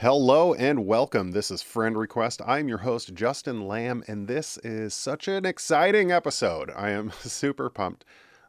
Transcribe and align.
Hello 0.00 0.54
and 0.54 0.86
welcome. 0.86 1.32
This 1.32 1.50
is 1.50 1.60
Friend 1.60 1.98
Request. 1.98 2.40
I'm 2.46 2.68
your 2.68 2.78
host, 2.78 3.14
Justin 3.14 3.66
Lamb, 3.66 4.04
and 4.06 4.28
this 4.28 4.56
is 4.58 4.94
such 4.94 5.26
an 5.26 5.44
exciting 5.44 6.12
episode. 6.12 6.70
I 6.76 6.90
am 6.90 7.10
super 7.18 7.68
pumped. 7.68 8.04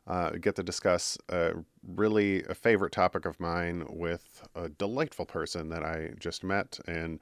Uh, 0.05 0.33
get 0.39 0.55
to 0.57 0.63
discuss 0.63 1.17
a 1.27 1.53
really 1.83 2.43
a 2.43 2.53
favorite 2.53 2.91
topic 2.91 3.25
of 3.25 3.39
mine 3.39 3.83
with 3.89 4.47
a 4.53 4.69
delightful 4.69 5.25
person 5.25 5.69
that 5.69 5.83
I 5.83 6.11
just 6.19 6.43
met 6.43 6.77
and 6.85 7.19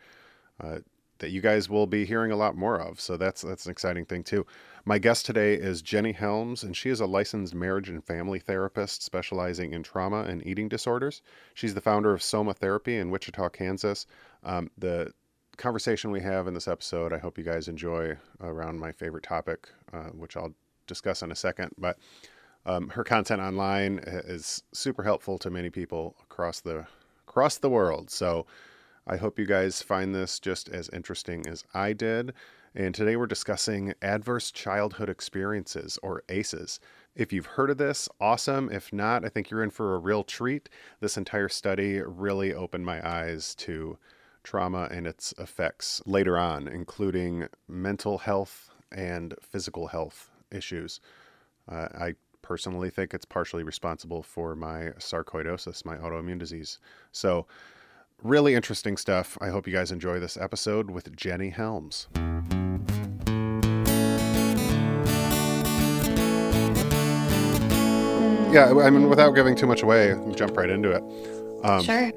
uh, 0.62 0.80
that 1.20 1.32
you 1.32 1.42
guys 1.42 1.70
will 1.70 1.88
be 1.88 2.06
hearing 2.06 2.32
a 2.32 2.36
lot 2.36 2.56
more 2.56 2.80
of. 2.80 3.00
So 3.00 3.18
that's 3.18 3.42
that's 3.42 3.66
an 3.66 3.72
exciting 3.72 4.06
thing 4.06 4.24
too. 4.24 4.46
My 4.86 5.00
guest 5.00 5.26
today 5.26 5.56
is 5.56 5.82
Jenny 5.82 6.14
Helms, 6.14 6.64
and 6.64 6.76
she 6.76 6.90
is 6.90 7.02
a 7.02 7.06
licensed 7.06 7.54
marriage 7.54 7.90
and 7.90 8.04
family 8.04 8.40
therapist 8.40 9.04
specializing 9.04 9.74
in 9.74 9.84
trauma 9.84 10.22
and 10.22 10.46
eating 10.46 10.70
disorders. 10.70 11.22
She's 11.54 11.74
the 11.74 11.82
founder 11.82 12.14
of 12.14 12.24
Soma 12.24 12.54
Therapy 12.54 12.96
in 12.96 13.10
Wichita, 13.10 13.50
Kansas. 13.50 14.08
Um, 14.44 14.72
the 14.78 15.12
conversation 15.58 16.12
we 16.12 16.22
have 16.22 16.48
in 16.48 16.54
this 16.54 16.68
episode, 16.68 17.12
I 17.12 17.18
hope 17.18 17.38
you 17.38 17.44
guys 17.44 17.68
enjoy 17.68 18.16
around 18.40 18.80
my 18.80 18.92
favorite 18.92 19.24
topic, 19.24 19.68
uh, 19.92 20.12
which 20.12 20.38
I'll 20.38 20.54
discuss 20.86 21.22
in 21.22 21.32
a 21.32 21.36
second. 21.36 21.72
But 21.78 21.98
um, 22.66 22.90
her 22.90 23.04
content 23.04 23.42
online 23.42 24.00
is 24.06 24.64
super 24.72 25.04
helpful 25.04 25.38
to 25.40 25.50
many 25.50 25.70
people 25.70 26.16
across 26.24 26.62
the 26.62 26.86
across 27.28 27.58
the 27.58 27.70
world. 27.70 28.10
So 28.10 28.46
I 29.10 29.16
hope 29.16 29.40
you 29.40 29.46
guys 29.46 29.82
find 29.82 30.14
this 30.14 30.38
just 30.38 30.68
as 30.68 30.90
interesting 30.92 31.48
as 31.48 31.64
I 31.74 31.94
did. 31.94 32.34
And 32.76 32.94
today 32.94 33.16
we're 33.16 33.26
discussing 33.26 33.94
adverse 34.02 34.52
childhood 34.52 35.10
experiences, 35.10 35.98
or 36.04 36.24
ACEs. 36.28 36.82
If 37.16 37.32
you've 37.32 37.46
heard 37.46 37.70
of 37.70 37.78
this, 37.78 38.10
awesome. 38.20 38.70
If 38.70 38.92
not, 38.92 39.24
I 39.24 39.30
think 39.30 39.50
you're 39.50 39.64
in 39.64 39.70
for 39.70 39.96
a 39.96 39.98
real 39.98 40.26
treat. 40.26 40.68
This 41.00 41.16
entire 41.16 41.48
study 41.48 42.02
really 42.02 42.54
opened 42.54 42.86
my 42.86 43.08
eyes 43.08 43.56
to 43.56 43.98
trauma 44.44 44.90
and 44.92 45.08
its 45.08 45.34
effects 45.38 46.02
later 46.06 46.38
on, 46.38 46.68
including 46.68 47.48
mental 47.70 48.18
health 48.18 48.72
and 48.92 49.34
physical 49.42 49.88
health 49.88 50.30
issues. 50.52 51.00
Uh, 51.72 51.88
I 51.98 52.16
personally 52.42 52.90
think 52.90 53.14
it's 53.14 53.26
partially 53.26 53.64
responsible 53.64 54.22
for 54.22 54.54
my 54.54 54.92
sarcoidosis, 55.00 55.86
my 55.86 55.96
autoimmune 55.96 56.40
disease. 56.40 56.80
So, 57.14 57.48
really 58.24 58.56
interesting 58.56 58.98
stuff. 58.98 59.38
I 59.42 59.50
hope 59.50 59.68
you 59.68 59.74
guys 59.74 59.92
enjoy 59.92 60.20
this 60.20 60.38
episode 60.38 60.92
with 60.92 61.16
Jenny 61.16 61.50
Helms. 61.50 62.08
yeah, 68.52 68.74
I 68.82 68.90
mean, 68.90 69.10
without 69.10 69.32
giving 69.32 69.56
too 69.56 69.68
much 69.68 69.84
away, 69.84 70.16
jump 70.36 70.58
right 70.58 70.70
into 70.70 70.92
it. 70.92 71.04
Um, 71.64 71.84
sure. 71.84 72.12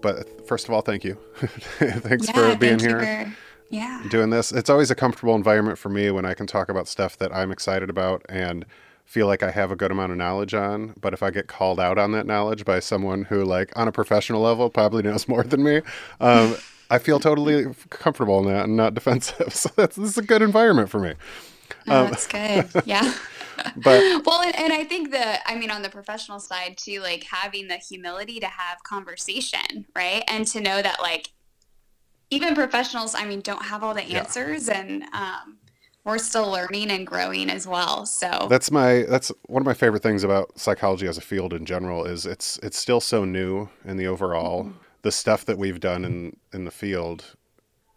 But 0.00 0.46
first 0.46 0.66
of 0.66 0.74
all, 0.74 0.82
thank 0.82 1.04
you. 1.04 1.18
Thanks 1.78 2.28
yeah, 2.28 2.52
for 2.52 2.56
being 2.56 2.78
here. 2.78 3.00
For, 3.00 3.32
yeah. 3.70 4.02
Doing 4.08 4.30
this. 4.30 4.52
It's 4.52 4.70
always 4.70 4.90
a 4.90 4.94
comfortable 4.94 5.34
environment 5.34 5.78
for 5.78 5.88
me 5.88 6.10
when 6.10 6.24
I 6.24 6.34
can 6.34 6.46
talk 6.46 6.68
about 6.68 6.86
stuff 6.86 7.18
that 7.18 7.34
I'm 7.34 7.50
excited 7.50 7.90
about 7.90 8.24
and 8.28 8.64
feel 9.04 9.26
like 9.26 9.42
I 9.42 9.50
have 9.50 9.70
a 9.70 9.76
good 9.76 9.90
amount 9.90 10.12
of 10.12 10.18
knowledge 10.18 10.54
on. 10.54 10.94
But 11.00 11.12
if 11.12 11.22
I 11.22 11.30
get 11.30 11.46
called 11.46 11.78
out 11.78 11.98
on 11.98 12.12
that 12.12 12.26
knowledge 12.26 12.64
by 12.64 12.80
someone 12.80 13.24
who, 13.24 13.44
like, 13.44 13.72
on 13.76 13.88
a 13.88 13.92
professional 13.92 14.40
level, 14.40 14.70
probably 14.70 15.02
knows 15.02 15.28
more 15.28 15.42
than 15.44 15.62
me, 15.62 15.82
um, 16.20 16.56
I 16.90 16.98
feel 16.98 17.18
totally 17.18 17.66
comfortable 17.90 18.38
in 18.40 18.46
that 18.46 18.64
and 18.64 18.76
not 18.76 18.94
defensive. 19.00 19.54
So 19.54 19.70
that's 19.76 19.96
this 19.96 20.10
is 20.10 20.18
a 20.18 20.22
good 20.22 20.42
environment 20.42 20.90
for 20.90 21.00
me. 21.00 21.14
Oh, 21.88 22.04
um, 22.04 22.10
that's 22.10 22.26
good. 22.26 22.68
Yeah. 22.86 23.14
but 23.76 24.26
well 24.26 24.42
and, 24.42 24.56
and, 24.56 24.72
i 24.72 24.82
think 24.82 25.12
the 25.12 25.48
i 25.48 25.54
mean 25.54 25.70
on 25.70 25.80
the 25.80 25.88
professional 25.88 26.40
side 26.40 26.76
too 26.76 27.00
like 27.00 27.22
having 27.22 27.68
the 27.68 27.76
humility 27.76 28.40
to 28.40 28.46
have 28.46 28.82
conversation 28.82 29.86
right 29.94 30.24
and 30.26 30.44
to 30.48 30.60
know 30.60 30.82
that 30.82 31.00
like 31.00 31.30
even 32.30 32.56
professionals 32.56 33.14
i 33.14 33.24
mean 33.24 33.40
don't 33.40 33.62
have 33.62 33.84
all 33.84 33.94
the 33.94 34.02
answers 34.02 34.66
yeah. 34.66 34.80
and 34.80 35.04
um, 35.12 35.58
we're 36.04 36.18
still 36.18 36.50
learning 36.50 36.90
and 36.90 37.06
growing 37.06 37.50
as 37.50 37.66
well 37.66 38.06
so 38.06 38.46
that's 38.48 38.70
my 38.70 39.02
that's 39.08 39.32
one 39.46 39.62
of 39.62 39.66
my 39.66 39.74
favorite 39.74 40.02
things 40.02 40.24
about 40.24 40.58
psychology 40.58 41.06
as 41.06 41.18
a 41.18 41.22
field 41.22 41.52
in 41.52 41.64
general 41.64 42.04
is 42.04 42.26
it's 42.26 42.58
it's 42.62 42.78
still 42.78 43.00
so 43.00 43.24
new 43.24 43.68
in 43.84 43.96
the 43.96 44.06
overall 44.06 44.64
mm-hmm. 44.64 44.78
the 45.02 45.12
stuff 45.12 45.44
that 45.44 45.58
we've 45.58 45.80
done 45.80 46.04
in 46.04 46.36
in 46.52 46.64
the 46.64 46.70
field 46.70 47.36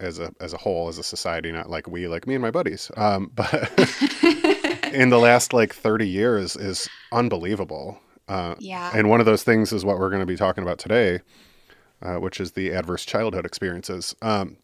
as 0.00 0.18
a 0.18 0.32
as 0.40 0.52
a 0.52 0.58
whole 0.58 0.88
as 0.88 0.98
a 0.98 1.02
society 1.02 1.50
not 1.52 1.68
like 1.68 1.88
we 1.88 2.06
like 2.08 2.26
me 2.26 2.34
and 2.34 2.42
my 2.42 2.50
buddies 2.50 2.90
um, 2.96 3.30
but 3.34 3.70
in 4.92 5.10
the 5.10 5.18
last 5.18 5.52
like 5.52 5.74
30 5.74 6.08
years 6.08 6.56
is 6.56 6.88
unbelievable. 7.12 8.00
Uh, 8.28 8.54
yeah. 8.58 8.90
And 8.94 9.08
one 9.08 9.20
of 9.20 9.26
those 9.26 9.42
things 9.42 9.72
is 9.72 9.84
what 9.84 9.98
we're 9.98 10.10
going 10.10 10.20
to 10.20 10.26
be 10.26 10.36
talking 10.36 10.62
about 10.62 10.78
today, 10.78 11.20
uh, 12.02 12.16
which 12.16 12.40
is 12.40 12.52
the 12.52 12.70
adverse 12.70 13.04
childhood 13.04 13.46
experiences. 13.46 14.14
Um, 14.22 14.56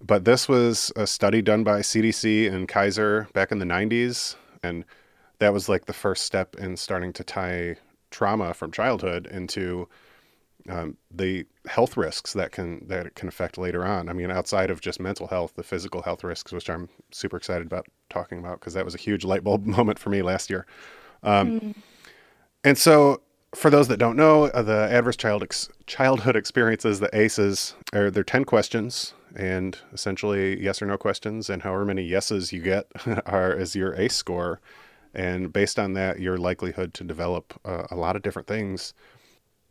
but 0.00 0.24
this 0.24 0.48
was 0.48 0.92
a 0.96 1.06
study 1.06 1.42
done 1.42 1.64
by 1.64 1.80
CDC 1.80 2.52
and 2.52 2.68
Kaiser 2.68 3.28
back 3.32 3.50
in 3.50 3.58
the 3.58 3.64
90s. 3.64 4.36
And 4.62 4.84
that 5.38 5.52
was 5.52 5.68
like 5.68 5.86
the 5.86 5.92
first 5.92 6.24
step 6.24 6.54
in 6.56 6.76
starting 6.76 7.12
to 7.14 7.24
tie 7.24 7.76
trauma 8.10 8.54
from 8.54 8.72
childhood 8.72 9.26
into 9.26 9.88
um, 10.68 10.96
the 11.10 11.46
health 11.66 11.96
risks 11.96 12.32
that 12.32 12.50
can 12.50 12.86
that 12.88 13.06
it 13.06 13.14
can 13.14 13.28
affect 13.28 13.56
later 13.56 13.84
on. 13.84 14.08
I 14.08 14.12
mean, 14.12 14.30
outside 14.30 14.70
of 14.70 14.80
just 14.80 14.98
mental 14.98 15.28
health, 15.28 15.54
the 15.54 15.62
physical 15.62 16.02
health 16.02 16.24
risks, 16.24 16.52
which 16.52 16.68
I'm 16.68 16.88
super 17.12 17.36
excited 17.36 17.66
about 17.66 17.86
talking 18.10 18.38
about 18.38 18.60
because 18.60 18.74
that 18.74 18.84
was 18.84 18.94
a 18.94 18.98
huge 18.98 19.24
light 19.24 19.44
bulb 19.44 19.64
moment 19.66 19.98
for 19.98 20.10
me 20.10 20.22
last 20.22 20.50
year. 20.50 20.66
Um, 21.22 21.60
mm. 21.60 21.74
And 22.64 22.76
so, 22.76 23.22
for 23.54 23.70
those 23.70 23.88
that 23.88 23.98
don't 23.98 24.16
know, 24.16 24.44
uh, 24.46 24.62
the 24.62 24.88
adverse 24.90 25.16
child 25.16 25.44
ex- 25.44 25.68
childhood 25.86 26.34
experiences, 26.34 26.98
the 26.98 27.16
ACEs, 27.16 27.74
are 27.92 28.10
they're 28.10 28.24
ten 28.24 28.44
questions 28.44 29.14
and 29.36 29.78
essentially 29.92 30.62
yes 30.62 30.80
or 30.80 30.86
no 30.86 30.96
questions, 30.96 31.50
and 31.50 31.62
however 31.62 31.84
many 31.84 32.02
yeses 32.02 32.52
you 32.52 32.60
get 32.60 32.86
are 33.26 33.52
is 33.52 33.76
your 33.76 33.94
ACE 33.94 34.14
score. 34.14 34.60
And 35.14 35.52
based 35.52 35.78
on 35.78 35.94
that, 35.94 36.20
your 36.20 36.36
likelihood 36.36 36.92
to 36.94 37.04
develop 37.04 37.58
uh, 37.64 37.86
a 37.90 37.96
lot 37.96 38.16
of 38.16 38.22
different 38.22 38.48
things 38.48 38.92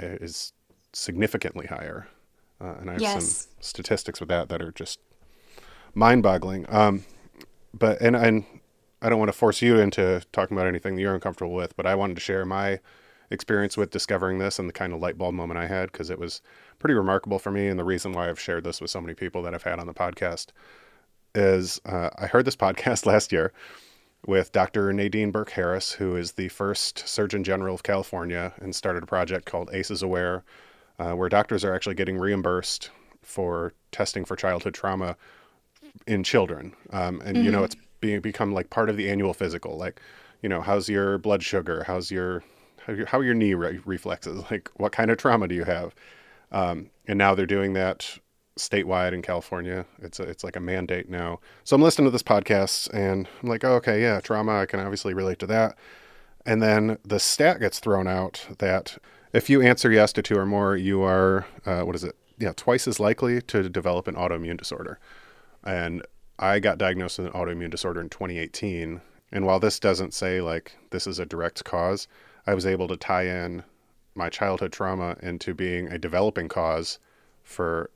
uh, 0.02 0.18
is 0.22 0.53
significantly 0.94 1.68
higher. 1.68 2.08
Uh, 2.59 2.76
and 2.80 2.90
I 2.90 2.94
have 2.94 3.02
yes. 3.02 3.48
some 3.48 3.52
statistics 3.59 4.20
with 4.20 4.30
that 4.30 4.50
that 4.50 4.62
are 4.62 4.72
just 4.72 5.00
mind-boggling. 5.94 6.66
Um, 6.70 7.06
but 7.74 8.02
and 8.02 8.16
and 8.16 8.46
I 9.02 9.09
don't 9.09 9.20
want 9.20 9.30
to 9.30 9.38
force 9.38 9.62
you 9.62 9.78
into 9.78 10.22
talking 10.32 10.58
about 10.58 10.68
anything 10.68 10.96
that 10.96 11.02
you're 11.02 11.14
uncomfortable 11.14 11.53
with, 11.53 11.76
but 11.76 11.86
I 11.86 11.96
wanted 11.96 12.16
to 12.16 12.22
share 12.22 12.46
my 12.46 12.80
experience 13.30 13.78
with 13.78 13.92
discovering 13.92 14.40
this 14.40 14.58
and 14.58 14.70
the 14.70 14.74
kind 14.74 14.94
of 14.94 15.00
light 15.00 15.18
bulb 15.18 15.36
moment 15.36 15.59
I 15.59 15.68
had 15.68 15.92
because 15.92 16.09
it 16.09 16.20
was 16.20 16.42
pretty 16.85 16.94
remarkable 16.94 17.40
for 17.40 17.50
me. 17.50 17.68
And 17.68 17.79
the 17.79 17.84
reason 17.84 18.13
why 18.13 18.29
I've 18.29 18.40
shared 18.40 18.63
this 18.63 18.79
with 18.79 18.91
so 18.91 19.01
many 19.01 19.16
people 19.16 19.41
that 19.41 19.56
I've 19.56 19.63
had 19.63 19.79
on 19.79 19.88
the 19.88 19.94
podcast 19.96 20.50
is 21.34 21.81
uh, 21.84 22.12
I 22.16 22.28
heard 22.28 22.46
this 22.46 22.56
podcast 22.68 23.07
last 23.07 23.31
year 23.31 23.51
with 24.28 24.51
Dr. 24.51 24.94
Nadine 24.94 25.31
Burke 25.31 25.50
Harris, 25.50 25.94
who 25.94 26.16
is 26.16 26.34
the 26.34 26.47
first 26.50 27.07
Surgeon 27.07 27.44
General 27.44 27.73
of 27.73 27.81
California 27.81 28.53
and 28.57 28.75
started 28.75 29.01
a 29.01 29.07
project 29.07 29.47
called 29.47 29.72
ACEs 29.73 30.03
Aware, 30.03 30.44
uh, 31.00 31.13
where 31.13 31.28
doctors 31.28 31.66
are 31.66 31.73
actually 31.73 31.96
getting 31.96 32.19
reimbursed 32.19 32.91
for 33.23 33.73
testing 33.91 34.23
for 34.23 34.35
childhood 34.35 34.75
trauma 34.75 35.17
in 36.06 36.23
children. 36.23 36.75
Um, 36.91 37.19
and, 37.22 37.38
mm-hmm. 37.38 37.46
you 37.46 37.52
know, 37.52 37.63
mm-hmm. 37.63 37.66
it's 37.66 37.78
being 38.00 38.22
become 38.22 38.53
like 38.53 38.69
part 38.69 38.91
of 38.91 38.97
the 38.97 39.09
annual 39.09 39.34
physical. 39.34 39.75
Like, 39.75 40.00
you 40.44 40.50
know, 40.50 40.62
how's 40.62 40.88
your 40.88 41.17
blood 41.17 41.41
sugar? 41.41 41.84
How's 41.88 42.12
your, 42.12 42.44
how, 42.85 42.94
your, 42.94 43.07
how 43.07 43.17
are 43.17 43.23
your 43.23 43.34
knee 43.34 43.56
re- 43.56 43.81
reflexes? 43.85 44.44
Like, 44.52 44.69
what 44.75 44.91
kind 44.91 45.09
of 45.09 45.17
trauma 45.17 45.47
do 45.47 45.56
you 45.56 45.63
have? 45.63 45.96
Um, 46.52 46.90
and 47.08 47.18
now 47.18 47.36
they're 47.36 47.46
doing 47.46 47.74
that 47.74 48.20
statewide 48.58 49.14
in 49.14 49.22
California. 49.22 49.86
It's 50.00 50.20
a, 50.20 50.24
it's 50.24 50.44
like 50.44 50.56
a 50.56 50.62
mandate 50.62 51.10
now. 51.10 51.40
So 51.64 51.76
I'm 51.76 51.82
listening 51.82 52.06
to 52.06 52.12
this 52.12 52.24
podcast 52.24 52.94
and 52.94 53.28
I'm 53.42 53.50
like, 53.50 53.64
oh, 53.64 53.74
okay, 53.76 54.02
yeah, 54.02 54.20
trauma. 54.22 54.60
I 54.60 54.66
can 54.66 54.80
obviously 54.80 55.14
relate 55.14 55.40
to 55.40 55.48
that. 55.48 55.78
And 56.46 56.62
then 56.62 56.98
the 57.04 57.20
stat 57.20 57.60
gets 57.60 57.80
thrown 57.80 58.08
out 58.08 58.48
that 58.60 58.98
if 59.34 59.50
you 59.50 59.62
answer 59.62 59.92
yes 59.92 60.14
to 60.14 60.22
two 60.22 60.38
or 60.38 60.46
more, 60.46 60.78
you 60.78 61.02
are, 61.02 61.46
uh, 61.66 61.82
what 61.82 61.96
is 61.96 62.04
it? 62.04 62.16
Yeah, 62.38 62.54
twice 62.56 62.88
as 62.88 63.00
likely 63.00 63.42
to 63.42 63.70
develop 63.70 64.08
an 64.08 64.16
autoimmune 64.16 64.58
disorder. 64.58 65.00
And 65.64 66.06
I 66.38 66.59
got 66.59 66.78
diagnosed 66.78 67.18
with 67.18 67.28
an 67.28 67.34
autoimmune 67.34 67.72
disorder 67.72 68.02
in 68.02 68.09
2018. 68.09 69.02
And 69.32 69.46
while 69.46 69.59
this 69.59 69.80
doesn't 69.80 70.14
say 70.14 70.41
like 70.41 70.78
this 70.91 71.08
is 71.08 71.20
a 71.20 71.26
direct 71.26 71.64
cause, 71.64 72.08
I 72.46 72.53
was 72.53 72.66
able 72.66 72.88
to 72.90 72.98
tie 72.98 73.26
in 73.26 73.64
my 74.16 74.29
childhood 74.29 74.72
trauma 74.72 75.17
into 75.22 75.53
being 75.53 75.88
a 75.90 75.97
developing 75.97 76.47
cause 76.47 77.00
for 77.44 77.90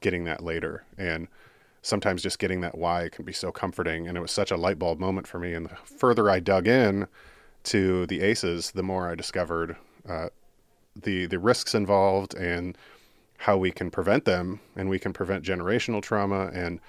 getting 0.00 0.24
that 0.24 0.42
later. 0.42 0.84
And 0.96 1.28
sometimes 1.82 2.22
just 2.22 2.38
getting 2.38 2.60
that 2.60 2.78
why 2.78 3.08
can 3.10 3.24
be 3.24 3.32
so 3.32 3.52
comforting. 3.52 4.06
And 4.06 4.16
it 4.16 4.20
was 4.20 4.30
such 4.30 4.50
a 4.50 4.56
light 4.56 4.78
bulb 4.78 4.98
moment 4.98 5.26
for 5.26 5.38
me. 5.38 5.52
And 5.52 5.66
the 5.66 5.76
further 5.84 6.30
I 6.30 6.40
dug 6.40 6.68
in 6.68 7.06
to 7.64 8.06
the 8.06 8.22
ACEs, 8.22 8.70
the 8.70 8.82
more 8.82 9.10
I 9.10 9.14
discovered 9.14 9.76
uh, 10.08 10.28
the 10.96 11.26
the 11.26 11.38
risks 11.38 11.74
involved 11.74 12.34
and 12.34 12.76
how 13.38 13.56
we 13.56 13.70
can 13.70 13.90
prevent 13.90 14.24
them, 14.24 14.60
and 14.76 14.88
we 14.88 14.98
can 14.98 15.12
prevent 15.12 15.44
generational 15.44 16.02
trauma 16.02 16.50
and 16.52 16.80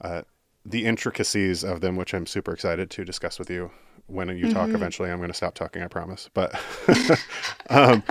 uh, 0.00 0.22
the 0.64 0.84
intricacies 0.86 1.62
of 1.62 1.80
them, 1.80 1.96
which 1.96 2.14
I'm 2.14 2.26
super 2.26 2.52
excited 2.52 2.90
to 2.90 3.04
discuss 3.04 3.38
with 3.38 3.50
you 3.50 3.70
when 4.06 4.28
you 4.28 4.46
mm-hmm. 4.46 4.52
talk. 4.52 4.70
Eventually, 4.70 5.10
I'm 5.10 5.18
going 5.18 5.30
to 5.30 5.34
stop 5.34 5.54
talking, 5.54 5.82
I 5.82 5.88
promise. 5.88 6.30
But 6.32 6.54
um, 7.70 8.02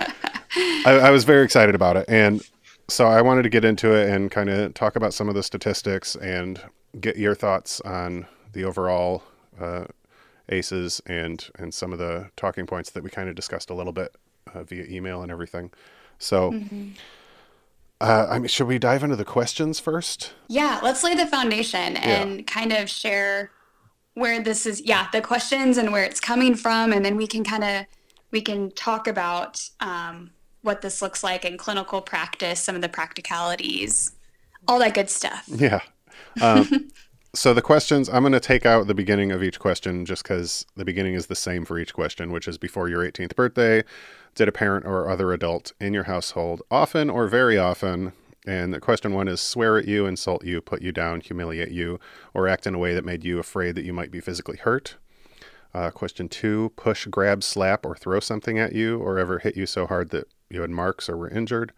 I, 0.86 1.00
I 1.02 1.10
was 1.10 1.24
very 1.24 1.44
excited 1.44 1.74
about 1.74 1.96
it, 1.96 2.04
and 2.08 2.42
so 2.88 3.06
I 3.06 3.22
wanted 3.22 3.42
to 3.42 3.48
get 3.48 3.64
into 3.64 3.94
it 3.94 4.10
and 4.10 4.30
kind 4.30 4.50
of 4.50 4.74
talk 4.74 4.96
about 4.96 5.14
some 5.14 5.28
of 5.28 5.34
the 5.34 5.42
statistics 5.42 6.16
and 6.16 6.60
get 7.00 7.16
your 7.16 7.34
thoughts 7.34 7.80
on 7.80 8.26
the 8.52 8.64
overall 8.64 9.22
uh, 9.60 9.86
ACEs 10.48 11.00
and 11.06 11.48
and 11.58 11.72
some 11.72 11.92
of 11.92 11.98
the 11.98 12.30
talking 12.36 12.66
points 12.66 12.90
that 12.90 13.02
we 13.02 13.10
kind 13.10 13.28
of 13.28 13.34
discussed 13.34 13.70
a 13.70 13.74
little 13.74 13.92
bit 13.92 14.14
uh, 14.52 14.62
via 14.64 14.84
email 14.84 15.22
and 15.22 15.30
everything. 15.30 15.70
So, 16.18 16.52
mm-hmm. 16.52 16.90
Uh, 18.04 18.26
I 18.28 18.38
mean, 18.38 18.48
should 18.48 18.66
we 18.66 18.78
dive 18.78 19.02
into 19.02 19.16
the 19.16 19.24
questions 19.24 19.80
first? 19.80 20.34
Yeah, 20.48 20.78
let's 20.82 21.02
lay 21.02 21.14
the 21.14 21.26
foundation 21.26 21.96
and 21.96 22.36
yeah. 22.36 22.44
kind 22.44 22.70
of 22.72 22.90
share 22.90 23.50
where 24.12 24.42
this 24.42 24.66
is. 24.66 24.82
Yeah, 24.82 25.08
the 25.10 25.22
questions 25.22 25.78
and 25.78 25.90
where 25.90 26.04
it's 26.04 26.20
coming 26.20 26.54
from, 26.54 26.92
and 26.92 27.02
then 27.02 27.16
we 27.16 27.26
can 27.26 27.44
kind 27.44 27.64
of 27.64 27.86
we 28.30 28.42
can 28.42 28.70
talk 28.72 29.06
about 29.08 29.66
um, 29.80 30.32
what 30.60 30.82
this 30.82 31.00
looks 31.00 31.24
like 31.24 31.46
in 31.46 31.56
clinical 31.56 32.02
practice, 32.02 32.60
some 32.60 32.76
of 32.76 32.82
the 32.82 32.90
practicalities, 32.90 34.12
all 34.68 34.78
that 34.80 34.92
good 34.92 35.08
stuff. 35.08 35.44
Yeah. 35.48 35.80
Um, 36.42 36.90
so 37.34 37.54
the 37.54 37.62
questions, 37.62 38.10
I'm 38.10 38.22
going 38.22 38.32
to 38.34 38.40
take 38.40 38.66
out 38.66 38.86
the 38.86 38.94
beginning 38.94 39.32
of 39.32 39.42
each 39.42 39.58
question 39.58 40.04
just 40.04 40.24
because 40.24 40.66
the 40.76 40.84
beginning 40.84 41.14
is 41.14 41.28
the 41.28 41.36
same 41.36 41.64
for 41.64 41.78
each 41.78 41.94
question, 41.94 42.32
which 42.32 42.48
is 42.48 42.58
before 42.58 42.90
your 42.90 43.02
18th 43.02 43.34
birthday. 43.34 43.82
Did 44.34 44.48
a 44.48 44.52
parent 44.52 44.84
or 44.84 45.08
other 45.08 45.32
adult 45.32 45.72
in 45.80 45.94
your 45.94 46.04
household 46.04 46.62
often 46.70 47.08
or 47.08 47.28
very 47.28 47.56
often? 47.56 48.12
And 48.44 48.78
question 48.82 49.12
one 49.14 49.28
is 49.28 49.40
swear 49.40 49.78
at 49.78 49.86
you, 49.86 50.06
insult 50.06 50.44
you, 50.44 50.60
put 50.60 50.82
you 50.82 50.90
down, 50.90 51.20
humiliate 51.20 51.70
you, 51.70 52.00
or 52.34 52.48
act 52.48 52.66
in 52.66 52.74
a 52.74 52.78
way 52.78 52.94
that 52.94 53.04
made 53.04 53.24
you 53.24 53.38
afraid 53.38 53.76
that 53.76 53.84
you 53.84 53.92
might 53.92 54.10
be 54.10 54.20
physically 54.20 54.56
hurt. 54.56 54.96
Uh, 55.72 55.90
question 55.90 56.28
two 56.28 56.72
push, 56.76 57.06
grab, 57.06 57.42
slap, 57.42 57.86
or 57.86 57.94
throw 57.94 58.20
something 58.20 58.58
at 58.58 58.74
you, 58.74 58.98
or 58.98 59.18
ever 59.18 59.38
hit 59.38 59.56
you 59.56 59.66
so 59.66 59.86
hard 59.86 60.10
that 60.10 60.26
you 60.50 60.60
had 60.60 60.70
marks 60.70 61.08
or 61.08 61.16
were 61.16 61.30
injured. 61.30 61.72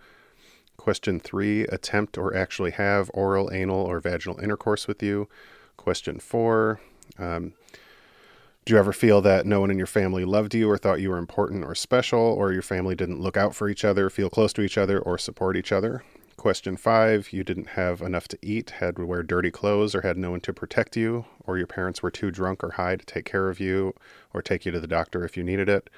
Question 0.77 1.21
three 1.21 1.63
attempt 1.65 2.17
or 2.17 2.35
actually 2.35 2.73
have 2.73 3.11
oral, 3.15 3.51
anal, 3.53 3.81
or 3.81 4.01
vaginal 4.01 4.39
intercourse 4.41 4.89
with 4.89 5.03
you. 5.03 5.29
Question 5.77 6.19
four 6.19 6.81
um, 7.19 7.53
do 8.67 8.75
you 8.75 8.79
ever 8.81 8.93
feel 8.93 9.21
that 9.21 9.47
no 9.47 9.61
one 9.61 9.71
in 9.71 9.79
your 9.79 9.87
family 9.87 10.25
loved 10.25 10.53
you 10.53 10.69
or 10.69 10.77
thought 10.77 11.01
you 11.01 11.09
were 11.09 11.19
important 11.19 11.65
or 11.65 11.77
special, 11.77 12.19
or 12.19 12.53
your 12.53 12.63
family 12.63 12.97
didn't 12.97 13.21
look 13.21 13.37
out 13.37 13.55
for 13.55 13.69
each 13.69 13.85
other, 13.85 14.11
feel 14.11 14.29
close 14.29 14.53
to 14.53 14.61
each 14.61 14.77
other, 14.77 14.99
or 14.99 15.17
support 15.17 15.57
each 15.57 15.71
other? 15.71 16.03
Question 16.37 16.77
five, 16.77 17.33
you 17.33 17.45
didn't 17.45 17.69
have 17.69 18.03
enough 18.03 18.27
to 18.27 18.39
eat, 18.43 18.71
had 18.71 18.97
to 18.97 19.07
wear 19.07 19.23
dirty 19.23 19.53
clothes, 19.53 19.95
or 19.95 20.01
had 20.01 20.19
no 20.19 20.33
one 20.33 20.41
to 20.41 20.53
protect 20.53 20.97
you, 20.97 21.27
or 21.45 21.57
your 21.57 21.69
parents 21.69 22.03
were 22.03 22.11
too 22.11 22.33
drunk 22.33 22.65
or 22.65 22.73
high 22.73 22.97
to 22.97 23.07
take 23.07 23.25
care 23.25 23.49
of 23.49 23.61
you 23.61 23.95
or 24.35 24.43
take 24.43 24.67
you 24.67 24.73
to 24.73 24.81
the 24.81 24.89
doctor 24.89 25.25
if 25.25 25.37
you 25.37 25.45
needed 25.45 25.69
it. 25.69 25.89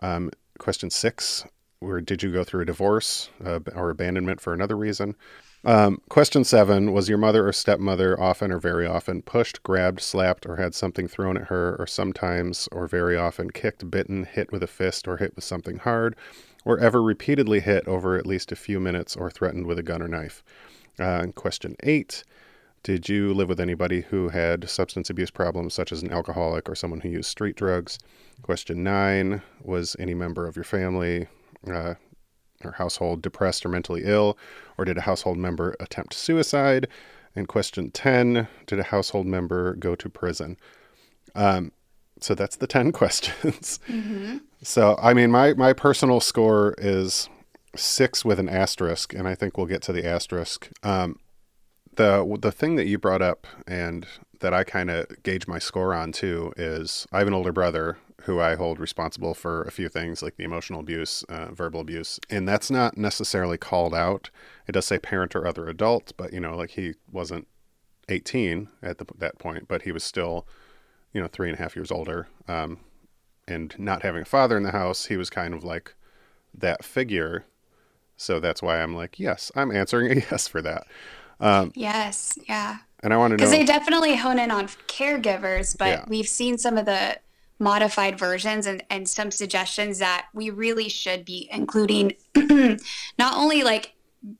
Um, 0.00 0.30
question 0.58 0.90
six, 0.90 1.44
where 1.80 2.00
did 2.00 2.22
you 2.22 2.32
go 2.32 2.44
through 2.44 2.62
a 2.62 2.66
divorce 2.66 3.30
uh, 3.44 3.58
or 3.74 3.90
abandonment 3.90 4.40
for 4.40 4.54
another 4.54 4.76
reason? 4.76 5.16
Um, 5.66 6.02
question 6.10 6.44
seven 6.44 6.92
Was 6.92 7.08
your 7.08 7.16
mother 7.16 7.48
or 7.48 7.52
stepmother 7.52 8.20
often 8.20 8.52
or 8.52 8.58
very 8.58 8.86
often 8.86 9.22
pushed, 9.22 9.62
grabbed, 9.62 10.00
slapped, 10.00 10.44
or 10.44 10.56
had 10.56 10.74
something 10.74 11.08
thrown 11.08 11.38
at 11.38 11.48
her, 11.48 11.74
or 11.78 11.86
sometimes 11.86 12.68
or 12.70 12.86
very 12.86 13.16
often 13.16 13.48
kicked, 13.48 13.90
bitten, 13.90 14.24
hit 14.24 14.52
with 14.52 14.62
a 14.62 14.66
fist, 14.66 15.08
or 15.08 15.16
hit 15.16 15.34
with 15.34 15.44
something 15.44 15.78
hard, 15.78 16.16
or 16.66 16.78
ever 16.78 17.02
repeatedly 17.02 17.60
hit 17.60 17.88
over 17.88 18.18
at 18.18 18.26
least 18.26 18.52
a 18.52 18.56
few 18.56 18.78
minutes 18.78 19.16
or 19.16 19.30
threatened 19.30 19.66
with 19.66 19.78
a 19.78 19.82
gun 19.82 20.02
or 20.02 20.08
knife? 20.08 20.42
Uh, 20.98 21.26
question 21.34 21.76
eight 21.82 22.24
Did 22.82 23.08
you 23.08 23.32
live 23.32 23.48
with 23.48 23.58
anybody 23.58 24.02
who 24.02 24.28
had 24.28 24.68
substance 24.68 25.08
abuse 25.08 25.30
problems, 25.30 25.72
such 25.72 25.92
as 25.92 26.02
an 26.02 26.12
alcoholic 26.12 26.68
or 26.68 26.74
someone 26.74 27.00
who 27.00 27.08
used 27.08 27.30
street 27.30 27.56
drugs? 27.56 27.98
Question 28.42 28.84
nine 28.84 29.40
Was 29.62 29.96
any 29.98 30.12
member 30.12 30.46
of 30.46 30.56
your 30.56 30.64
family 30.64 31.26
uh, 31.72 31.94
or 32.64 32.72
household 32.72 33.22
depressed 33.22 33.64
or 33.64 33.68
mentally 33.68 34.02
ill? 34.04 34.38
Or 34.78 34.84
did 34.84 34.98
a 34.98 35.02
household 35.02 35.38
member 35.38 35.76
attempt 35.80 36.14
suicide? 36.14 36.88
And 37.36 37.48
question 37.48 37.90
10 37.90 38.48
Did 38.66 38.78
a 38.78 38.84
household 38.84 39.26
member 39.26 39.74
go 39.74 39.94
to 39.94 40.08
prison? 40.08 40.56
Um, 41.34 41.72
so 42.20 42.34
that's 42.34 42.56
the 42.56 42.66
10 42.66 42.92
questions. 43.00 43.80
Mm-hmm. 43.88 44.38
So, 44.62 44.96
I 45.00 45.14
mean, 45.14 45.30
my, 45.30 45.54
my 45.54 45.72
personal 45.72 46.20
score 46.20 46.74
is 46.78 47.28
six 47.76 48.24
with 48.24 48.38
an 48.38 48.48
asterisk, 48.48 49.12
and 49.14 49.28
I 49.28 49.34
think 49.34 49.56
we'll 49.56 49.66
get 49.66 49.82
to 49.82 49.92
the 49.92 50.06
asterisk. 50.06 50.70
Um, 50.82 51.18
the 51.96 52.38
the 52.40 52.52
thing 52.52 52.76
that 52.76 52.86
you 52.86 52.98
brought 52.98 53.22
up 53.22 53.46
and 53.66 54.06
that 54.40 54.52
I 54.52 54.64
kind 54.64 54.90
of 54.90 55.22
gauge 55.22 55.46
my 55.46 55.58
score 55.58 55.94
on 55.94 56.12
too 56.12 56.52
is 56.56 57.06
I 57.12 57.18
have 57.18 57.28
an 57.28 57.34
older 57.34 57.52
brother 57.52 57.98
who 58.24 58.40
I 58.40 58.54
hold 58.54 58.80
responsible 58.80 59.34
for 59.34 59.62
a 59.62 59.70
few 59.70 59.88
things 59.88 60.22
like 60.22 60.36
the 60.36 60.44
emotional 60.44 60.80
abuse, 60.80 61.24
uh, 61.28 61.52
verbal 61.52 61.80
abuse, 61.80 62.18
and 62.30 62.48
that's 62.48 62.70
not 62.70 62.96
necessarily 62.96 63.58
called 63.58 63.94
out. 63.94 64.30
It 64.66 64.72
does 64.72 64.86
say 64.86 64.98
parent 64.98 65.36
or 65.36 65.46
other 65.46 65.68
adult, 65.68 66.12
but 66.16 66.32
you 66.32 66.40
know, 66.40 66.56
like 66.56 66.70
he 66.70 66.94
wasn't 67.10 67.46
18 68.08 68.68
at 68.82 68.98
the, 68.98 69.06
that 69.18 69.38
point, 69.38 69.68
but 69.68 69.82
he 69.82 69.92
was 69.92 70.02
still, 70.02 70.46
you 71.12 71.20
know, 71.20 71.28
three 71.28 71.48
and 71.48 71.58
a 71.58 71.62
half 71.62 71.76
years 71.76 71.90
older. 71.90 72.28
Um, 72.48 72.80
and 73.46 73.74
not 73.78 74.02
having 74.02 74.22
a 74.22 74.26
father 74.26 74.56
in 74.56 74.62
the 74.62 74.70
house, 74.70 75.06
he 75.06 75.18
was 75.18 75.28
kind 75.28 75.52
of 75.52 75.62
like 75.62 75.94
that 76.54 76.82
figure. 76.82 77.44
So 78.16 78.40
that's 78.40 78.62
why 78.62 78.82
I'm 78.82 78.94
like, 78.94 79.20
yes, 79.20 79.52
I'm 79.54 79.70
answering 79.70 80.10
a 80.12 80.14
yes 80.30 80.48
for 80.48 80.62
that. 80.62 80.86
Um, 81.40 81.72
yes, 81.74 82.38
yeah. 82.48 82.78
And 83.00 83.12
I 83.12 83.18
want 83.18 83.32
to 83.32 83.34
know 83.34 83.38
because 83.38 83.50
they 83.50 83.64
definitely 83.64 84.16
hone 84.16 84.38
in 84.38 84.50
on 84.50 84.68
caregivers, 84.88 85.76
but 85.76 85.88
yeah. 85.88 86.04
we've 86.08 86.28
seen 86.28 86.56
some 86.56 86.78
of 86.78 86.86
the 86.86 87.18
modified 87.58 88.18
versions 88.18 88.66
and, 88.66 88.82
and 88.90 89.08
some 89.08 89.30
suggestions 89.30 89.98
that 89.98 90.26
we 90.34 90.50
really 90.50 90.88
should 90.88 91.24
be 91.24 91.48
including 91.52 92.12
not 93.18 93.36
only 93.36 93.62
like 93.62 93.94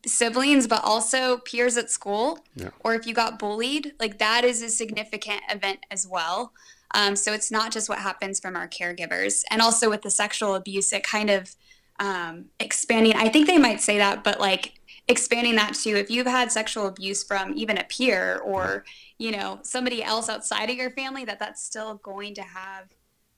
siblings 0.06 0.66
but 0.66 0.82
also 0.82 1.38
peers 1.38 1.76
at 1.76 1.90
school 1.90 2.38
yeah. 2.56 2.70
or 2.80 2.94
if 2.94 3.06
you 3.06 3.14
got 3.14 3.38
bullied 3.38 3.92
like 4.00 4.18
that 4.18 4.44
is 4.44 4.62
a 4.62 4.68
significant 4.68 5.40
event 5.50 5.80
as 5.90 6.06
well. 6.06 6.52
Um, 6.92 7.16
so 7.16 7.32
it's 7.32 7.50
not 7.50 7.72
just 7.72 7.88
what 7.88 7.98
happens 7.98 8.38
from 8.38 8.56
our 8.56 8.68
caregivers 8.68 9.42
and 9.50 9.60
also 9.60 9.90
with 9.90 10.02
the 10.02 10.10
sexual 10.10 10.54
abuse 10.54 10.92
it 10.92 11.04
kind 11.04 11.30
of 11.30 11.54
um, 12.00 12.46
expanding 12.58 13.14
i 13.14 13.28
think 13.28 13.46
they 13.46 13.58
might 13.58 13.80
say 13.80 13.98
that 13.98 14.24
but 14.24 14.40
like 14.40 14.80
expanding 15.06 15.54
that 15.56 15.74
to 15.74 15.90
if 15.90 16.10
you've 16.10 16.26
had 16.26 16.50
sexual 16.50 16.86
abuse 16.86 17.22
from 17.22 17.52
even 17.54 17.78
a 17.78 17.84
peer 17.84 18.38
or 18.44 18.84
you 19.18 19.30
know 19.30 19.58
somebody 19.62 20.02
else 20.02 20.28
outside 20.28 20.70
of 20.70 20.76
your 20.76 20.90
family 20.90 21.24
that 21.24 21.38
that's 21.38 21.62
still 21.62 21.96
going 21.96 22.34
to 22.34 22.42
have 22.42 22.88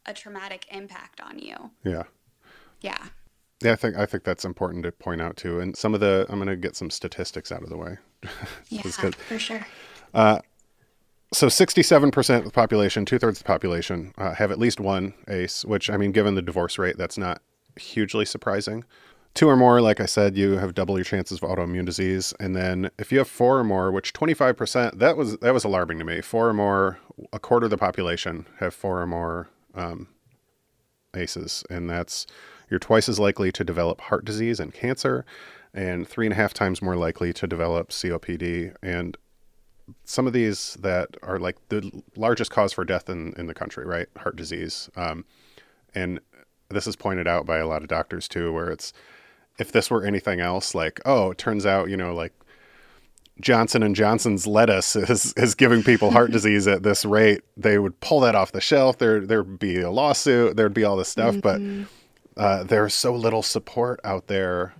a 0.07 0.15
traumatic 0.15 0.67
impact 0.71 1.21
on 1.21 1.39
you. 1.39 1.71
Yeah. 1.85 2.05
Yeah. 2.81 3.09
Yeah, 3.63 3.73
I 3.73 3.77
think 3.77 3.97
I 3.97 4.05
think 4.05 4.25
that's 4.25 4.45
important 4.45 4.85
to 4.85 4.93
point 4.93 5.23
out 5.23 5.37
too. 5.37 5.61
And 5.61 5.77
some 5.77 5.95
of 5.95 6.01
the 6.01 6.27
I'm 6.29 6.37
going 6.37 6.49
to 6.49 6.57
get 6.57 6.77
some 6.77 6.91
statistics 6.91 7.51
out 7.51 7.63
of 7.63 7.71
the 7.71 7.77
way. 7.77 7.97
yeah, 8.69 8.83
for 8.83 9.39
sure. 9.39 9.67
Uh, 10.13 10.41
so 11.33 11.49
67% 11.49 12.39
of 12.39 12.45
the 12.45 12.51
population, 12.51 13.05
two 13.05 13.19
thirds 13.19 13.39
of 13.39 13.45
the 13.45 13.49
population, 13.49 14.13
uh, 14.19 14.35
have 14.35 14.53
at 14.53 14.59
least 14.59 14.79
one 14.79 15.15
ACE. 15.29 15.65
Which 15.65 15.89
I 15.89 15.97
mean, 15.97 16.13
given 16.13 16.35
the 16.35 16.43
divorce 16.43 16.79
rate, 16.79 16.99
that's 16.99 17.17
not 17.17 17.41
hugely 17.77 18.25
surprising. 18.25 18.85
Two 19.35 19.49
or 19.49 19.57
more, 19.57 19.81
like 19.83 20.01
I 20.01 20.07
said, 20.07 20.37
you 20.37 20.53
have 20.53 20.75
double 20.75 20.97
your 20.97 21.05
chances 21.05 21.43
of 21.43 21.49
autoimmune 21.49 21.85
disease. 21.85 22.33
And 22.41 22.57
then 22.57 22.91
if 22.99 23.13
you 23.13 23.19
have 23.19 23.29
four 23.29 23.59
or 23.59 23.65
more, 23.65 23.93
which 23.93 24.15
25%, 24.15 24.99
that 24.99 25.17
was 25.17 25.37
that 25.39 25.53
was 25.53 25.65
alarming 25.65 25.99
to 25.99 26.05
me. 26.05 26.21
Four 26.21 26.49
or 26.49 26.55
more, 26.55 26.99
a 27.33 27.39
quarter 27.39 27.65
of 27.65 27.71
the 27.71 27.79
population 27.79 28.47
have 28.61 28.75
four 28.75 29.01
or 29.01 29.07
more 29.07 29.49
um, 29.77 30.09
ACEs, 31.15 31.65
and 31.71 31.89
that's 31.89 32.27
you're 32.71 32.81
twice 32.81 33.09
as 33.09 33.19
likely 33.19 33.53
to 33.53 33.65
develop 33.65 34.01
heart 34.01 34.25
disease 34.25 34.59
and 34.59 34.75
cancer, 34.75 35.25
and 35.73 36.09
three 36.09 36.27
and 36.27 36.33
a 36.33 36.37
half 36.37 36.53
times 36.53 36.83
more 36.83 36.97
likely 36.97 37.33
to 37.33 37.47
develop 37.47 37.91
COPD. 37.91 38.75
And 38.83 39.17
some 40.05 40.27
of 40.27 40.33
these 40.33 40.75
that 40.81 41.17
are 41.23 41.39
like 41.39 41.57
the 41.69 42.03
largest 42.17 42.51
cause 42.51 42.73
for 42.73 42.85
death 42.85 43.09
in, 43.09 43.35
in 43.37 43.47
the 43.47 43.55
country, 43.55 43.85
right? 43.85 44.09
Heart 44.17 44.37
disease. 44.37 44.91
Um, 44.97 45.25
and 45.95 46.21
this 46.69 46.87
is 46.87 46.97
pointed 46.97 47.29
out 47.29 47.47
by 47.47 47.59
a 47.59 47.67
lot 47.67 47.83
of 47.83 47.89
doctors 47.89 48.27
too, 48.27 48.53
where 48.53 48.71
it's 48.71 48.93
if 49.59 49.73
this 49.73 49.91
were 49.91 50.05
anything 50.05 50.41
else, 50.41 50.75
like, 50.75 51.01
oh, 51.07 51.31
it 51.31 51.39
turns 51.39 51.65
out, 51.65 51.89
you 51.89 51.97
know, 51.97 52.15
like 52.15 52.33
Johnson 53.41 53.83
and 53.83 53.95
Johnson's 53.95 54.47
lettuce 54.47 54.97
is 54.97 55.33
is 55.37 55.55
giving 55.55 55.83
people 55.83 56.11
heart 56.11 56.31
disease 56.33 56.67
at 56.67 56.83
this 56.83 57.05
rate, 57.05 57.43
they 57.57 57.79
would 57.79 58.01
pull 58.01 58.21
that 58.21 58.35
off 58.35 58.53
the 58.53 58.61
shelf. 58.61 58.99
There 58.99 59.21
there'd 59.21 59.59
be 59.59 59.81
a 59.81 59.91
lawsuit. 59.91 60.57
There'd 60.57 60.75
be 60.75 60.85
all 60.85 60.97
this 60.97 61.09
stuff, 61.09 61.37
mm-hmm. 61.37 61.85
but 62.37 62.41
uh, 62.43 62.65
there's 62.65 62.95
so 62.95 63.15
little 63.15 63.43
support 63.43 64.01
out 64.05 64.27
there 64.27 64.75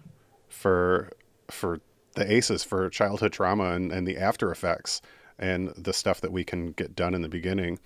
for 0.49 1.11
for 1.51 1.81
the 2.15 2.31
ACEs 2.31 2.65
for 2.65 2.89
childhood 2.89 3.33
trauma 3.33 3.73
and, 3.73 3.93
and 3.93 4.07
the 4.07 4.17
after 4.17 4.51
effects 4.51 5.03
and 5.39 5.69
the 5.77 5.93
stuff 5.93 6.23
that 6.23 6.33
we 6.33 6.45
can 6.45 6.73
get 6.73 6.97
done 6.97 7.15
in 7.15 7.21
the 7.21 7.29
beginning. 7.29 7.79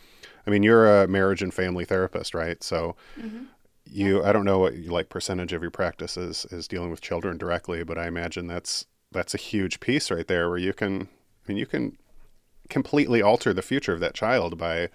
I 0.46 0.50
mean, 0.50 0.62
you're 0.62 1.02
a 1.02 1.08
marriage 1.08 1.42
and 1.42 1.52
family 1.52 1.84
therapist, 1.84 2.32
right? 2.32 2.62
So 2.62 2.94
mm-hmm. 3.18 3.44
you 3.84 4.22
I 4.22 4.32
don't 4.32 4.44
know 4.44 4.60
what 4.60 4.76
like 4.76 5.08
percentage 5.08 5.52
of 5.52 5.62
your 5.62 5.72
practice 5.72 6.16
is 6.16 6.46
is 6.52 6.68
dealing 6.68 6.90
with 6.90 7.00
children 7.00 7.38
directly, 7.38 7.82
but 7.82 7.98
I 7.98 8.06
imagine 8.06 8.46
that's 8.46 8.86
that's 9.12 9.34
a 9.34 9.38
huge 9.38 9.80
piece 9.80 10.10
right 10.10 10.26
there 10.26 10.48
where 10.48 10.58
you 10.58 10.72
can 10.72 11.02
I 11.02 11.48
mean 11.48 11.56
you 11.56 11.66
can 11.66 11.96
completely 12.68 13.20
alter 13.20 13.52
the 13.52 13.62
future 13.62 13.92
of 13.92 14.00
that 14.00 14.14
child 14.14 14.56
by 14.56 14.88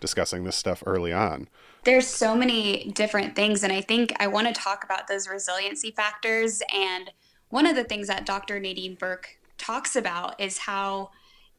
discussing 0.00 0.44
this 0.44 0.56
stuff 0.56 0.82
early 0.84 1.12
on. 1.12 1.48
There's 1.84 2.06
so 2.06 2.34
many 2.34 2.90
different 2.94 3.34
things 3.34 3.62
and 3.62 3.72
I 3.72 3.80
think 3.80 4.12
I 4.20 4.26
want 4.26 4.48
to 4.48 4.52
talk 4.52 4.84
about 4.84 5.08
those 5.08 5.28
resiliency 5.28 5.90
factors 5.90 6.62
and 6.72 7.10
one 7.48 7.66
of 7.66 7.76
the 7.76 7.84
things 7.84 8.08
that 8.08 8.26
Dr. 8.26 8.58
Nadine 8.60 8.94
Burke 8.94 9.38
talks 9.58 9.94
about 9.94 10.40
is 10.40 10.58
how 10.58 11.10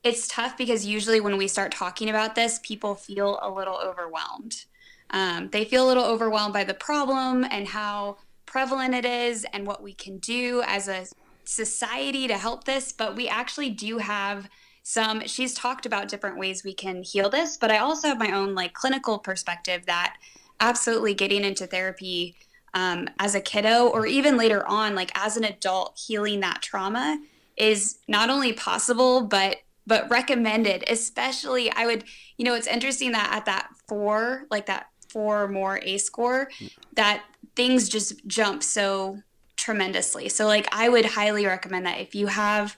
it's 0.03 0.27
tough 0.27 0.57
because 0.57 0.85
usually 0.85 1.21
when 1.21 1.37
we 1.37 1.47
start 1.47 1.71
talking 1.71 2.09
about 2.09 2.35
this, 2.35 2.59
people 2.61 2.95
feel 2.95 3.39
a 3.41 3.49
little 3.49 3.77
overwhelmed. 3.77 4.65
Um, 5.11 5.49
they 5.51 5.63
feel 5.63 5.85
a 5.85 5.87
little 5.87 6.03
overwhelmed 6.03 6.53
by 6.53 6.63
the 6.63 6.73
problem 6.73 7.45
and 7.49 7.67
how 7.67 8.17
prevalent 8.45 8.93
it 8.93 9.05
is 9.05 9.45
and 9.53 9.65
what 9.65 9.81
we 9.81 9.93
can 9.93 10.17
do 10.17 10.63
as 10.65 10.87
a 10.87 11.05
society 11.45 12.27
to 12.27 12.37
help 12.37 12.63
this. 12.63 12.91
But 12.91 13.15
we 13.15 13.27
actually 13.27 13.69
do 13.69 13.97
have 13.97 14.49
some, 14.83 15.25
she's 15.27 15.53
talked 15.53 15.85
about 15.85 16.09
different 16.09 16.37
ways 16.37 16.63
we 16.63 16.73
can 16.73 17.03
heal 17.03 17.29
this, 17.29 17.57
but 17.57 17.71
I 17.71 17.77
also 17.77 18.09
have 18.09 18.19
my 18.19 18.31
own 18.31 18.53
like 18.53 18.73
clinical 18.73 19.17
perspective 19.17 19.85
that 19.85 20.17
absolutely 20.59 21.13
getting 21.13 21.43
into 21.43 21.65
therapy 21.65 22.35
um, 22.73 23.07
as 23.19 23.35
a 23.35 23.41
kiddo 23.41 23.87
or 23.87 24.05
even 24.05 24.35
later 24.35 24.65
on, 24.67 24.95
like 24.95 25.11
as 25.15 25.37
an 25.37 25.43
adult, 25.43 25.97
healing 25.97 26.41
that 26.41 26.61
trauma 26.61 27.21
is 27.55 27.99
not 28.07 28.29
only 28.29 28.51
possible, 28.53 29.21
but 29.21 29.57
but 29.85 30.09
recommended 30.09 30.83
especially 30.87 31.71
i 31.73 31.85
would 31.85 32.03
you 32.37 32.45
know 32.45 32.53
it's 32.53 32.67
interesting 32.67 33.11
that 33.11 33.29
at 33.33 33.45
that 33.45 33.69
four 33.87 34.45
like 34.49 34.65
that 34.65 34.87
four 35.09 35.47
more 35.47 35.79
a 35.83 35.97
score 35.97 36.49
that 36.93 37.23
things 37.55 37.89
just 37.89 38.25
jump 38.25 38.63
so 38.63 39.19
tremendously 39.63 40.27
so 40.27 40.45
like 40.45 40.67
i 40.71 40.89
would 40.89 41.05
highly 41.05 41.45
recommend 41.45 41.85
that 41.85 41.99
if 41.99 42.13
you 42.13 42.27
have 42.27 42.75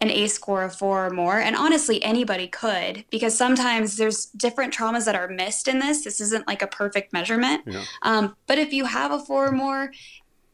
an 0.00 0.10
ACE 0.10 0.34
score 0.34 0.62
of 0.62 0.76
four 0.76 1.06
or 1.06 1.10
more. 1.10 1.38
And 1.38 1.56
honestly, 1.56 2.02
anybody 2.04 2.48
could, 2.48 3.04
because 3.10 3.36
sometimes 3.36 3.96
there's 3.96 4.26
different 4.26 4.74
traumas 4.74 5.06
that 5.06 5.14
are 5.14 5.28
missed 5.28 5.68
in 5.68 5.78
this. 5.78 6.04
This 6.04 6.20
isn't 6.20 6.46
like 6.46 6.62
a 6.62 6.66
perfect 6.66 7.12
measurement. 7.12 7.62
Yeah. 7.66 7.84
Um, 8.02 8.36
but 8.46 8.58
if 8.58 8.72
you 8.72 8.84
have 8.84 9.10
a 9.10 9.18
four 9.18 9.46
or 9.46 9.52
more, 9.52 9.92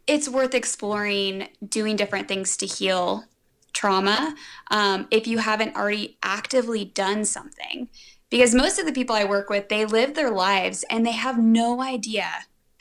it's 0.07 0.29
worth 0.29 0.55
exploring 0.55 1.49
doing 1.67 1.97
different 1.97 2.29
things 2.29 2.57
to 2.59 2.67
heal 2.67 3.25
trauma 3.73 4.35
um, 4.71 5.09
if 5.11 5.27
you 5.27 5.39
haven't 5.39 5.75
already 5.75 6.19
actively 6.23 6.85
done 6.85 7.25
something. 7.25 7.89
Because 8.31 8.55
most 8.55 8.79
of 8.79 8.87
the 8.87 8.93
people 8.93 9.15
I 9.15 9.25
work 9.25 9.51
with, 9.51 9.69
they 9.69 9.85
live 9.85 10.15
their 10.15 10.31
lives 10.31 10.85
and 10.89 11.05
they 11.05 11.12
have 11.12 11.43
no 11.43 11.83
idea 11.83 12.29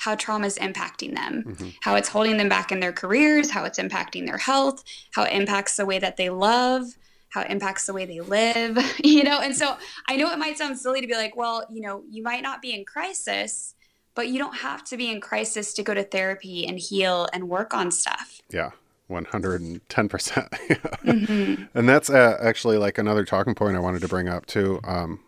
how 0.02 0.16
trauma 0.16 0.48
is 0.48 0.58
impacting 0.58 1.14
them, 1.14 1.44
mm-hmm. 1.46 1.70
how 1.82 1.94
it's 1.94 2.10
holding 2.10 2.38
them 2.38 2.50
back 2.50 2.72
in 2.72 2.80
their 2.80 2.92
careers, 2.92 3.52
how 3.52 3.64
it's 3.66 3.78
impacting 3.78 4.26
their 4.26 4.40
health, 4.40 4.84
how 5.12 5.22
it 5.22 5.32
impacts 5.32 5.78
the 5.78 5.86
way 5.86 6.00
that 6.00 6.18
they 6.18 6.32
love, 6.32 6.86
how 7.30 7.42
it 7.42 7.52
impacts 7.52 7.86
the 7.86 7.94
way 7.94 8.04
they 8.08 8.20
live, 8.20 8.80
you 9.04 9.24
know? 9.24 9.40
And 9.42 9.56
so 9.56 9.78
I 10.10 10.16
know 10.16 10.32
it 10.32 10.40
might 10.40 10.58
sound 10.58 10.80
silly 10.80 11.02
to 11.02 11.08
be 11.08 11.14
like, 11.14 11.36
well, 11.36 11.68
you 11.70 11.82
know, 11.82 12.02
you 12.10 12.24
might 12.24 12.42
not 12.42 12.64
be 12.64 12.74
in 12.74 12.84
crisis, 12.84 13.76
but 14.16 14.28
you 14.28 14.40
don't 14.40 14.56
have 14.56 14.84
to 14.86 14.98
be 14.98 15.12
in 15.12 15.22
crisis 15.22 15.72
to 15.76 15.84
go 15.84 15.94
to 15.94 16.04
therapy 16.04 16.66
and 16.66 16.80
heal 16.80 17.28
and 17.32 17.48
work 17.48 17.76
on 17.76 17.92
stuff. 17.92 18.42
Yeah. 18.50 18.72
110%. 19.08 19.82
mm-hmm. 20.10 21.64
And 21.78 21.88
that's 21.88 22.10
uh, 22.10 22.40
actually 22.42 22.80
like 22.80 22.98
another 22.98 23.24
talking 23.24 23.54
point 23.54 23.76
I 23.76 23.80
wanted 23.80 24.02
to 24.02 24.08
bring 24.08 24.28
up 24.28 24.48
too. 24.48 24.80
Um, 24.84 25.20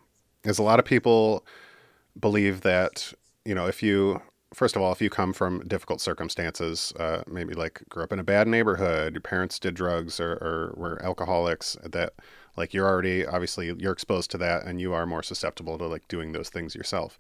is 0.44 0.58
a 0.58 0.64
lot 0.64 0.80
of 0.80 0.86
people 0.86 1.46
believe 2.20 2.62
that, 2.62 3.14
you 3.46 3.54
know, 3.54 3.68
if 3.68 3.84
you, 3.84 4.20
first 4.54 4.76
of 4.76 4.82
all, 4.82 4.92
if 4.92 5.02
you 5.02 5.10
come 5.10 5.34
from 5.34 5.68
difficult 5.68 6.02
circumstances, 6.02 6.94
uh, 7.00 7.24
maybe 7.28 7.54
like 7.54 7.84
grew 7.90 8.04
up 8.04 8.14
in 8.14 8.20
a 8.20 8.24
bad 8.24 8.48
neighborhood, 8.48 9.14
your 9.14 9.22
parents 9.22 9.60
did 9.60 9.74
drugs 9.74 10.20
or, 10.20 10.34
or 10.34 10.74
were 10.76 11.04
alcoholics, 11.04 11.78
that 11.84 12.14
like 12.56 12.74
you're 12.74 12.88
already, 12.88 13.26
obviously, 13.26 13.74
you're 13.78 13.92
exposed 13.92 14.32
to 14.32 14.38
that 14.38 14.64
and 14.66 14.80
you 14.80 14.94
are 14.94 15.06
more 15.06 15.24
susceptible 15.24 15.78
to 15.78 15.88
like 15.88 16.08
doing 16.08 16.32
those 16.32 16.50
things 16.50 16.76
yourself. 16.76 17.18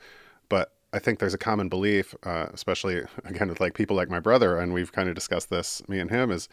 But 0.50 0.72
I 0.94 1.00
think 1.00 1.20
there's 1.20 1.34
a 1.34 1.40
common 1.40 1.70
belief, 1.70 2.14
uh, 2.24 2.48
especially 2.54 3.02
again 3.26 3.50
with 3.50 3.60
like 3.60 3.74
people 3.74 3.96
like 3.96 4.10
my 4.10 4.20
brother, 4.20 4.58
and 4.58 4.74
we've 4.74 4.92
kind 4.92 5.10
of 5.10 5.16
discussed 5.16 5.50
this, 5.50 5.82
me 5.88 6.00
and 6.00 6.10
him, 6.10 6.32
is 6.32 6.48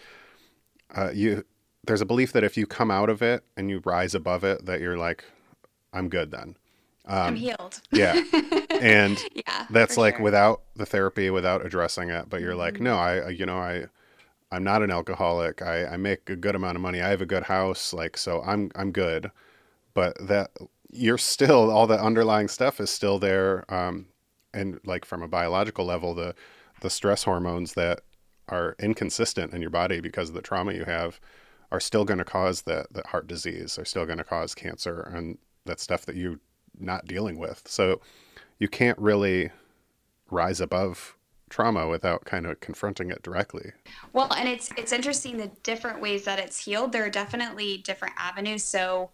uh, 0.96 1.10
you. 1.12 1.44
There's 1.84 2.02
a 2.02 2.06
belief 2.06 2.32
that 2.34 2.44
if 2.44 2.58
you 2.58 2.66
come 2.66 2.90
out 2.90 3.08
of 3.08 3.22
it 3.22 3.42
and 3.56 3.70
you 3.70 3.80
rise 3.86 4.14
above 4.14 4.44
it, 4.44 4.66
that 4.66 4.80
you're 4.82 4.98
like, 4.98 5.24
I'm 5.94 6.10
good 6.10 6.30
then. 6.30 6.56
Um, 7.06 7.18
I'm 7.18 7.36
healed. 7.36 7.80
yeah, 7.90 8.22
and 8.70 9.18
yeah, 9.34 9.66
that's 9.70 9.96
like 9.96 10.16
sure. 10.16 10.24
without 10.24 10.62
the 10.76 10.86
therapy, 10.86 11.30
without 11.30 11.64
addressing 11.64 12.10
it. 12.10 12.28
But 12.28 12.40
you're 12.40 12.50
mm-hmm. 12.50 12.58
like, 12.60 12.80
no, 12.80 12.96
I, 12.96 13.30
you 13.30 13.46
know, 13.46 13.58
I, 13.58 13.86
I'm 14.52 14.64
not 14.64 14.82
an 14.82 14.90
alcoholic. 14.90 15.62
I, 15.62 15.86
I 15.86 15.96
make 15.96 16.28
a 16.28 16.36
good 16.36 16.54
amount 16.54 16.76
of 16.76 16.82
money. 16.82 17.00
I 17.00 17.08
have 17.08 17.22
a 17.22 17.26
good 17.26 17.44
house. 17.44 17.92
Like, 17.92 18.16
so 18.16 18.42
I'm, 18.42 18.70
I'm 18.74 18.92
good. 18.92 19.30
But 19.94 20.16
that 20.28 20.50
you're 20.90 21.18
still 21.18 21.70
all 21.70 21.86
the 21.86 22.00
underlying 22.00 22.48
stuff 22.48 22.80
is 22.80 22.90
still 22.90 23.18
there. 23.18 23.64
Um, 23.72 24.06
and 24.52 24.80
like 24.84 25.04
from 25.04 25.22
a 25.22 25.28
biological 25.28 25.84
level, 25.84 26.14
the 26.14 26.34
the 26.80 26.90
stress 26.90 27.24
hormones 27.24 27.74
that 27.74 28.00
are 28.48 28.74
inconsistent 28.78 29.52
in 29.52 29.60
your 29.60 29.70
body 29.70 30.00
because 30.00 30.30
of 30.30 30.34
the 30.34 30.42
trauma 30.42 30.72
you 30.72 30.84
have 30.84 31.20
are 31.70 31.80
still 31.80 32.04
going 32.04 32.18
to 32.18 32.24
cause 32.24 32.62
that 32.62 32.92
that 32.92 33.06
heart 33.06 33.26
disease, 33.26 33.78
are 33.78 33.84
still 33.84 34.06
going 34.06 34.18
to 34.18 34.24
cause 34.24 34.54
cancer, 34.54 35.00
and 35.14 35.38
that 35.66 35.80
stuff 35.80 36.06
that 36.06 36.16
you're 36.16 36.40
not 36.78 37.06
dealing 37.06 37.38
with. 37.38 37.62
So 37.66 38.00
you 38.58 38.68
can't 38.68 38.98
really 38.98 39.50
rise 40.30 40.60
above 40.60 41.16
trauma 41.48 41.88
without 41.88 42.24
kind 42.24 42.46
of 42.46 42.60
confronting 42.60 43.10
it 43.10 43.22
directly. 43.22 43.72
Well, 44.12 44.32
and 44.32 44.48
it's 44.48 44.70
it's 44.76 44.92
interesting 44.92 45.36
the 45.36 45.50
different 45.62 46.00
ways 46.00 46.24
that 46.24 46.38
it's 46.38 46.64
healed. 46.64 46.92
There 46.92 47.04
are 47.04 47.10
definitely 47.10 47.78
different 47.78 48.14
avenues. 48.16 48.62
So 48.62 49.10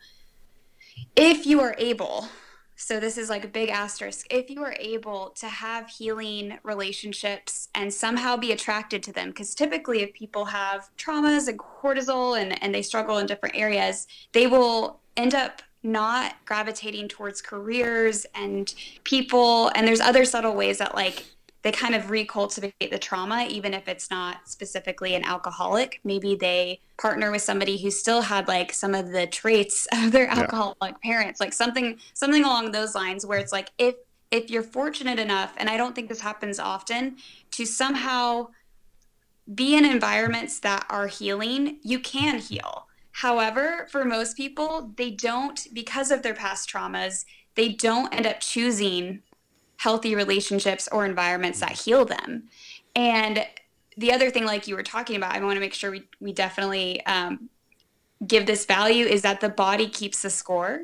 if 1.15 1.47
you 1.47 1.61
are 1.61 1.75
able 1.79 2.29
so 2.79 3.01
this 3.01 3.17
is 3.17 3.31
like 3.31 3.45
a 3.45 3.49
big 3.49 3.71
asterisk. 3.71 4.27
If 4.31 4.51
you 4.51 4.63
are 4.63 4.77
able 4.79 5.31
to 5.37 5.47
have 5.47 5.89
healing 5.89 6.59
relationships 6.63 7.69
and 7.75 7.93
somehow 7.93 8.37
be 8.37 8.53
attracted 8.53 9.03
to 9.05 9.13
them, 9.13 9.29
because 9.29 9.55
typically 9.55 10.03
if 10.03 10.13
people 10.13 10.45
have 10.45 10.91
traumas 10.99 11.49
and 11.49 11.59
cortisol 11.59 12.39
and, 12.41 12.63
and 12.63 12.75
they 12.75 12.83
struggle 12.83 13.17
in 13.17 13.27
different 13.27 13.57
areas, 13.57 14.07
they 14.33 14.47
will 14.47 15.01
end 15.17 15.35
up 15.35 15.63
not 15.87 16.35
gravitating 16.45 17.09
towards 17.09 17.41
careers 17.41 18.27
and 18.35 18.75
people. 19.05 19.71
And 19.75 19.87
there's 19.87 20.01
other 20.01 20.25
subtle 20.25 20.55
ways 20.55 20.79
that 20.79 20.95
like 20.95 21.25
they 21.63 21.73
kind 21.73 21.97
of 21.97 22.05
recultivate 22.05 22.91
the 22.93 22.99
trauma, 22.99 23.47
even 23.51 23.75
if 23.75 23.89
it's 23.89 24.09
not 24.09 24.49
specifically 24.49 25.15
an 25.17 25.25
alcoholic. 25.25 26.01
Maybe 26.05 26.37
they 26.37 26.81
partner 26.97 27.33
with 27.33 27.43
somebody 27.43 27.77
who 27.77 27.91
still 27.91 28.23
had 28.23 28.47
like 28.47 28.73
some 28.73 28.95
of 28.95 29.11
the 29.11 29.27
traits 29.27 29.89
of 29.93 30.13
their 30.13 30.29
alcoholic 30.29 30.77
yeah. 30.81 30.93
parents, 31.03 31.41
like 31.41 31.53
something 31.53 31.99
something 32.15 32.45
along 32.45 32.71
those 32.71 32.95
lines, 32.95 33.27
where 33.27 33.39
it's 33.39 33.53
like 33.53 33.71
if 33.79 33.97
if 34.31 34.51
you're 34.51 34.63
fortunate 34.63 35.19
enough, 35.19 35.55
and 35.57 35.69
I 35.69 35.77
don't 35.77 35.95
think 35.95 36.09
this 36.09 36.21
happens 36.21 36.59
often, 36.59 37.17
to 37.53 37.65
somehow 37.65 38.49
be 39.53 39.77
in 39.77 39.85
environments 39.85 40.59
that 40.61 40.85
are 40.89 41.07
healing, 41.07 41.79
you 41.83 41.99
can 41.99 42.39
heal. 42.39 42.87
However, 43.17 43.87
for 43.91 44.05
most 44.05 44.37
people, 44.37 44.93
they 44.97 45.11
don't, 45.11 45.67
because 45.73 46.11
of 46.11 46.21
their 46.21 46.35
past 46.35 46.69
traumas, 46.71 47.25
they 47.55 47.71
don't 47.71 48.13
end 48.13 48.27
up 48.27 48.41
choosing 48.41 49.23
healthy 49.79 50.15
relationships 50.15 50.87
or 50.93 51.07
environments 51.07 51.61
that 51.61 51.73
heal 51.73 52.05
them. 52.05 52.43
And 52.95 53.47
the 53.97 54.13
other 54.13 54.31
thing, 54.31 54.45
like 54.45 54.69
you 54.69 54.77
were 54.77 54.83
talking 54.83 55.17
about, 55.17 55.35
I 55.35 55.41
want 55.41 55.57
to 55.57 55.61
make 55.61 55.73
sure 55.73 55.91
we, 55.91 56.03
we 56.21 56.35
definitely 56.35 57.05
um, 57.07 57.49
give 58.27 58.45
this 58.45 58.67
value 58.67 59.07
is 59.07 59.23
that 59.23 59.41
the 59.41 59.49
body 59.49 59.89
keeps 59.89 60.21
the 60.21 60.29
score. 60.29 60.83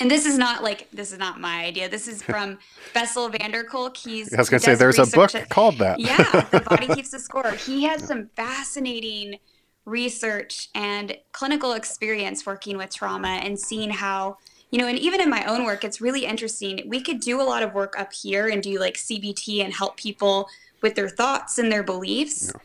And 0.00 0.10
this 0.10 0.26
is 0.26 0.36
not 0.36 0.64
like 0.64 0.90
this 0.90 1.12
is 1.12 1.18
not 1.20 1.38
my 1.38 1.64
idea. 1.64 1.88
This 1.88 2.08
is 2.08 2.20
from 2.20 2.58
Bessel 2.94 3.28
van 3.28 3.52
der 3.52 3.62
Kolk. 3.62 3.96
He's 3.96 4.34
I 4.34 4.38
was 4.38 4.50
gonna 4.50 4.58
say 4.58 4.74
there's 4.74 4.98
a 4.98 5.06
book 5.06 5.30
called 5.50 5.78
that. 5.78 6.00
yeah, 6.00 6.46
the 6.50 6.62
body 6.62 6.88
keeps 6.96 7.10
the 7.10 7.20
score. 7.20 7.52
He 7.52 7.84
has 7.84 8.02
some 8.02 8.28
fascinating 8.34 9.38
research 9.84 10.68
and 10.74 11.16
clinical 11.32 11.72
experience 11.72 12.46
working 12.46 12.76
with 12.76 12.94
trauma 12.94 13.40
and 13.42 13.58
seeing 13.58 13.90
how 13.90 14.38
you 14.72 14.78
know, 14.78 14.86
and 14.86 14.98
even 14.98 15.20
in 15.20 15.28
my 15.28 15.44
own 15.44 15.64
work, 15.64 15.84
it's 15.84 16.00
really 16.00 16.24
interesting. 16.24 16.82
We 16.86 17.02
could 17.02 17.20
do 17.20 17.42
a 17.42 17.44
lot 17.44 17.62
of 17.62 17.74
work 17.74 17.94
up 17.98 18.10
here 18.10 18.48
and 18.48 18.62
do 18.62 18.80
like 18.80 18.94
CBT 18.94 19.62
and 19.62 19.70
help 19.72 19.98
people 19.98 20.48
with 20.80 20.94
their 20.94 21.10
thoughts 21.10 21.58
and 21.58 21.70
their 21.70 21.82
beliefs. 21.82 22.50
Yeah. 22.54 22.60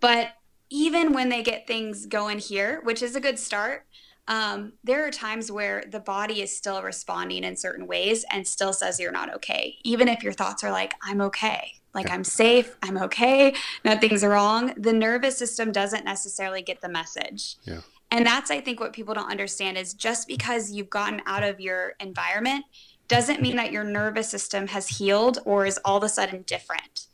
But 0.00 0.28
even 0.70 1.12
when 1.12 1.28
they 1.28 1.42
get 1.42 1.66
things 1.66 2.06
going 2.06 2.38
here, 2.38 2.80
which 2.84 3.02
is 3.02 3.14
a 3.14 3.20
good 3.20 3.38
start, 3.38 3.84
um, 4.26 4.72
there 4.84 5.06
are 5.06 5.10
times 5.10 5.52
where 5.52 5.84
the 5.90 6.00
body 6.00 6.40
is 6.40 6.56
still 6.56 6.82
responding 6.82 7.44
in 7.44 7.56
certain 7.56 7.86
ways 7.86 8.24
and 8.30 8.46
still 8.46 8.72
says 8.72 8.98
you're 8.98 9.12
not 9.12 9.34
okay, 9.34 9.76
even 9.84 10.08
if 10.08 10.22
your 10.22 10.32
thoughts 10.32 10.64
are 10.64 10.70
like, 10.70 10.94
I'm 11.02 11.20
okay, 11.20 11.79
like 11.94 12.06
yeah. 12.06 12.14
I'm 12.14 12.24
safe, 12.24 12.76
I'm 12.82 12.98
okay, 12.98 13.54
nothing's 13.84 14.24
wrong. 14.24 14.74
The 14.76 14.92
nervous 14.92 15.36
system 15.36 15.72
doesn't 15.72 16.04
necessarily 16.04 16.62
get 16.62 16.80
the 16.80 16.88
message. 16.88 17.56
Yeah. 17.64 17.80
And 18.10 18.26
that's, 18.26 18.50
I 18.50 18.60
think, 18.60 18.80
what 18.80 18.92
people 18.92 19.14
don't 19.14 19.30
understand 19.30 19.78
is 19.78 19.94
just 19.94 20.26
because 20.26 20.72
you've 20.72 20.90
gotten 20.90 21.22
out 21.26 21.44
of 21.44 21.60
your 21.60 21.94
environment 22.00 22.64
doesn't 23.06 23.40
mean 23.40 23.56
that 23.56 23.72
your 23.72 23.84
nervous 23.84 24.28
system 24.28 24.68
has 24.68 24.88
healed 24.88 25.38
or 25.44 25.66
is 25.66 25.78
all 25.84 25.96
of 25.96 26.02
a 26.02 26.08
sudden 26.08 26.42
different. 26.42 27.06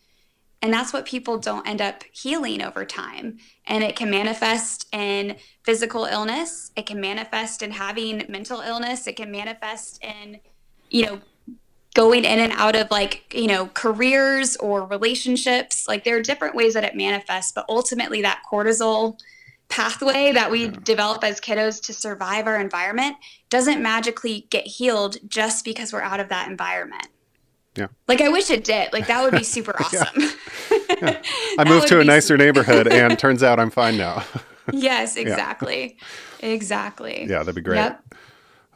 And 0.63 0.73
that's 0.73 0.93
what 0.93 1.07
people 1.07 1.39
don't 1.39 1.67
end 1.69 1.81
up 1.81 2.03
healing 2.13 2.63
over 2.63 2.85
time. 2.85 3.39
And 3.67 3.85
it 3.85 3.95
can 3.95 4.11
manifest 4.11 4.89
in 4.93 5.37
physical 5.63 6.05
illness, 6.07 6.71
it 6.77 6.87
can 6.87 7.01
manifest 7.01 7.63
in 7.63 7.73
having 7.73 8.25
mental 8.29 8.61
illness, 8.61 9.07
it 9.07 9.17
can 9.17 9.31
manifest 9.31 10.03
in, 10.03 10.41
you 10.91 11.07
know, 11.07 11.21
going 11.97 12.27
in 12.27 12.39
and 12.39 12.53
out 12.53 12.77
of 12.77 12.91
like, 12.91 13.33
you 13.35 13.47
know, 13.47 13.69
careers 13.69 14.55
or 14.57 14.85
relationships. 14.85 15.89
Like 15.89 16.05
there 16.05 16.19
are 16.19 16.21
different 16.21 16.55
ways 16.55 16.75
that 16.75 16.85
it 16.85 16.95
manifests, 16.95 17.53
but 17.53 17.65
ultimately 17.71 18.21
that 18.21 18.43
cortisol 18.53 19.19
pathway 19.71 20.31
that 20.31 20.51
we 20.51 20.67
yeah. 20.67 20.77
develop 20.85 21.25
as 21.25 21.41
kiddos 21.41 21.83
to 21.87 21.95
survive 21.95 22.47
our 22.47 22.61
environment 22.61 23.17
doesn't 23.49 23.83
magically 23.83 24.47
get 24.51 24.67
healed 24.67 25.17
just 25.27 25.65
because 25.65 25.91
we're 25.91 26.03
out 26.03 26.21
of 26.21 26.29
that 26.29 26.51
environment. 26.51 27.09
Yeah. 27.75 27.87
Like 28.07 28.21
I 28.21 28.29
wish 28.29 28.51
it 28.51 28.63
did. 28.63 28.93
Like 28.93 29.07
that 29.07 29.25
would 29.25 29.33
be 29.33 29.43
super 29.57 29.75
awesome. 29.81 30.07
yeah. 30.21 30.31
Yeah. 31.01 31.23
I 31.59 31.65
moved 31.67 31.89
to 31.89 32.01
a 32.01 32.05
nicer 32.05 32.37
neighborhood 32.37 32.89
and 32.93 33.19
turns 33.19 33.43
out 33.43 33.59
I'm 33.59 33.71
fine 33.71 33.97
now. 33.97 34.23
yes, 34.71 35.17
exactly. 35.17 35.97
Exactly. 36.41 37.25
Yeah, 37.27 37.39
that'd 37.39 37.55
be 37.55 37.63
great. 37.63 37.77
Yep. 37.77 38.03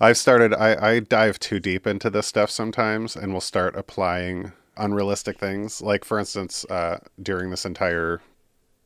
I've 0.00 0.16
started 0.16 0.54
I, 0.54 0.92
I 0.92 1.00
dive 1.00 1.38
too 1.38 1.60
deep 1.60 1.86
into 1.86 2.08
this 2.08 2.26
stuff 2.26 2.50
sometimes 2.50 3.16
and 3.16 3.32
will 3.32 3.40
start 3.40 3.76
applying 3.76 4.52
unrealistic 4.76 5.38
things. 5.38 5.82
Like 5.82 6.04
for 6.04 6.18
instance, 6.18 6.64
uh, 6.70 7.00
during 7.22 7.50
this 7.50 7.66
entire 7.66 8.22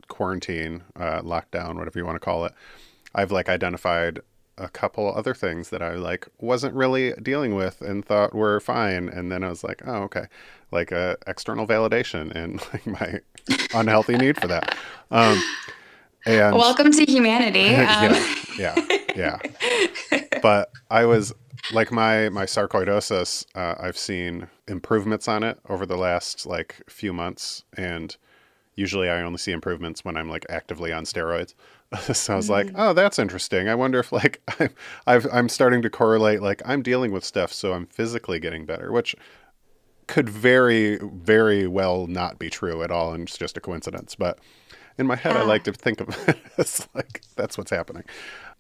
quarantine, 0.09 0.83
uh, 0.97 1.21
lockdown, 1.23 1.77
whatever 1.77 1.99
you 1.99 2.05
want 2.05 2.17
to 2.17 2.21
call 2.21 2.45
it, 2.45 2.53
I've 3.15 3.31
like 3.31 3.49
identified 3.49 4.21
a 4.59 4.69
couple 4.69 5.13
other 5.15 5.35
things 5.35 5.71
that 5.71 5.83
I 5.83 5.95
like 5.95 6.29
wasn't 6.41 6.75
really 6.75 7.13
dealing 7.23 7.55
with 7.55 7.81
and 7.81 8.05
thought 8.05 8.35
were 8.35 8.61
fine, 8.61 9.09
and 9.09 9.31
then 9.31 9.45
I 9.45 9.49
was 9.49 9.65
like, 9.65 9.83
oh 9.87 10.03
okay, 10.05 10.27
like 10.73 10.93
uh, 10.93 11.17
external 11.27 11.67
validation 11.67 12.33
and 12.35 12.61
like 12.73 12.87
my 12.87 13.21
unhealthy 13.73 14.17
need 14.17 14.41
for 14.41 14.49
that. 14.49 14.77
Um, 15.11 15.41
and 16.27 16.57
welcome 16.57 16.91
to 16.93 17.05
humanity. 17.05 17.75
Um. 17.75 18.15
yeah, 18.59 18.87
yeah, 19.17 19.39
yeah. 20.11 20.21
But 20.43 20.71
I 20.91 21.07
was 21.07 21.33
like 21.73 21.91
my 21.91 22.29
my 22.29 22.45
sarcoidosis. 22.45 23.47
Uh, 23.55 23.75
I've 23.79 23.99
seen 23.99 24.49
improvements 24.69 25.29
on 25.29 25.43
it 25.43 25.59
over 25.69 25.87
the 25.87 25.97
last 25.97 26.47
like 26.47 26.83
few 26.89 27.13
months, 27.13 27.65
and 27.77 28.17
usually 28.75 29.09
I 29.09 29.23
only 29.23 29.39
see 29.39 29.53
improvements 29.53 30.05
when 30.05 30.17
I'm 30.17 30.29
like 30.29 30.45
actively 30.49 30.93
on 30.93 31.05
steroids. 31.05 31.55
so 32.13 32.35
I 32.35 32.37
was 32.37 32.49
mm. 32.49 32.51
like, 32.51 32.71
oh, 32.75 32.93
that's 32.93 33.19
interesting. 33.19 33.69
I 33.69 33.75
wonder 33.75 34.01
if 34.01 34.13
like 34.13 34.41
I'm, 34.59 34.71
I've, 35.07 35.27
I'm 35.33 35.49
starting 35.49 35.83
to 35.83 35.91
correlate 35.91 36.43
like 36.43 36.61
I'm 36.65 36.83
dealing 36.83 37.13
with 37.13 37.25
stuff, 37.25 37.53
so 37.53 37.73
I'm 37.73 37.87
physically 37.87 38.39
getting 38.41 38.67
better, 38.67 38.93
which 38.93 39.15
could 40.07 40.29
very, 40.29 40.99
very 40.99 41.67
well 41.67 42.07
not 42.07 42.39
be 42.39 42.51
true 42.51 42.83
at 42.83 42.91
all, 42.91 43.15
and 43.15 43.27
it's 43.27 43.39
just 43.39 43.57
a 43.57 43.61
coincidence. 43.61 44.15
But 44.15 44.39
in 44.99 45.07
my 45.07 45.17
head, 45.17 45.35
yeah. 45.35 45.43
I 45.43 45.45
like 45.45 45.65
to 45.65 45.73
think 45.73 46.01
of 46.01 46.09
it 46.29 46.39
as 46.59 46.87
like 46.95 47.23
that's 47.37 47.59
what's 47.59 47.71
happening. 47.71 48.05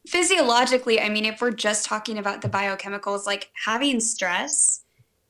Physiologically, 0.06 1.00
I 1.00 1.08
mean, 1.08 1.24
if 1.24 1.40
we're 1.40 1.50
just 1.50 1.86
talking 1.86 2.18
about 2.18 2.42
the 2.42 2.48
biochemicals, 2.48 3.26
like 3.26 3.50
having 3.64 4.00
stress 4.00 4.82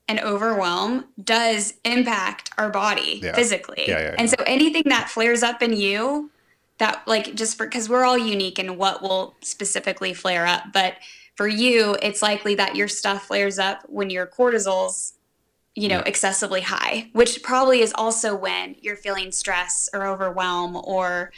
and 0.08 0.20
overwhelm 0.20 1.06
does 1.23 1.75
impact 1.84 2.50
our 2.58 2.70
body 2.70 3.20
yeah. 3.23 3.34
physically. 3.34 3.84
Yeah, 3.87 4.00
yeah, 4.00 4.14
and 4.18 4.28
so 4.28 4.37
anything 4.46 4.82
that 4.87 5.08
flares 5.08 5.42
up 5.42 5.62
in 5.62 5.73
you 5.75 6.30
that 6.78 7.06
like 7.06 7.34
just 7.34 7.56
for 7.56 7.66
because 7.66 7.88
we're 7.88 8.04
all 8.04 8.18
unique 8.18 8.58
in 8.58 8.76
what 8.76 9.02
will 9.02 9.34
specifically 9.40 10.12
flare 10.12 10.46
up, 10.46 10.64
but 10.73 10.94
for 11.37 11.49
you, 11.49 11.96
it's 12.02 12.23
likely 12.23 12.54
that 12.54 12.76
your 12.76 12.88
stuff 12.88 13.26
flares 13.26 13.58
up 13.58 13.82
when 13.88 14.11
your 14.11 14.26
cortisol's 14.26 15.14
you 15.74 15.88
know 15.88 16.00
excessively 16.00 16.60
high, 16.60 17.10
which 17.12 17.42
probably 17.42 17.80
is 17.80 17.92
also 17.94 18.34
when 18.34 18.76
you're 18.80 18.96
feeling 18.96 19.32
stress 19.32 19.88
or 19.92 20.06
overwhelm 20.06 20.76
or 20.76 21.32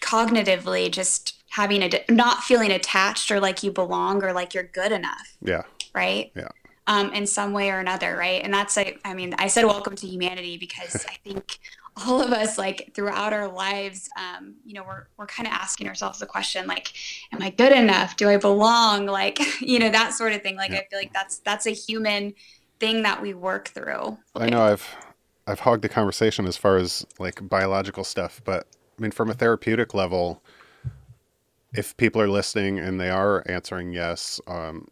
cognitively 0.00 0.90
just 0.90 1.42
having 1.50 1.82
a 1.82 1.90
not 2.08 2.42
feeling 2.42 2.70
attached 2.70 3.30
or 3.30 3.40
like 3.40 3.62
you 3.62 3.70
belong 3.70 4.22
or 4.22 4.32
like 4.32 4.54
you're 4.54 4.64
good 4.64 4.92
enough. 4.92 5.36
Yeah. 5.42 5.62
Right? 5.94 6.30
Yeah 6.34 6.48
um, 6.90 7.12
in 7.12 7.24
some 7.24 7.52
way 7.52 7.70
or 7.70 7.78
another, 7.78 8.16
right? 8.16 8.42
And 8.42 8.52
that's 8.52 8.76
like, 8.76 9.00
I 9.04 9.14
mean, 9.14 9.32
I 9.38 9.46
said 9.46 9.64
welcome 9.64 9.94
to 9.94 10.06
humanity 10.08 10.56
because 10.56 11.06
I 11.08 11.14
think 11.22 11.60
all 12.04 12.20
of 12.20 12.32
us, 12.32 12.58
like 12.58 12.90
throughout 12.94 13.32
our 13.32 13.46
lives, 13.46 14.08
um, 14.18 14.56
you 14.64 14.74
know, 14.74 14.82
we're 14.82 15.06
we're 15.16 15.26
kind 15.26 15.46
of 15.46 15.52
asking 15.52 15.86
ourselves 15.86 16.18
the 16.18 16.26
question, 16.26 16.66
like, 16.66 16.92
am 17.32 17.42
I 17.42 17.50
good 17.50 17.72
enough? 17.72 18.16
Do 18.16 18.28
I 18.28 18.38
belong? 18.38 19.06
Like, 19.06 19.38
you 19.60 19.78
know, 19.78 19.88
that 19.88 20.14
sort 20.14 20.32
of 20.32 20.42
thing. 20.42 20.56
Like, 20.56 20.72
yeah. 20.72 20.78
I 20.78 20.86
feel 20.90 20.98
like 20.98 21.12
that's 21.12 21.38
that's 21.38 21.66
a 21.66 21.70
human 21.70 22.34
thing 22.80 23.02
that 23.02 23.22
we 23.22 23.34
work 23.34 23.68
through. 23.68 24.18
I 24.34 24.48
know 24.48 24.62
I've 24.62 24.96
I've 25.46 25.60
hogged 25.60 25.82
the 25.82 25.88
conversation 25.88 26.46
as 26.46 26.56
far 26.56 26.76
as 26.76 27.06
like 27.18 27.46
biological 27.48 28.04
stuff, 28.04 28.40
but 28.44 28.66
I 28.98 29.02
mean, 29.02 29.10
from 29.10 29.30
a 29.30 29.34
therapeutic 29.34 29.94
level, 29.94 30.42
if 31.72 31.96
people 31.96 32.20
are 32.20 32.28
listening 32.28 32.78
and 32.78 33.00
they 33.00 33.10
are 33.10 33.42
answering 33.46 33.92
yes, 33.92 34.40
um, 34.46 34.88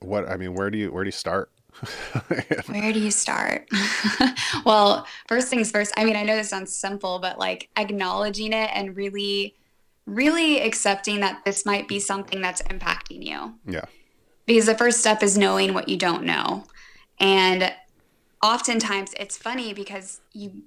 what 0.00 0.28
I 0.28 0.36
mean, 0.36 0.54
where 0.54 0.70
do 0.70 0.78
you 0.78 0.92
where 0.92 1.04
do 1.04 1.08
you 1.08 1.12
start? 1.12 1.50
where 2.66 2.92
do 2.92 3.00
you 3.00 3.10
start? 3.10 3.68
well, 4.64 5.06
first 5.26 5.48
things 5.48 5.70
first. 5.70 5.92
I 5.96 6.04
mean, 6.04 6.16
I 6.16 6.22
know 6.22 6.36
this 6.36 6.50
sounds 6.50 6.74
simple, 6.74 7.18
but 7.18 7.38
like 7.38 7.70
acknowledging 7.76 8.52
it 8.52 8.70
and 8.74 8.94
really, 8.96 9.54
really 10.06 10.60
accepting 10.60 11.20
that 11.20 11.44
this 11.44 11.64
might 11.64 11.88
be 11.88 11.98
something 11.98 12.42
that's 12.42 12.62
impacting 12.62 13.24
you. 13.24 13.54
Yeah. 13.66 13.86
Because 14.46 14.66
the 14.66 14.74
first 14.74 15.00
step 15.00 15.22
is 15.22 15.38
knowing 15.38 15.74
what 15.74 15.88
you 15.88 15.96
don't 15.96 16.24
know. 16.24 16.64
And 17.18 17.72
oftentimes 18.42 19.14
it's 19.18 19.36
funny 19.36 19.72
because 19.72 20.20
you 20.32 20.62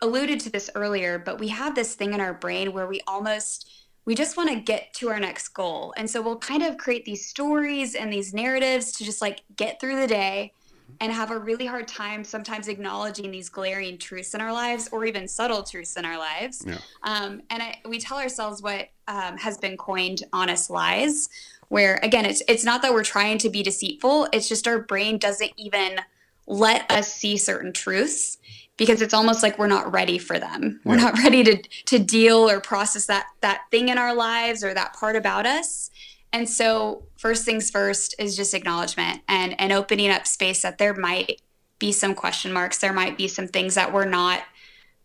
alluded 0.00 0.40
to 0.40 0.50
this 0.50 0.70
earlier, 0.74 1.18
but 1.18 1.38
we 1.40 1.48
have 1.48 1.74
this 1.74 1.94
thing 1.94 2.12
in 2.12 2.20
our 2.20 2.34
brain 2.34 2.72
where 2.72 2.86
we 2.86 3.00
almost 3.06 3.70
we 4.04 4.14
just 4.14 4.36
want 4.36 4.48
to 4.48 4.54
get 4.54 4.94
to 4.94 5.08
our 5.08 5.18
next 5.18 5.48
goal. 5.48 5.92
And 5.96 6.08
so 6.08 6.22
we'll 6.22 6.38
kind 6.38 6.62
of 6.62 6.78
create 6.78 7.04
these 7.04 7.26
stories 7.26 7.96
and 7.96 8.12
these 8.12 8.32
narratives 8.32 8.92
to 8.92 9.04
just 9.04 9.20
like 9.20 9.42
get 9.56 9.80
through 9.80 9.96
the 10.00 10.06
day 10.06 10.52
and 11.00 11.12
have 11.12 11.32
a 11.32 11.38
really 11.38 11.66
hard 11.66 11.88
time 11.88 12.22
sometimes 12.22 12.68
acknowledging 12.68 13.32
these 13.32 13.48
glaring 13.48 13.98
truths 13.98 14.34
in 14.34 14.40
our 14.40 14.52
lives 14.52 14.88
or 14.92 15.04
even 15.04 15.26
subtle 15.26 15.64
truths 15.64 15.96
in 15.96 16.04
our 16.04 16.16
lives. 16.16 16.64
Yeah. 16.66 16.78
Um, 17.02 17.42
and 17.50 17.62
I, 17.62 17.80
we 17.84 17.98
tell 17.98 18.18
ourselves 18.18 18.62
what 18.62 18.88
um, 19.08 19.36
has 19.36 19.58
been 19.58 19.76
coined 19.76 20.22
honest 20.32 20.70
lies, 20.70 21.28
where 21.68 21.98
again, 22.02 22.24
it's, 22.24 22.42
it's 22.48 22.64
not 22.64 22.82
that 22.82 22.92
we're 22.92 23.04
trying 23.04 23.38
to 23.38 23.50
be 23.50 23.62
deceitful, 23.62 24.28
it's 24.32 24.48
just 24.48 24.66
our 24.68 24.78
brain 24.78 25.18
doesn't 25.18 25.52
even 25.56 26.00
let 26.46 26.90
us 26.90 27.12
see 27.12 27.36
certain 27.36 27.72
truths 27.72 28.38
because 28.76 29.00
it's 29.00 29.14
almost 29.14 29.42
like 29.42 29.58
we're 29.58 29.66
not 29.66 29.90
ready 29.92 30.18
for 30.18 30.38
them. 30.38 30.80
We're 30.84 30.96
not 30.96 31.18
ready 31.24 31.42
to 31.44 31.62
to 31.86 31.98
deal 31.98 32.48
or 32.48 32.60
process 32.60 33.06
that 33.06 33.26
that 33.40 33.62
thing 33.70 33.88
in 33.88 33.98
our 33.98 34.14
lives 34.14 34.62
or 34.62 34.74
that 34.74 34.94
part 34.94 35.16
about 35.16 35.46
us. 35.46 35.90
And 36.32 36.48
so 36.48 37.04
first 37.16 37.44
things 37.44 37.70
first 37.70 38.14
is 38.18 38.36
just 38.36 38.54
acknowledgement 38.54 39.22
and 39.28 39.58
and 39.60 39.72
opening 39.72 40.10
up 40.10 40.26
space 40.26 40.62
that 40.62 40.78
there 40.78 40.94
might 40.94 41.40
be 41.78 41.92
some 41.92 42.14
question 42.14 42.52
marks, 42.52 42.78
there 42.78 42.92
might 42.92 43.16
be 43.16 43.28
some 43.28 43.48
things 43.48 43.74
that 43.74 43.92
we're 43.92 44.06
not 44.06 44.42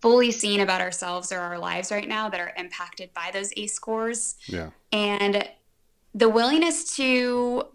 fully 0.01 0.31
seeing 0.31 0.61
about 0.61 0.81
ourselves 0.81 1.31
or 1.31 1.39
our 1.39 1.59
lives 1.59 1.91
right 1.91 2.07
now 2.07 2.27
that 2.27 2.39
are 2.39 2.53
impacted 2.57 3.13
by 3.13 3.29
those 3.31 3.53
ACE 3.55 3.73
scores. 3.73 4.35
Yeah. 4.47 4.71
And 4.91 5.47
the 6.13 6.29
willingness 6.29 6.95
to 6.95 7.65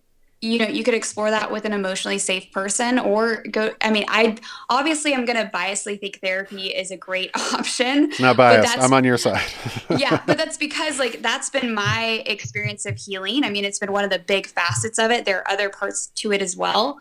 you 0.43 0.59
know 0.59 0.67
you 0.67 0.85
could 0.85 0.95
explore 0.95 1.31
that 1.31 1.51
with 1.51 1.65
an 1.65 1.73
emotionally 1.73 2.19
safe 2.19 2.53
person 2.53 2.99
or 2.99 3.43
go 3.51 3.71
i 3.81 3.91
mean 3.91 4.05
i 4.09 4.37
obviously 4.69 5.15
i'm 5.15 5.25
going 5.25 5.37
to 5.37 5.51
biasly 5.53 5.99
think 5.99 6.21
therapy 6.21 6.67
is 6.67 6.91
a 6.91 6.97
great 6.97 7.31
option 7.55 8.13
not 8.21 8.37
biased. 8.37 8.79
i'm 8.79 8.93
on 8.93 9.05
your 9.05 9.17
side. 9.17 9.43
Yeah 9.99 10.23
but 10.27 10.37
that's 10.37 10.59
because 10.59 10.99
like 10.99 11.23
that's 11.23 11.49
been 11.49 11.73
my 11.75 12.23
experience 12.27 12.87
of 12.87 12.97
healing. 12.97 13.45
I 13.45 13.51
mean 13.51 13.65
it's 13.65 13.79
been 13.79 13.93
one 13.93 14.05
of 14.05 14.11
the 14.11 14.19
big 14.19 14.47
facets 14.47 14.99
of 14.99 15.11
it. 15.11 15.25
There 15.25 15.39
are 15.39 15.51
other 15.51 15.71
parts 15.71 16.09
to 16.17 16.33
it 16.33 16.43
as 16.43 16.57
well 16.57 17.01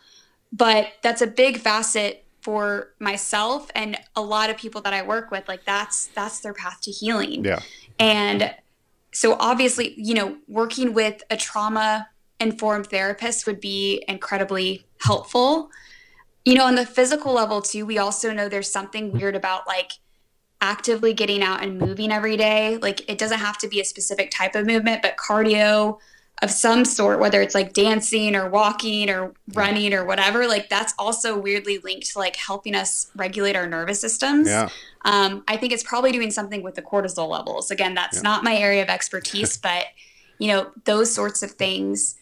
but 0.54 0.94
that's 1.02 1.22
a 1.22 1.28
big 1.28 1.58
facet 1.58 2.24
for 2.42 2.94
myself 3.00 3.70
and 3.74 3.98
a 4.16 4.22
lot 4.22 4.50
of 4.50 4.58
people 4.58 4.80
that 4.82 4.94
i 4.94 5.02
work 5.02 5.32
with. 5.32 5.48
Like 5.48 5.66
that's 5.66 6.08
that's 6.08 6.40
their 6.40 6.54
path 6.54 6.80
to 6.82 6.92
healing. 6.92 7.44
Yeah. 7.44 7.60
And 8.00 8.54
so 9.16 9.36
obviously 9.40 9.94
you 9.98 10.14
know 10.14 10.38
working 10.48 10.94
with 10.94 11.24
a 11.30 11.38
trauma 11.38 12.08
informed 12.40 12.88
therapist 12.88 13.48
would 13.48 13.60
be 13.60 14.04
incredibly 14.08 14.86
helpful. 15.02 15.70
You 16.44 16.56
know, 16.56 16.66
on 16.66 16.76
the 16.76 16.86
physical 16.86 17.34
level 17.34 17.62
too, 17.62 17.86
we 17.86 17.98
also 17.98 18.32
know 18.34 18.50
there's 18.50 18.72
something 18.72 19.10
mm-hmm. 19.10 19.18
weird 19.18 19.36
about 19.36 19.68
like 19.68 19.94
actively 20.62 21.14
getting 21.14 21.44
out 21.44 21.64
and 21.64 21.78
moving 21.78 22.12
every 22.12 22.38
day. 22.38 22.78
Like 22.78 23.10
it 23.10 23.18
doesn't 23.18 23.40
have 23.40 23.58
to 23.60 23.68
be 23.68 23.80
a 23.80 23.86
specific 23.86 24.32
type 24.32 24.56
of 24.56 24.66
movement, 24.66 25.02
but 25.02 25.18
cardio 25.18 26.00
of 26.42 26.52
some 26.52 26.84
sort, 26.84 27.20
whether 27.20 27.42
it's 27.42 27.56
like 27.56 27.74
dancing 27.74 28.36
or 28.36 28.50
walking 28.50 29.10
or 29.10 29.34
running 29.54 29.94
or 29.94 30.04
whatever, 30.04 30.48
like 30.48 30.70
that's 30.70 30.94
also 31.00 31.38
weirdly 31.38 31.78
linked 31.80 32.12
to 32.12 32.20
like 32.20 32.36
helping 32.36 32.76
us 32.76 33.10
regulate 33.16 33.56
our 33.56 33.68
nervous 33.68 34.02
systems. 34.02 34.48
Yeah. 34.48 34.70
Um, 35.06 35.44
I 35.48 35.56
think 35.56 35.72
it's 35.72 35.84
probably 35.84 36.12
doing 36.12 36.32
something 36.32 36.62
with 36.62 36.76
the 36.76 36.82
cortisol 36.82 37.30
levels. 37.30 37.72
Again, 37.72 37.94
that's 37.94 38.18
yeah. 38.18 38.24
not 38.24 38.44
my 38.44 38.56
area 38.56 38.84
of 38.84 38.90
expertise, 38.90 39.58
but 39.58 39.86
you 40.38 40.50
know, 40.50 40.72
those 40.84 41.14
sorts 41.14 41.42
of 41.42 41.52
things 41.52 42.16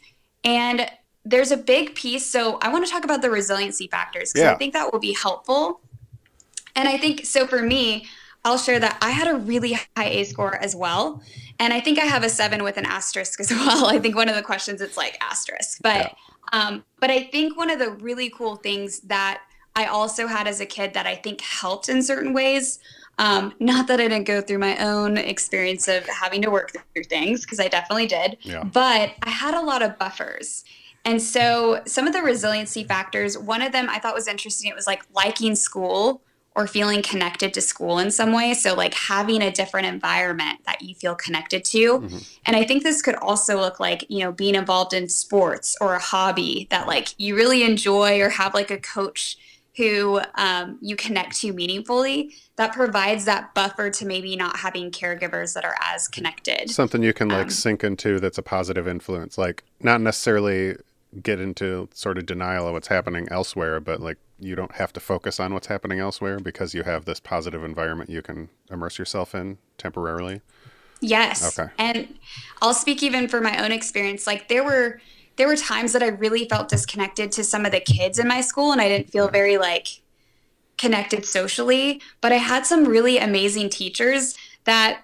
and 0.44 0.90
there's 1.26 1.52
a 1.52 1.58
big 1.58 1.96
piece. 1.96 2.26
So 2.26 2.58
I 2.62 2.70
want 2.70 2.86
to 2.86 2.92
talk 2.92 3.04
about 3.04 3.22
the 3.22 3.30
resiliency 3.30 3.88
factors 3.88 4.34
because 4.34 4.46
yeah. 4.46 4.54
I 4.54 4.56
think 4.56 4.74
that 4.74 4.92
will 4.92 5.00
be 5.00 5.14
helpful. 5.14 5.80
And 6.76 6.88
I 6.88 6.98
think 6.98 7.26
so 7.26 7.48
for 7.48 7.62
me, 7.62 8.08
I'll 8.46 8.58
share 8.58 8.80
that 8.80 8.98
I 9.02 9.12
had 9.12 9.28
a 9.28 9.36
really 9.36 9.74
high 9.96 10.10
ACE 10.10 10.32
score 10.32 10.56
as 10.56 10.76
well. 10.76 11.22
And 11.64 11.74
I 11.74 11.80
think 11.80 11.98
I 11.98 12.04
have 12.04 12.24
a 12.24 12.30
seven 12.30 12.62
with 12.62 12.76
an 12.76 12.86
asterisk 12.86 13.40
as 13.40 13.50
well. 13.52 13.88
I 13.88 13.98
think 13.98 14.18
one 14.18 14.28
of 14.28 14.36
the 14.36 14.42
questions 14.42 14.82
it's 14.82 14.98
like 14.98 15.18
asterisk. 15.22 15.80
But 15.82 16.14
Um, 16.52 16.84
but 17.00 17.10
I 17.10 17.24
think 17.24 17.58
one 17.58 17.70
of 17.70 17.80
the 17.80 17.90
really 17.90 18.30
cool 18.30 18.58
things 18.58 19.00
that 19.02 19.42
I 19.76 19.86
also 19.86 20.28
had 20.28 20.46
as 20.46 20.60
a 20.60 20.66
kid 20.66 20.94
that 20.94 21.08
I 21.08 21.16
think 21.16 21.40
helped 21.40 21.88
in 21.88 22.04
certain 22.04 22.34
ways. 22.34 22.80
Um, 23.18 23.54
not 23.60 23.88
that 23.88 24.00
I 24.02 24.10
didn't 24.10 24.26
go 24.26 24.42
through 24.42 24.60
my 24.60 24.78
own 24.78 25.18
experience 25.18 25.88
of 25.88 26.06
having 26.08 26.42
to 26.42 26.52
work 26.52 26.74
through 26.94 27.06
things, 27.06 27.42
because 27.42 27.60
I 27.60 27.70
definitely 27.70 28.08
did. 28.08 28.38
Yeah. 28.42 28.64
But 28.64 29.14
I 29.24 29.30
had 29.30 29.54
a 29.54 29.62
lot 29.62 29.82
of 29.82 29.98
buffers. 29.98 30.66
And 31.06 31.22
so 31.22 31.82
some 31.86 32.08
of 32.08 32.14
the 32.14 32.22
resiliency 32.22 32.84
factors, 32.84 33.38
one 33.38 33.62
of 33.62 33.72
them 33.72 33.88
I 33.90 34.00
thought 34.00 34.14
was 34.14 34.28
interesting. 34.28 34.70
It 34.70 34.76
was 34.76 34.88
like 34.88 35.04
liking 35.16 35.56
school 35.56 36.22
or 36.56 36.68
feeling 36.68 37.02
connected 37.02 37.54
to 37.54 37.62
school 37.62 38.00
in 38.00 38.12
some 38.12 38.32
way. 38.32 38.54
So, 38.54 38.76
like 38.76 38.94
having 38.94 39.42
a 39.42 39.52
different 39.52 39.88
environment 39.88 40.60
that 40.66 40.82
you 40.82 40.96
feel 40.96 41.16
connected 41.16 41.66
to. 41.66 42.00
Mm-hmm. 42.00 42.18
And 42.46 42.56
I 42.56 42.64
think 42.64 42.84
this 42.84 43.02
could 43.02 43.16
also 43.16 43.60
look 43.60 43.80
like, 43.80 44.06
you 44.10 44.20
know, 44.20 44.32
being 44.32 44.56
involved 44.56 44.94
in 44.94 45.10
sports 45.10 45.76
or 45.82 45.96
a 45.96 46.00
hobby 46.00 46.68
that 46.70 46.88
like 46.88 47.16
you 47.18 47.36
really 47.36 47.64
enjoy 47.64 48.20
or 48.22 48.30
have 48.30 48.54
like 48.54 48.72
a 48.72 48.78
coach 48.78 49.38
who 49.76 50.22
um, 50.36 50.78
you 50.82 50.96
connect 50.96 51.36
to 51.38 51.52
meaningfully 51.52 52.34
that 52.58 52.74
provides 52.74 53.26
that 53.26 53.54
buffer 53.56 53.90
to 53.90 54.06
maybe 54.06 54.36
not 54.36 54.58
having 54.58 54.92
caregivers 54.92 55.54
that 55.54 55.66
are 55.66 55.76
as 55.82 56.08
connected 56.08 56.70
something 56.70 57.02
you 57.02 57.14
can 57.14 57.28
like 57.28 57.46
um, 57.46 57.50
sink 57.50 57.84
into 57.84 58.20
that's 58.20 58.38
a 58.38 58.44
positive 58.44 58.88
influence 58.88 59.38
like 59.38 59.64
not 59.82 60.00
necessarily 60.00 60.76
get 61.22 61.40
into 61.40 61.90
sort 61.94 62.18
of 62.18 62.26
denial 62.26 62.68
of 62.68 62.74
what's 62.74 62.88
happening 62.88 63.28
elsewhere 63.32 63.80
but 63.80 64.00
like 64.00 64.18
you 64.44 64.56
don't 64.56 64.74
have 64.74 64.94
to 64.94 65.00
focus 65.00 65.40
on 65.40 65.54
what's 65.54 65.68
happening 65.68 66.00
elsewhere 66.00 66.40
because 66.40 66.74
you 66.74 66.84
have 66.84 67.06
this 67.06 67.20
positive 67.20 67.64
environment 67.64 68.10
you 68.10 68.22
can 68.22 68.50
immerse 68.70 68.98
yourself 68.98 69.34
in 69.34 69.58
temporarily? 69.78 70.42
Yes. 71.02 71.58
Okay. 71.58 71.72
And 71.78 72.18
i'll 72.62 72.74
speak 72.74 73.04
even 73.04 73.28
for 73.28 73.42
my 73.42 73.64
own 73.64 73.72
experience. 73.72 74.26
Like 74.26 74.48
there 74.48 74.64
were 74.64 75.02
there 75.36 75.48
were 75.48 75.56
times 75.56 75.94
that 75.94 76.04
I 76.04 76.08
really 76.08 76.48
felt 76.48 76.70
disconnected 76.70 77.32
to 77.34 77.44
some 77.44 77.66
of 77.66 77.72
the 77.72 77.80
kids 77.80 78.20
in 78.20 78.28
my 78.28 78.42
school 78.42 78.72
and 78.72 78.80
I 78.80 78.88
didn't 78.88 79.10
feel 79.10 79.26
mm-hmm. 79.26 79.34
very 79.34 79.58
like 79.58 79.88
connected 80.78 81.26
socially, 81.26 82.02
but 82.22 82.32
I 82.32 82.38
had 82.38 82.66
some 82.66 82.86
really 82.86 83.18
amazing 83.18 83.70
teachers 83.70 84.38
that 84.66 85.02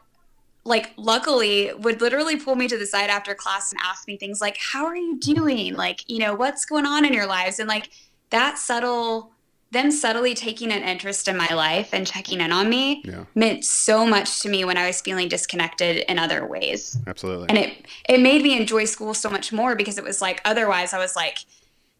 like 0.65 0.93
luckily 0.97 1.73
would 1.79 2.01
literally 2.01 2.37
pull 2.37 2.55
me 2.55 2.67
to 2.67 2.77
the 2.77 2.85
side 2.85 3.09
after 3.09 3.33
class 3.33 3.71
and 3.71 3.81
ask 3.83 4.07
me 4.07 4.17
things 4.17 4.39
like 4.39 4.57
how 4.57 4.85
are 4.85 4.95
you 4.95 5.19
doing? 5.19 5.73
Like, 5.75 6.07
you 6.07 6.19
know, 6.19 6.35
what's 6.35 6.65
going 6.65 6.85
on 6.85 7.05
in 7.05 7.13
your 7.13 7.25
lives? 7.25 7.59
And 7.59 7.67
like 7.67 7.89
that 8.29 8.57
subtle 8.57 9.31
them 9.71 9.91
subtly 9.91 10.33
taking 10.33 10.71
an 10.71 10.81
interest 10.81 11.27
in 11.27 11.37
my 11.37 11.53
life 11.53 11.93
and 11.93 12.07
checking 12.07 12.41
in 12.41 12.51
on 12.51 12.69
me 12.69 13.03
yeah. 13.05 13.25
meant 13.35 13.63
so 13.63 14.05
much 14.05 14.41
to 14.41 14.49
me 14.49 14.65
when 14.65 14.77
I 14.77 14.87
was 14.87 14.99
feeling 14.99 15.27
disconnected 15.27 16.05
in 16.09 16.17
other 16.17 16.45
ways. 16.45 16.97
Absolutely. 17.05 17.49
And 17.49 17.57
it 17.57 17.85
it 18.07 18.19
made 18.19 18.41
me 18.41 18.57
enjoy 18.57 18.85
school 18.85 19.13
so 19.13 19.29
much 19.29 19.53
more 19.53 19.75
because 19.75 19.97
it 19.97 20.03
was 20.03 20.21
like 20.21 20.41
otherwise 20.43 20.93
I 20.93 20.97
was 20.97 21.15
like 21.15 21.39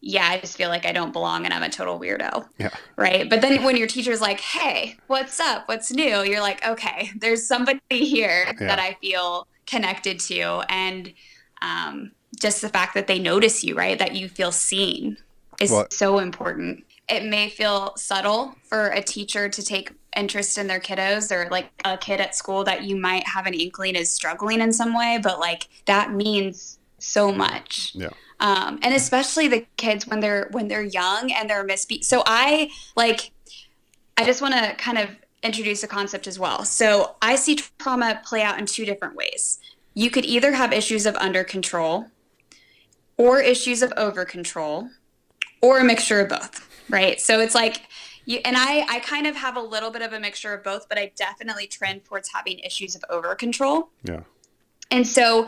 yeah, 0.02 0.28
I 0.28 0.38
just 0.38 0.56
feel 0.56 0.70
like 0.70 0.86
I 0.86 0.92
don't 0.92 1.12
belong 1.12 1.44
and 1.44 1.52
I'm 1.52 1.62
a 1.62 1.68
total 1.68 2.00
weirdo. 2.00 2.48
Yeah. 2.58 2.70
Right. 2.96 3.28
But 3.28 3.42
then 3.42 3.62
when 3.62 3.76
your 3.76 3.86
teacher's 3.86 4.22
like, 4.22 4.40
hey, 4.40 4.96
what's 5.08 5.38
up? 5.38 5.68
What's 5.68 5.92
new? 5.92 6.22
You're 6.22 6.40
like, 6.40 6.66
okay, 6.66 7.10
there's 7.18 7.46
somebody 7.46 7.80
here 7.90 8.46
yeah. 8.46 8.66
that 8.66 8.78
I 8.78 8.96
feel 9.02 9.46
connected 9.66 10.18
to. 10.20 10.64
And 10.70 11.12
um, 11.60 12.12
just 12.40 12.62
the 12.62 12.70
fact 12.70 12.94
that 12.94 13.08
they 13.08 13.18
notice 13.18 13.62
you, 13.62 13.74
right? 13.74 13.98
That 13.98 14.14
you 14.14 14.30
feel 14.30 14.52
seen 14.52 15.18
is 15.60 15.70
well, 15.70 15.86
so 15.90 16.18
important 16.18 16.84
it 17.10 17.24
may 17.24 17.48
feel 17.48 17.92
subtle 17.96 18.54
for 18.62 18.88
a 18.88 19.02
teacher 19.02 19.48
to 19.48 19.62
take 19.62 19.92
interest 20.16 20.58
in 20.58 20.66
their 20.66 20.80
kiddos 20.80 21.32
or 21.32 21.50
like 21.50 21.70
a 21.84 21.98
kid 21.98 22.20
at 22.20 22.34
school 22.34 22.64
that 22.64 22.84
you 22.84 22.96
might 22.96 23.26
have 23.26 23.46
an 23.46 23.54
inkling 23.54 23.96
is 23.96 24.08
struggling 24.08 24.60
in 24.60 24.72
some 24.72 24.96
way, 24.96 25.18
but 25.22 25.40
like 25.40 25.68
that 25.86 26.12
means 26.12 26.78
so 26.98 27.32
much. 27.32 27.92
Yeah. 27.94 28.10
Um, 28.38 28.78
and 28.82 28.94
especially 28.94 29.48
the 29.48 29.66
kids 29.76 30.06
when 30.06 30.20
they're 30.20 30.48
when 30.52 30.68
they're 30.68 30.82
young 30.82 31.32
and 31.32 31.50
they're 31.50 31.66
misbe. 31.66 32.02
So 32.04 32.22
I 32.26 32.70
like, 32.96 33.32
I 34.16 34.24
just 34.24 34.40
want 34.40 34.54
to 34.54 34.74
kind 34.76 34.98
of 34.98 35.08
introduce 35.42 35.82
a 35.82 35.88
concept 35.88 36.26
as 36.26 36.38
well. 36.38 36.64
So 36.64 37.16
I 37.20 37.34
see 37.36 37.56
trauma 37.78 38.20
play 38.24 38.42
out 38.42 38.58
in 38.58 38.66
two 38.66 38.84
different 38.84 39.16
ways. 39.16 39.58
You 39.94 40.10
could 40.10 40.24
either 40.24 40.52
have 40.52 40.72
issues 40.72 41.06
of 41.06 41.16
under 41.16 41.42
control, 41.44 42.06
or 43.16 43.40
issues 43.40 43.82
of 43.82 43.92
over 43.96 44.24
control, 44.24 44.88
or 45.60 45.78
a 45.78 45.84
mixture 45.84 46.20
of 46.20 46.28
both 46.28 46.66
right? 46.90 47.20
So 47.20 47.40
it's 47.40 47.54
like 47.54 47.82
you 48.26 48.40
and 48.44 48.56
I 48.56 48.84
I 48.88 49.00
kind 49.00 49.26
of 49.26 49.36
have 49.36 49.56
a 49.56 49.60
little 49.60 49.90
bit 49.90 50.02
of 50.02 50.12
a 50.12 50.20
mixture 50.20 50.52
of 50.52 50.62
both, 50.62 50.88
but 50.88 50.98
I 50.98 51.12
definitely 51.16 51.66
trend 51.66 52.04
towards 52.04 52.28
having 52.32 52.58
issues 52.58 52.94
of 52.94 53.04
over 53.08 53.34
control. 53.34 53.88
Yeah. 54.02 54.20
And 54.90 55.06
so 55.06 55.46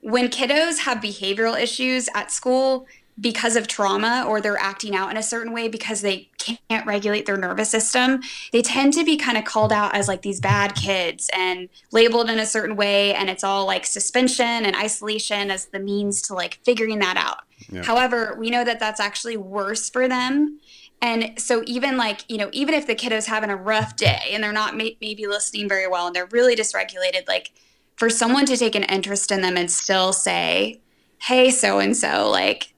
when 0.00 0.28
kiddos 0.28 0.80
have 0.80 0.98
behavioral 0.98 1.58
issues 1.60 2.08
at 2.14 2.30
school 2.30 2.86
because 3.20 3.56
of 3.56 3.68
trauma 3.68 4.24
or 4.26 4.40
they're 4.40 4.58
acting 4.58 4.96
out 4.96 5.10
in 5.10 5.16
a 5.16 5.22
certain 5.22 5.52
way 5.52 5.68
because 5.68 6.00
they 6.00 6.28
can't 6.38 6.84
regulate 6.86 7.26
their 7.26 7.36
nervous 7.36 7.70
system, 7.70 8.20
they 8.52 8.62
tend 8.62 8.94
to 8.94 9.04
be 9.04 9.16
kind 9.16 9.38
of 9.38 9.44
called 9.44 9.70
out 9.70 9.94
as 9.94 10.08
like 10.08 10.22
these 10.22 10.40
bad 10.40 10.74
kids 10.74 11.30
and 11.36 11.68
labeled 11.92 12.30
in 12.30 12.40
a 12.40 12.46
certain 12.46 12.74
way. 12.74 13.14
And 13.14 13.30
it's 13.30 13.44
all 13.44 13.66
like 13.66 13.86
suspension 13.86 14.64
and 14.64 14.74
isolation 14.74 15.50
as 15.50 15.66
the 15.66 15.78
means 15.78 16.22
to 16.22 16.34
like 16.34 16.58
figuring 16.64 16.98
that 17.00 17.16
out. 17.16 17.40
Yeah. 17.72 17.82
However, 17.82 18.36
we 18.38 18.50
know 18.50 18.64
that 18.64 18.78
that's 18.78 19.00
actually 19.00 19.36
worse 19.36 19.90
for 19.90 20.06
them 20.06 20.60
and 21.02 21.32
so 21.36 21.64
even 21.66 21.96
like, 21.96 22.24
you 22.28 22.38
know, 22.38 22.48
even 22.52 22.74
if 22.74 22.86
the 22.86 22.94
kiddo's 22.94 23.26
having 23.26 23.50
a 23.50 23.56
rough 23.56 23.96
day 23.96 24.30
and 24.30 24.42
they're 24.42 24.52
not 24.52 24.76
may- 24.76 24.96
maybe 25.00 25.26
listening 25.26 25.68
very 25.68 25.88
well 25.88 26.06
and 26.06 26.14
they're 26.14 26.26
really 26.26 26.54
dysregulated, 26.54 27.26
like 27.26 27.50
for 27.96 28.08
someone 28.08 28.46
to 28.46 28.56
take 28.56 28.76
an 28.76 28.84
interest 28.84 29.32
in 29.32 29.40
them 29.42 29.56
and 29.56 29.68
still 29.68 30.12
say, 30.12 30.80
"Hey, 31.18 31.50
so 31.50 31.80
and 31.80 31.96
so," 31.96 32.30
like, 32.30 32.72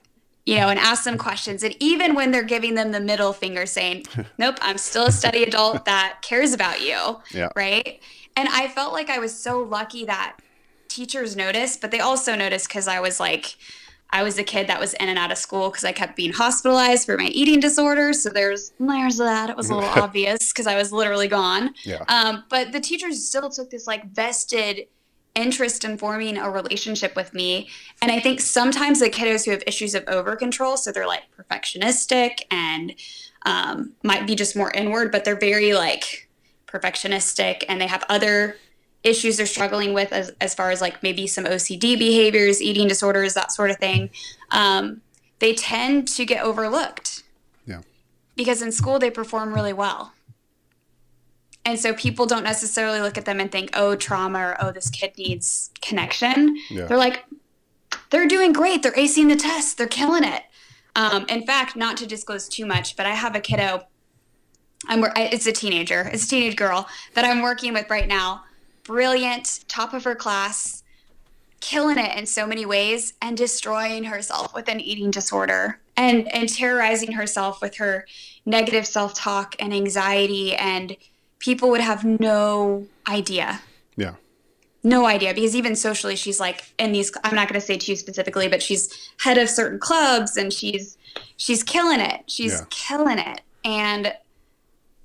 you 0.46 0.56
know, 0.56 0.70
and 0.70 0.78
ask 0.78 1.04
them 1.04 1.18
questions 1.18 1.62
and 1.62 1.76
even 1.80 2.14
when 2.14 2.30
they're 2.30 2.42
giving 2.42 2.74
them 2.74 2.92
the 2.92 3.00
middle 3.00 3.34
finger 3.34 3.66
saying, 3.66 4.06
"Nope, 4.38 4.56
I'm 4.62 4.78
still 4.78 5.04
a 5.04 5.12
steady 5.12 5.42
adult 5.42 5.84
that 5.84 6.20
cares 6.22 6.54
about 6.54 6.80
you." 6.80 7.18
Yeah. 7.30 7.50
Right? 7.54 8.00
And 8.36 8.48
I 8.48 8.68
felt 8.68 8.94
like 8.94 9.10
I 9.10 9.18
was 9.18 9.38
so 9.38 9.60
lucky 9.60 10.06
that 10.06 10.38
teachers 10.88 11.36
noticed, 11.36 11.82
but 11.82 11.90
they 11.90 12.00
also 12.00 12.34
noticed 12.34 12.70
cuz 12.70 12.88
I 12.88 13.00
was 13.00 13.20
like 13.20 13.56
I 14.14 14.22
was 14.22 14.38
a 14.38 14.44
kid 14.44 14.68
that 14.68 14.78
was 14.78 14.94
in 14.94 15.08
and 15.08 15.18
out 15.18 15.32
of 15.32 15.38
school 15.38 15.70
because 15.70 15.82
I 15.84 15.90
kept 15.90 16.14
being 16.14 16.32
hospitalized 16.32 17.04
for 17.04 17.18
my 17.18 17.26
eating 17.26 17.58
disorder. 17.58 18.12
So 18.12 18.30
there's 18.30 18.72
layers 18.78 19.18
of 19.18 19.26
that. 19.26 19.50
It 19.50 19.56
was 19.56 19.70
a 19.70 19.74
little 19.74 19.90
obvious 20.02 20.52
because 20.52 20.68
I 20.68 20.76
was 20.76 20.92
literally 20.92 21.26
gone. 21.26 21.74
Yeah. 21.82 22.04
Um, 22.06 22.44
but 22.48 22.70
the 22.70 22.78
teachers 22.78 23.26
still 23.26 23.50
took 23.50 23.70
this 23.70 23.88
like 23.88 24.08
vested 24.12 24.86
interest 25.34 25.84
in 25.84 25.98
forming 25.98 26.36
a 26.36 26.48
relationship 26.48 27.16
with 27.16 27.34
me. 27.34 27.68
And 28.00 28.12
I 28.12 28.20
think 28.20 28.40
sometimes 28.40 29.00
the 29.00 29.10
kiddos 29.10 29.44
who 29.44 29.50
have 29.50 29.64
issues 29.66 29.96
of 29.96 30.04
over 30.06 30.36
control, 30.36 30.76
so 30.76 30.92
they're 30.92 31.08
like 31.08 31.24
perfectionistic 31.36 32.42
and 32.52 32.94
um, 33.44 33.94
might 34.04 34.28
be 34.28 34.36
just 34.36 34.54
more 34.54 34.70
inward, 34.70 35.10
but 35.10 35.24
they're 35.24 35.34
very 35.34 35.74
like 35.74 36.28
perfectionistic 36.68 37.64
and 37.68 37.80
they 37.80 37.88
have 37.88 38.04
other 38.08 38.56
issues 39.04 39.36
they're 39.36 39.46
struggling 39.46 39.92
with 39.92 40.12
as, 40.12 40.32
as 40.40 40.54
far 40.54 40.70
as 40.70 40.80
like 40.80 41.02
maybe 41.02 41.26
some 41.26 41.44
OCD 41.44 41.98
behaviors, 41.98 42.60
eating 42.60 42.88
disorders, 42.88 43.34
that 43.34 43.52
sort 43.52 43.70
of 43.70 43.76
thing, 43.76 44.10
um, 44.50 45.02
they 45.38 45.54
tend 45.54 46.08
to 46.08 46.24
get 46.24 46.42
overlooked. 46.42 47.22
Yeah. 47.66 47.82
Because 48.34 48.62
in 48.62 48.72
school 48.72 48.98
they 48.98 49.10
perform 49.10 49.54
really 49.54 49.74
well. 49.74 50.12
And 51.66 51.78
so 51.78 51.94
people 51.94 52.26
don't 52.26 52.44
necessarily 52.44 53.00
look 53.00 53.16
at 53.16 53.24
them 53.24 53.40
and 53.40 53.50
think, 53.50 53.70
oh, 53.74 53.94
trauma 53.94 54.38
or 54.38 54.56
oh, 54.60 54.72
this 54.72 54.90
kid 54.90 55.12
needs 55.16 55.70
connection. 55.80 56.58
Yeah. 56.68 56.86
They're 56.86 56.98
like, 56.98 57.24
they're 58.10 58.26
doing 58.26 58.52
great. 58.52 58.82
They're 58.82 58.92
acing 58.92 59.28
the 59.28 59.36
test. 59.36 59.78
They're 59.78 59.86
killing 59.86 60.24
it. 60.24 60.42
Um, 60.96 61.26
in 61.28 61.46
fact, 61.46 61.74
not 61.74 61.96
to 61.98 62.06
disclose 62.06 62.48
too 62.48 62.66
much, 62.66 62.96
but 62.96 63.06
I 63.06 63.10
have 63.10 63.34
a 63.34 63.40
kiddo. 63.40 63.86
I'm 64.86 65.02
it's 65.16 65.46
a 65.46 65.52
teenager. 65.52 66.10
It's 66.12 66.26
a 66.26 66.28
teenage 66.28 66.56
girl 66.56 66.86
that 67.14 67.24
I'm 67.24 67.40
working 67.40 67.72
with 67.72 67.88
right 67.88 68.06
now 68.06 68.44
brilliant, 68.84 69.64
top 69.68 69.92
of 69.92 70.04
her 70.04 70.14
class, 70.14 70.82
killing 71.60 71.98
it 71.98 72.16
in 72.16 72.26
so 72.26 72.46
many 72.46 72.66
ways, 72.66 73.14
and 73.20 73.36
destroying 73.36 74.04
herself 74.04 74.54
with 74.54 74.68
an 74.68 74.80
eating 74.80 75.10
disorder 75.10 75.80
and, 75.96 76.32
and 76.32 76.48
terrorizing 76.48 77.12
herself 77.12 77.60
with 77.60 77.76
her 77.76 78.06
negative 78.46 78.86
self 78.86 79.14
talk 79.14 79.56
and 79.58 79.72
anxiety. 79.72 80.54
And 80.54 80.96
people 81.38 81.70
would 81.70 81.80
have 81.80 82.04
no 82.04 82.86
idea. 83.08 83.60
Yeah. 83.96 84.14
No 84.82 85.06
idea 85.06 85.32
because 85.32 85.56
even 85.56 85.76
socially, 85.76 86.14
she's 86.14 86.38
like 86.38 86.74
in 86.78 86.92
these. 86.92 87.10
I'm 87.24 87.34
not 87.34 87.48
going 87.48 87.58
to 87.58 87.66
say 87.66 87.78
to 87.78 87.90
you 87.90 87.96
specifically, 87.96 88.48
but 88.48 88.62
she's 88.62 89.10
head 89.18 89.38
of 89.38 89.48
certain 89.48 89.78
clubs 89.78 90.36
and 90.36 90.52
she's 90.52 90.98
she's 91.38 91.62
killing 91.62 92.00
it. 92.00 92.24
She's 92.26 92.52
yeah. 92.52 92.66
killing 92.68 93.18
it, 93.18 93.40
and 93.64 94.14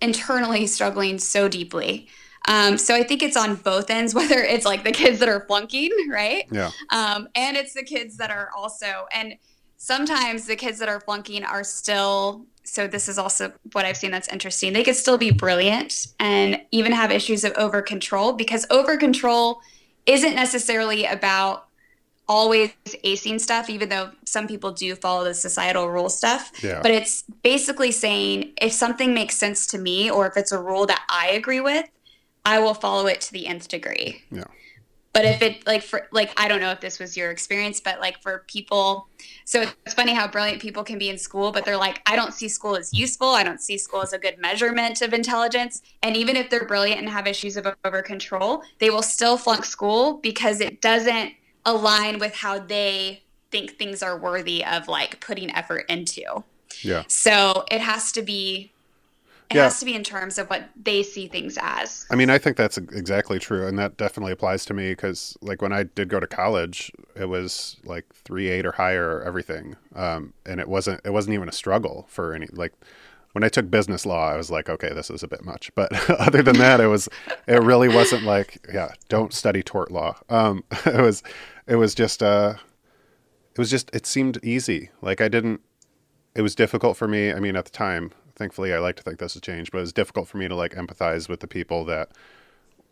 internally 0.02 0.68
struggling 0.68 1.18
so 1.18 1.48
deeply. 1.48 2.10
Um, 2.50 2.80
so 2.80 2.96
I 2.96 3.04
think 3.04 3.22
it's 3.22 3.38
on 3.38 3.56
both 3.56 3.90
ends, 3.90 4.14
whether 4.16 4.40
it's 4.40 4.66
like 4.66 4.84
the 4.84 4.92
kids 4.92 5.20
that 5.20 5.30
are 5.30 5.46
flunking, 5.48 5.92
right? 6.10 6.46
Yeah. 6.52 6.72
Um, 6.90 7.30
and 7.36 7.56
it's 7.56 7.74
the 7.74 7.84
kids 7.84 8.18
that 8.18 8.32
are 8.32 8.50
also, 8.58 9.06
and 9.14 9.36
sometimes 9.78 10.48
the 10.48 10.56
kids 10.56 10.80
that 10.80 10.90
are 10.90 11.00
flunking 11.00 11.46
are 11.46 11.64
still, 11.64 12.46
so 12.64 12.88
this 12.88 13.08
is 13.08 13.18
also 13.18 13.54
what 13.72 13.86
I've 13.86 13.98
seen 13.98 14.12
that's 14.12 14.28
interesting. 14.28 14.74
They 14.74 14.84
could 14.84 14.96
still 14.96 15.18
be 15.18 15.32
brilliant 15.32 16.08
and 16.20 16.62
even 16.72 16.92
have 16.92 17.12
issues 17.12 17.44
of 17.44 17.54
over 17.54 17.82
control 17.82 18.34
because 18.34 18.66
over 18.70 18.98
control 18.98 19.62
isn't 20.06 20.36
necessarily 20.36 21.06
about 21.06 21.68
always 22.28 22.72
acing 23.04 23.40
stuff, 23.40 23.70
even 23.70 23.90
though 23.90 24.12
some 24.26 24.48
people 24.48 24.72
do 24.72 24.96
follow 24.96 25.24
the 25.24 25.34
societal 25.34 25.90
rule 25.90 26.10
stuff. 26.10 26.52
Yeah. 26.64 26.80
But 26.82 26.92
it's 26.92 27.24
basically 27.44 27.92
saying 27.92 28.54
if 28.62 28.72
something 28.72 29.14
makes 29.16 29.36
sense 29.36 29.66
to 29.68 29.80
me 29.80 30.12
or 30.12 30.28
if 30.28 30.38
it's 30.38 30.52
a 30.52 30.62
rule 30.62 30.86
that 30.86 31.04
I 31.10 31.30
agree 31.32 31.60
with, 31.60 31.86
I 32.46 32.60
will 32.60 32.74
follow 32.74 33.08
it 33.08 33.22
to 33.22 33.34
the 33.34 33.48
nth 33.48 33.68
degree. 33.68 34.24
Yeah. 34.32 34.46
But 35.12 35.26
if 35.26 35.42
it 35.42 35.66
like 35.66 35.82
for 35.82 36.08
like 36.12 36.40
I 36.40 36.48
don't 36.48 36.62
know 36.62 36.72
if 36.72 36.82
this 36.82 37.00
was 37.00 37.18
your 37.18 37.32
experience, 37.32 37.82
but 37.82 38.00
like 38.00 38.22
for 38.22 38.46
people, 38.48 39.08
so 39.44 39.64
it's 39.86 39.96
funny 39.96 40.14
how 40.14 40.28
brilliant 40.28 40.62
people 40.62 40.84
can 40.84 41.00
be 41.00 41.10
in 41.10 41.18
school, 41.18 41.52
but 41.52 41.66
they're 41.66 41.78
like, 41.78 42.02
I 42.06 42.16
don't 42.16 42.34
see 42.34 42.48
school 42.48 42.76
as 42.76 42.94
useful. 42.94 43.30
I 43.30 43.44
don't 43.44 43.60
see 43.60 43.78
school 43.78 44.02
as 44.02 44.14
a 44.14 44.20
good 44.20 44.38
measurement 44.38 45.02
of 45.02 45.14
intelligence. 45.14 45.82
And 46.04 46.16
even 46.16 46.36
if 46.36 46.50
they're 46.50 46.66
brilliant 46.66 47.02
and 47.02 47.10
have 47.10 47.26
issues 47.26 47.58
of 47.58 47.68
over 47.84 48.02
control, 48.04 48.62
they 48.78 48.92
will 48.92 49.02
still 49.02 49.36
flunk 49.36 49.66
school 49.66 50.20
because 50.22 50.62
it 50.62 50.80
doesn't 50.80 51.34
align 51.66 52.20
with 52.20 52.36
how 52.36 52.60
they 52.60 53.24
think 53.52 53.78
things 53.78 54.04
are 54.04 54.18
worthy 54.18 54.64
of 54.64 54.88
like 54.88 55.20
putting 55.20 55.54
effort 55.56 55.86
into. 55.90 56.44
Yeah. 56.82 57.04
So 57.08 57.66
it 57.72 57.82
has 57.82 58.12
to 58.14 58.22
be 58.22 58.72
it 59.50 59.56
Yeah. 59.56 59.64
has 59.64 59.80
to 59.80 59.86
be 59.86 59.96
in 59.96 60.04
terms 60.04 60.38
of 60.38 60.48
what 60.50 60.70
they 60.82 61.02
see 61.04 61.28
things 61.28 61.58
as. 61.60 62.06
I 62.12 62.16
mean, 62.16 62.30
I 62.30 62.38
think 62.38 62.56
that's 62.56 62.78
exactly 62.78 63.40
true, 63.40 63.66
and 63.66 63.80
that 63.80 63.98
definitely 63.98 64.32
applies 64.32 64.64
to 64.66 64.74
me 64.74 64.92
because, 64.92 65.36
like, 65.42 65.62
when 65.62 65.74
I 65.74 65.84
did 65.84 66.08
go 66.08 66.20
to 66.20 66.28
college, 66.28 66.92
it 67.16 67.26
was 67.26 67.78
like 67.84 68.06
three 68.14 68.50
eight 68.50 68.66
or 68.66 68.74
higher 68.74 69.22
everything, 69.24 69.76
um, 69.96 70.34
and 70.46 70.60
it 70.60 70.68
wasn't 70.68 71.02
it 71.04 71.12
wasn't 71.12 71.34
even 71.34 71.50
a 71.50 71.54
struggle 71.54 72.06
for 72.10 72.34
any 72.34 72.48
like. 72.52 72.74
When 73.34 73.44
I 73.44 73.48
took 73.50 73.70
business 73.70 74.08
law, 74.08 74.28
I 74.32 74.38
was 74.38 74.50
like, 74.50 74.70
okay, 74.70 74.92
this 74.92 75.12
is 75.12 75.22
a 75.22 75.28
bit 75.28 75.46
much. 75.46 75.72
But 75.76 76.10
other 76.20 76.42
than 76.42 76.58
that, 76.58 76.80
it 76.82 76.88
was 76.88 77.08
it 77.48 77.62
really 77.62 77.88
wasn't 77.88 78.24
like, 78.24 78.58
yeah, 78.74 78.94
don't 79.08 79.34
study 79.34 79.62
tort 79.62 79.92
law. 79.92 80.18
Um, 80.30 80.64
it 80.86 81.00
was 81.00 81.22
it 81.68 81.76
was 81.76 81.94
just 81.94 82.24
uh, 82.24 82.56
it 83.52 83.58
was 83.60 83.70
just 83.70 83.90
it 83.94 84.06
seemed 84.06 84.40
easy. 84.44 84.90
Like 85.02 85.22
I 85.22 85.28
didn't. 85.28 85.62
It 86.36 86.42
was 86.42 86.56
difficult 86.56 86.98
for 86.98 87.08
me. 87.08 87.32
I 87.32 87.40
mean, 87.40 87.56
at 87.56 87.66
the 87.66 87.72
time, 87.72 88.12
thankfully, 88.40 88.74
I 88.74 88.80
like 88.80 88.96
to 88.96 89.04
think 89.04 89.20
this 89.20 89.36
has 89.36 89.42
changed, 89.42 89.72
but 89.72 89.78
it 89.78 89.82
was 89.82 89.94
difficult 89.94 90.28
for 90.28 90.38
me 90.38 90.48
to 90.48 90.56
like 90.56 90.74
empathize 90.74 91.30
with 91.30 91.42
the 91.42 91.48
people 91.48 91.86
that 91.86 92.10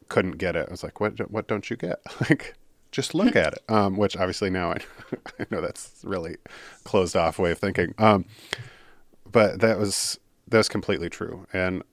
couldn't 0.10 0.38
get 0.38 0.56
it. 0.56 0.68
I 0.68 0.72
was 0.72 0.84
like, 0.84 1.00
what? 1.00 1.32
What 1.32 1.48
don't 1.48 1.68
you 1.70 1.76
get? 1.76 2.00
Like, 2.30 2.56
just 2.92 3.16
look 3.16 3.36
at 3.36 3.54
it. 3.54 3.64
Um, 3.68 3.98
which 3.98 4.16
obviously 4.16 4.50
now 4.50 4.72
I, 4.72 4.78
I 5.40 5.46
know 5.50 5.62
that's 5.62 6.02
really 6.04 6.38
closed 6.84 7.16
off 7.16 7.40
way 7.40 7.52
of 7.52 7.58
thinking. 7.58 7.94
Um, 7.98 8.26
but 9.30 9.60
that 9.62 9.80
was 9.80 10.20
that's 10.48 10.70
completely 10.70 11.10
true. 11.10 11.48
And 11.52 11.84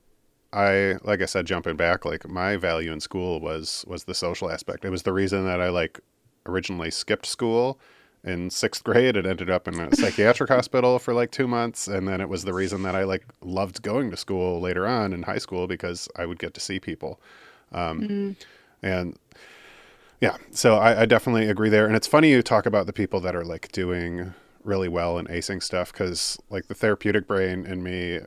I, 0.52 0.96
like 1.02 1.20
I 1.20 1.26
said, 1.26 1.46
jumping 1.46 1.76
back, 1.76 2.04
like 2.04 2.28
my 2.28 2.56
value 2.56 2.92
in 2.92 3.00
school 3.00 3.40
was 3.40 3.84
was 3.88 4.04
the 4.04 4.14
social 4.14 4.50
aspect. 4.50 4.84
It 4.84 4.90
was 4.90 5.04
the 5.04 5.12
reason 5.12 5.46
that 5.46 5.60
I 5.60 5.68
like 5.68 6.00
originally 6.46 6.90
skipped 6.90 7.26
school 7.26 7.78
in 8.24 8.50
sixth 8.50 8.82
grade. 8.82 9.16
It 9.16 9.26
ended 9.26 9.50
up 9.50 9.68
in 9.68 9.78
a 9.78 9.94
psychiatric 9.94 10.48
hospital 10.50 10.98
for 10.98 11.12
like 11.12 11.30
two 11.30 11.46
months, 11.46 11.86
and 11.86 12.08
then 12.08 12.20
it 12.20 12.28
was 12.28 12.44
the 12.44 12.54
reason 12.54 12.82
that 12.82 12.94
I 12.96 13.04
like 13.04 13.24
loved 13.42 13.82
going 13.82 14.10
to 14.10 14.16
school 14.16 14.60
later 14.60 14.86
on 14.86 15.12
in 15.12 15.22
high 15.22 15.38
school 15.38 15.66
because 15.66 16.08
I 16.16 16.26
would 16.26 16.38
get 16.38 16.54
to 16.54 16.60
see 16.60 16.80
people. 16.80 17.20
Um, 17.72 18.36
And 18.82 19.18
yeah, 20.20 20.36
so 20.50 20.76
I, 20.76 21.02
I 21.02 21.06
definitely 21.06 21.48
agree 21.48 21.68
there. 21.70 21.86
And 21.86 21.96
it's 21.96 22.06
funny 22.06 22.30
you 22.30 22.42
talk 22.42 22.66
about 22.66 22.86
the 22.86 22.92
people 22.92 23.20
that 23.20 23.34
are 23.36 23.44
like 23.44 23.72
doing 23.72 24.32
really 24.62 24.88
well 24.88 25.18
and 25.18 25.28
acing 25.28 25.62
stuff 25.62 25.92
because 25.92 26.38
like 26.50 26.68
the 26.68 26.74
therapeutic 26.74 27.26
brain 27.26 27.66
in 27.66 27.82
me 27.82 28.20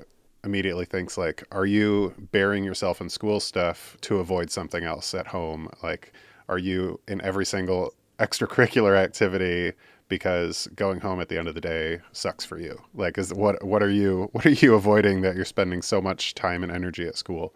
immediately 0.44 0.86
thinks 0.86 1.18
like, 1.18 1.44
are 1.52 1.66
you 1.66 2.14
burying 2.32 2.64
yourself 2.64 3.02
in 3.02 3.10
school 3.10 3.40
stuff 3.40 3.98
to 4.02 4.20
avoid 4.20 4.52
something 4.52 4.84
else 4.84 5.14
at 5.14 5.28
home? 5.28 5.70
Like, 5.82 6.14
are 6.48 6.58
you 6.58 7.00
in 7.08 7.22
every 7.22 7.46
single 7.46 7.94
extracurricular 8.20 8.98
activity 8.98 9.74
because 10.10 10.68
going 10.76 11.02
home 11.02 11.20
at 11.20 11.28
the 11.30 11.38
end 11.38 11.48
of 11.48 11.56
the 11.56 11.62
day 11.62 12.00
sucks 12.12 12.46
for 12.46 12.58
you? 12.58 12.82
Like, 12.94 13.18
is 13.18 13.34
what 13.34 13.64
what 13.64 13.84
are 13.84 13.90
you 13.90 14.30
what 14.32 14.46
are 14.46 14.52
you 14.52 14.76
avoiding 14.76 15.22
that 15.22 15.36
you're 15.36 15.46
spending 15.46 15.82
so 15.82 16.02
much 16.02 16.34
time 16.36 16.64
and 16.64 16.72
energy 16.72 17.08
at 17.08 17.18
school? 17.18 17.54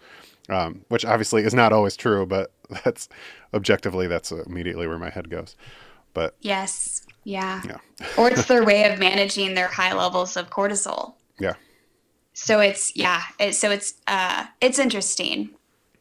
Um, 0.50 0.84
which 0.90 1.06
obviously 1.06 1.44
is 1.44 1.54
not 1.54 1.72
always 1.72 1.96
true, 1.96 2.26
but 2.26 2.52
that's 2.84 3.08
objectively 3.54 4.08
that's 4.08 4.32
immediately 4.32 4.88
where 4.88 4.98
my 5.00 5.10
head 5.10 5.30
goes. 5.30 5.56
But 6.14 6.36
Yes. 6.42 7.04
Yeah. 7.24 7.62
yeah, 7.64 7.78
or 8.18 8.30
it's 8.30 8.46
their 8.46 8.64
way 8.66 8.84
of 8.92 9.00
managing 9.00 9.54
their 9.54 9.68
high 9.68 9.94
levels 9.94 10.36
of 10.36 10.50
cortisol. 10.50 11.14
yeah, 11.40 11.54
So 12.34 12.60
it's 12.60 12.96
yeah, 12.96 13.22
it, 13.40 13.54
so 13.56 13.72
it's 13.72 13.94
uh 14.08 14.46
it's 14.62 14.80
interesting. 14.80 15.52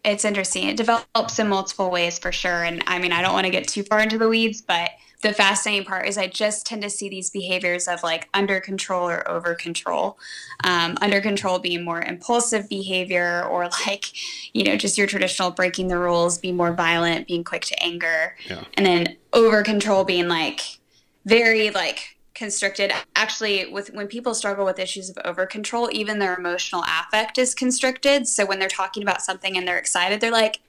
It's 0.05 0.25
interesting. 0.25 0.69
It 0.69 0.77
develops 0.77 1.39
in 1.39 1.49
multiple 1.49 1.91
ways 1.91 2.19
for 2.19 2.33
sure. 2.33 2.65
And 2.65 2.83
I 2.87 2.99
mean, 2.99 3.13
I 3.13 3.23
don't 3.23 3.35
want 3.35 3.45
to 3.45 3.51
get 3.51 3.69
too 3.69 3.83
far 3.83 4.01
into 4.01 4.19
the 4.19 4.29
weeds, 4.29 4.63
but 4.63 4.91
the 5.23 5.35
fascinating 5.35 5.85
part 5.85 6.09
is 6.09 6.17
I 6.17 6.29
just 6.29 6.65
tend 6.65 6.83
to 6.83 6.91
see 6.91 7.09
these 7.11 7.29
behaviors 7.29 7.87
of 7.87 8.03
like 8.03 8.29
under 8.33 8.59
control 8.61 9.09
or 9.09 9.29
over 9.29 9.55
control. 9.55 10.19
Um, 10.65 10.97
under 11.03 11.21
control 11.21 11.59
being 11.59 11.85
more 11.85 12.01
impulsive 12.01 12.69
behavior 12.69 13.45
or 13.45 13.69
like, 13.87 14.07
you 14.55 14.65
know, 14.65 14.77
just 14.77 14.97
your 14.97 15.07
traditional 15.07 15.51
breaking 15.51 15.89
the 15.89 15.99
rules, 15.99 16.39
being 16.39 16.57
more 16.57 16.73
violent, 16.73 17.27
being 17.27 17.45
quick 17.45 17.67
to 17.67 17.83
anger. 17.83 18.37
Yeah. 18.49 18.65
And 18.75 18.87
then 18.87 19.17
over 19.33 19.63
control 19.63 20.05
being 20.05 20.29
like 20.29 20.61
very 21.27 21.71
like 21.71 22.17
constricted. 22.40 22.90
Actually 23.14 23.70
with 23.70 23.92
when 23.92 24.09
people 24.09 24.35
struggle 24.35 24.64
with 24.64 24.79
issues 24.79 25.11
of 25.11 25.18
over 25.26 25.44
control 25.44 25.90
even 25.92 26.18
their 26.18 26.35
emotional 26.35 26.83
affect 26.88 27.37
is 27.37 27.55
constricted. 27.55 28.26
So 28.26 28.46
when 28.46 28.59
they're 28.59 28.68
talking 28.68 29.03
about 29.03 29.20
something 29.20 29.59
and 29.59 29.68
they're 29.68 29.76
excited 29.76 30.22
they're 30.22 30.31
like 30.33 30.61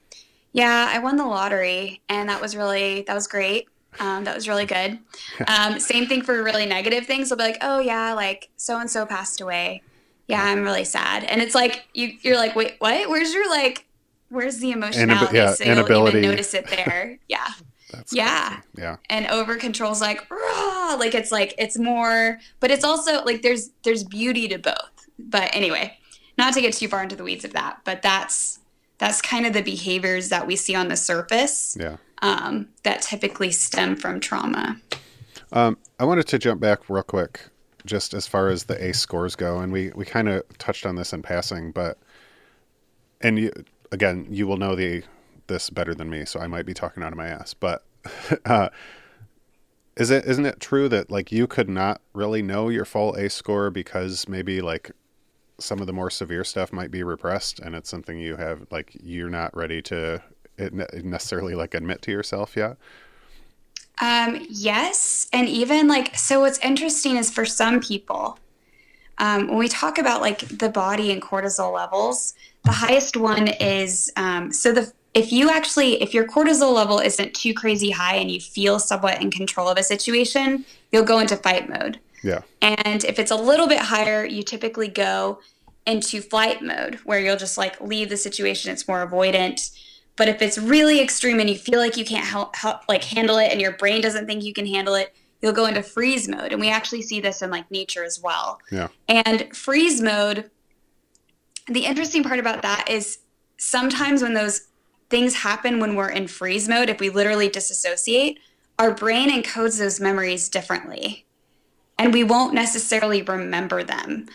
yeah 0.52 0.90
i 0.92 0.98
won 0.98 1.16
the 1.16 1.24
lottery 1.24 2.02
and 2.10 2.28
that 2.28 2.42
was 2.42 2.54
really 2.54 3.02
that 3.06 3.14
was 3.14 3.26
great. 3.26 3.68
Um, 4.00 4.24
that 4.24 4.34
was 4.34 4.46
really 4.48 4.66
good. 4.66 4.98
Um, 5.48 5.80
same 5.80 6.06
thing 6.06 6.22
for 6.22 6.42
really 6.42 6.66
negative 6.66 7.06
things. 7.06 7.30
They'll 7.30 7.38
be 7.38 7.44
like 7.44 7.58
oh 7.62 7.80
yeah 7.80 8.12
like 8.12 8.50
so 8.56 8.78
and 8.78 8.90
so 8.90 9.06
passed 9.06 9.40
away. 9.40 9.82
Yeah 10.26 10.44
i'm 10.44 10.62
really 10.62 10.84
sad. 10.84 11.24
And 11.24 11.40
it's 11.40 11.54
like 11.54 11.84
you, 11.94 12.12
you're 12.20 12.36
like 12.36 12.54
wait 12.54 12.74
what? 12.80 13.08
Where's 13.08 13.32
your 13.32 13.48
like 13.48 13.86
where's 14.28 14.58
the 14.58 14.72
emotionality 14.72 15.36
yeah, 15.38 15.54
so 15.54 15.64
inability. 15.64 16.20
notice 16.20 16.52
it 16.52 16.66
there. 16.68 17.18
Yeah 17.28 17.48
that's 17.92 18.12
Yeah. 18.12 18.48
crazy. 18.48 18.62
yeah, 18.78 18.96
and 19.10 19.26
over 19.28 19.56
control's 19.56 20.00
like 20.00 20.28
"Rah!" 20.30 20.96
like 20.98 21.14
it's 21.14 21.30
like 21.30 21.54
it's 21.58 21.78
more 21.78 22.38
but 22.60 22.70
it's 22.70 22.84
also 22.84 23.22
like 23.24 23.42
there's 23.42 23.70
there's 23.84 24.02
beauty 24.04 24.48
to 24.48 24.58
both 24.58 25.08
but 25.18 25.48
anyway 25.54 25.96
not 26.38 26.54
to 26.54 26.60
get 26.60 26.72
too 26.74 26.88
far 26.88 27.02
into 27.02 27.14
the 27.16 27.22
weeds 27.24 27.44
of 27.44 27.52
that 27.52 27.78
but 27.84 28.02
that's 28.02 28.58
that's 28.98 29.20
kind 29.22 29.46
of 29.46 29.52
the 29.52 29.62
behaviors 29.62 30.28
that 30.28 30.46
we 30.46 30.56
see 30.56 30.74
on 30.74 30.88
the 30.88 30.96
surface 30.96 31.76
yeah. 31.80 31.96
um, 32.22 32.68
that 32.84 33.02
typically 33.02 33.50
stem 33.50 33.96
from 33.96 34.20
trauma 34.20 34.80
Um, 35.52 35.76
I 36.00 36.04
wanted 36.04 36.26
to 36.28 36.38
jump 36.38 36.60
back 36.60 36.88
real 36.88 37.02
quick, 37.02 37.40
just 37.84 38.14
as 38.14 38.26
far 38.26 38.48
as 38.48 38.64
the 38.64 38.82
ACE 38.82 38.98
scores 38.98 39.36
go, 39.36 39.58
and 39.58 39.70
we 39.72 39.90
we 39.94 40.04
kind 40.06 40.28
of 40.28 40.42
touched 40.58 40.86
on 40.86 40.96
this 40.96 41.12
in 41.12 41.20
passing, 41.22 41.72
but 41.72 41.98
and 43.20 43.38
you 43.38 43.52
again, 43.90 44.26
you 44.30 44.46
will 44.46 44.56
know 44.56 44.74
the 44.74 45.02
this 45.46 45.70
better 45.70 45.94
than 45.94 46.10
me, 46.10 46.24
so 46.24 46.40
I 46.40 46.46
might 46.46 46.66
be 46.66 46.74
talking 46.74 47.02
out 47.02 47.12
of 47.12 47.18
my 47.18 47.28
ass, 47.28 47.54
but. 47.54 47.84
Uh, 48.44 48.68
is 49.96 50.10
it 50.10 50.24
isn't 50.24 50.46
it 50.46 50.58
true 50.58 50.88
that 50.88 51.10
like 51.10 51.30
you 51.30 51.46
could 51.46 51.68
not 51.68 52.00
really 52.14 52.42
know 52.42 52.68
your 52.68 52.84
full 52.84 53.16
ACE 53.16 53.34
score 53.34 53.70
because 53.70 54.26
maybe 54.26 54.60
like 54.60 54.90
some 55.58 55.80
of 55.80 55.86
the 55.86 55.92
more 55.92 56.10
severe 56.10 56.42
stuff 56.42 56.72
might 56.72 56.90
be 56.90 57.02
repressed 57.04 57.60
and 57.60 57.76
it's 57.76 57.88
something 57.90 58.18
you 58.18 58.36
have 58.36 58.66
like 58.70 58.96
you're 59.00 59.28
not 59.28 59.54
ready 59.54 59.82
to 59.82 60.20
necessarily 60.58 61.54
like 61.54 61.74
admit 61.74 62.02
to 62.02 62.10
yourself 62.10 62.56
yet? 62.56 62.76
Um, 64.00 64.44
yes. 64.48 65.28
And 65.32 65.48
even 65.48 65.88
like, 65.88 66.16
so 66.16 66.40
what's 66.40 66.58
interesting 66.58 67.16
is 67.16 67.30
for 67.30 67.44
some 67.44 67.80
people, 67.80 68.38
um, 69.18 69.48
when 69.48 69.58
we 69.58 69.68
talk 69.68 69.98
about 69.98 70.20
like 70.20 70.40
the 70.40 70.68
body 70.68 71.12
and 71.12 71.22
cortisol 71.22 71.72
levels, 71.72 72.34
the 72.64 72.72
highest 72.72 73.16
one 73.16 73.48
is 73.48 74.10
um, 74.16 74.52
so 74.52 74.72
the 74.72 74.92
if 75.14 75.32
you 75.32 75.50
actually 75.50 76.00
if 76.02 76.14
your 76.14 76.26
cortisol 76.26 76.74
level 76.74 76.98
isn't 76.98 77.34
too 77.34 77.54
crazy 77.54 77.90
high 77.90 78.16
and 78.16 78.30
you 78.30 78.40
feel 78.40 78.78
somewhat 78.78 79.20
in 79.20 79.30
control 79.30 79.68
of 79.68 79.78
a 79.78 79.82
situation, 79.82 80.64
you'll 80.90 81.04
go 81.04 81.18
into 81.18 81.36
fight 81.36 81.68
mode. 81.68 81.98
Yeah. 82.22 82.42
And 82.60 83.04
if 83.04 83.18
it's 83.18 83.30
a 83.30 83.36
little 83.36 83.66
bit 83.66 83.80
higher, 83.80 84.24
you 84.24 84.42
typically 84.42 84.88
go 84.88 85.40
into 85.86 86.20
flight 86.20 86.62
mode 86.62 86.96
where 87.04 87.18
you'll 87.18 87.36
just 87.36 87.58
like 87.58 87.80
leave 87.80 88.08
the 88.08 88.16
situation. 88.16 88.72
It's 88.72 88.86
more 88.86 89.06
avoidant. 89.06 89.76
But 90.16 90.28
if 90.28 90.42
it's 90.42 90.58
really 90.58 91.00
extreme 91.00 91.40
and 91.40 91.48
you 91.48 91.56
feel 91.56 91.78
like 91.78 91.96
you 91.96 92.04
can't 92.04 92.26
help, 92.26 92.54
help 92.54 92.82
like 92.88 93.02
handle 93.02 93.38
it 93.38 93.50
and 93.50 93.60
your 93.60 93.72
brain 93.72 94.00
doesn't 94.00 94.26
think 94.26 94.44
you 94.44 94.52
can 94.52 94.66
handle 94.66 94.94
it, 94.94 95.14
you'll 95.40 95.52
go 95.52 95.66
into 95.66 95.82
freeze 95.82 96.28
mode. 96.28 96.52
And 96.52 96.60
we 96.60 96.70
actually 96.70 97.02
see 97.02 97.20
this 97.20 97.42
in 97.42 97.50
like 97.50 97.70
nature 97.70 98.04
as 98.04 98.20
well. 98.20 98.60
Yeah. 98.70 98.88
And 99.08 99.54
freeze 99.56 100.00
mode, 100.00 100.50
the 101.66 101.86
interesting 101.86 102.22
part 102.22 102.38
about 102.38 102.62
that 102.62 102.88
is 102.88 103.18
sometimes 103.56 104.22
when 104.22 104.34
those 104.34 104.68
things 105.12 105.34
happen 105.34 105.78
when 105.78 105.94
we're 105.94 106.08
in 106.08 106.26
freeze 106.26 106.68
mode, 106.70 106.88
if 106.88 106.98
we 106.98 107.10
literally 107.10 107.50
disassociate, 107.50 108.38
our 108.78 108.94
brain 108.94 109.30
encodes 109.30 109.78
those 109.78 110.00
memories 110.00 110.48
differently. 110.48 111.26
And 111.98 112.14
we 112.14 112.24
won't 112.24 112.54
necessarily 112.54 113.20
remember 113.20 113.84
them. 113.84 114.26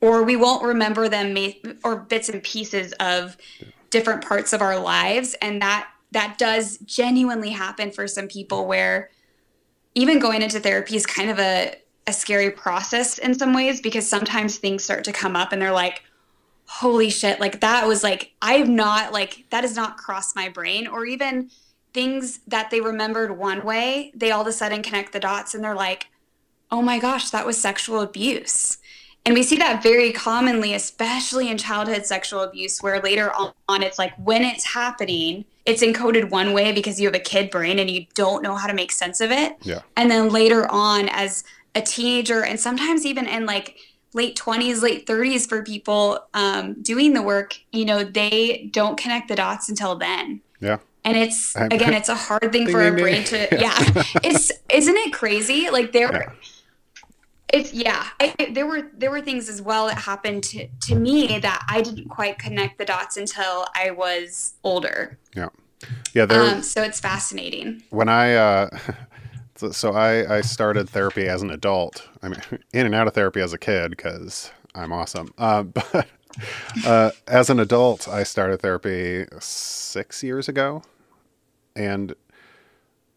Or 0.00 0.22
we 0.22 0.36
won't 0.36 0.62
remember 0.62 1.08
them 1.08 1.36
or 1.82 1.96
bits 1.96 2.28
and 2.28 2.40
pieces 2.40 2.92
of 3.00 3.36
different 3.90 4.24
parts 4.24 4.52
of 4.52 4.62
our 4.62 4.78
lives. 4.78 5.34
And 5.42 5.60
that 5.60 5.88
that 6.12 6.38
does 6.38 6.78
genuinely 6.78 7.50
happen 7.50 7.90
for 7.90 8.06
some 8.06 8.28
people 8.28 8.66
where 8.66 9.10
even 9.94 10.20
going 10.20 10.42
into 10.42 10.60
therapy 10.60 10.94
is 10.94 11.04
kind 11.04 11.30
of 11.30 11.40
a, 11.40 11.74
a 12.06 12.12
scary 12.12 12.50
process 12.50 13.18
in 13.18 13.34
some 13.34 13.54
ways 13.54 13.80
because 13.80 14.08
sometimes 14.08 14.58
things 14.58 14.84
start 14.84 15.02
to 15.04 15.12
come 15.12 15.34
up 15.34 15.52
and 15.52 15.60
they're 15.60 15.72
like, 15.72 16.02
holy 16.80 17.10
shit, 17.10 17.38
like 17.38 17.60
that 17.60 17.86
was 17.86 18.02
like, 18.02 18.32
I've 18.40 18.68
not, 18.68 19.12
like, 19.12 19.44
that 19.50 19.62
has 19.62 19.76
not 19.76 19.98
crossed 19.98 20.34
my 20.34 20.48
brain. 20.48 20.86
Or 20.86 21.04
even 21.04 21.50
things 21.92 22.40
that 22.46 22.70
they 22.70 22.80
remembered 22.80 23.36
one 23.36 23.62
way, 23.62 24.10
they 24.14 24.30
all 24.30 24.40
of 24.40 24.46
a 24.46 24.52
sudden 24.52 24.82
connect 24.82 25.12
the 25.12 25.20
dots 25.20 25.54
and 25.54 25.62
they're 25.62 25.74
like, 25.74 26.06
oh 26.70 26.80
my 26.80 26.98
gosh, 26.98 27.28
that 27.28 27.44
was 27.44 27.60
sexual 27.60 28.00
abuse. 28.00 28.78
And 29.26 29.34
we 29.34 29.42
see 29.42 29.58
that 29.58 29.82
very 29.82 30.12
commonly, 30.12 30.72
especially 30.72 31.50
in 31.50 31.58
childhood 31.58 32.06
sexual 32.06 32.40
abuse, 32.40 32.80
where 32.80 33.00
later 33.00 33.30
on 33.68 33.82
it's 33.82 33.98
like 33.98 34.14
when 34.16 34.42
it's 34.42 34.64
happening, 34.64 35.44
it's 35.66 35.82
encoded 35.82 36.30
one 36.30 36.54
way 36.54 36.72
because 36.72 36.98
you 36.98 37.06
have 37.06 37.14
a 37.14 37.20
kid 37.20 37.50
brain 37.50 37.78
and 37.78 37.90
you 37.90 38.06
don't 38.14 38.42
know 38.42 38.56
how 38.56 38.66
to 38.66 38.74
make 38.74 38.90
sense 38.90 39.20
of 39.20 39.30
it. 39.30 39.56
Yeah. 39.62 39.82
And 39.96 40.10
then 40.10 40.30
later 40.30 40.66
on, 40.72 41.10
as 41.10 41.44
a 41.74 41.82
teenager, 41.82 42.42
and 42.42 42.58
sometimes 42.58 43.04
even 43.06 43.26
in 43.26 43.46
like 43.46 43.76
late 44.14 44.36
20s, 44.36 44.82
late 44.82 45.06
30s 45.06 45.48
for 45.48 45.62
people 45.62 46.24
um, 46.34 46.74
doing 46.82 47.14
the 47.14 47.22
work, 47.22 47.58
you 47.72 47.84
know, 47.84 48.04
they 48.04 48.68
don't 48.72 48.98
connect 48.98 49.28
the 49.28 49.34
dots 49.34 49.68
until 49.68 49.96
then. 49.96 50.40
Yeah. 50.60 50.78
And 51.04 51.16
it's 51.16 51.54
again, 51.56 51.94
it's 51.94 52.08
a 52.08 52.14
hard 52.14 52.52
thing 52.52 52.68
for 52.68 52.86
a 52.86 52.92
brain 52.92 53.24
to 53.24 53.36
yeah. 53.52 53.74
it's 54.22 54.52
isn't 54.70 54.96
it 54.96 55.12
crazy? 55.12 55.70
Like 55.70 55.92
there 55.92 56.12
yeah 56.12 56.32
it's 57.52 57.72
yeah 57.72 58.06
I, 58.18 58.50
there 58.52 58.66
were 58.66 58.90
there 58.94 59.10
were 59.10 59.20
things 59.20 59.48
as 59.48 59.60
well 59.60 59.86
that 59.86 59.98
happened 59.98 60.42
to, 60.44 60.68
to 60.68 60.94
me 60.94 61.38
that 61.38 61.64
i 61.68 61.82
didn't 61.82 62.08
quite 62.08 62.38
connect 62.38 62.78
the 62.78 62.84
dots 62.84 63.16
until 63.16 63.66
i 63.76 63.90
was 63.90 64.54
older 64.64 65.18
yeah 65.36 65.48
yeah 66.14 66.24
there 66.24 66.42
um, 66.42 66.62
so 66.62 66.82
it's 66.82 66.98
fascinating 66.98 67.82
when 67.90 68.08
i 68.08 68.34
uh 68.34 68.70
so, 69.62 69.72
so 69.72 69.92
i 69.92 70.36
i 70.36 70.40
started 70.40 70.88
therapy 70.88 71.26
as 71.26 71.42
an 71.42 71.50
adult 71.50 72.08
i 72.22 72.28
mean 72.28 72.40
in 72.72 72.86
and 72.86 72.94
out 72.94 73.06
of 73.06 73.14
therapy 73.14 73.40
as 73.40 73.52
a 73.52 73.58
kid 73.58 73.90
because 73.90 74.50
i'm 74.74 74.92
awesome 74.92 75.32
uh, 75.38 75.62
but 75.62 76.08
uh, 76.86 77.10
as 77.26 77.50
an 77.50 77.60
adult 77.60 78.08
i 78.08 78.22
started 78.22 78.60
therapy 78.60 79.24
six 79.40 80.22
years 80.22 80.48
ago 80.48 80.82
and 81.76 82.14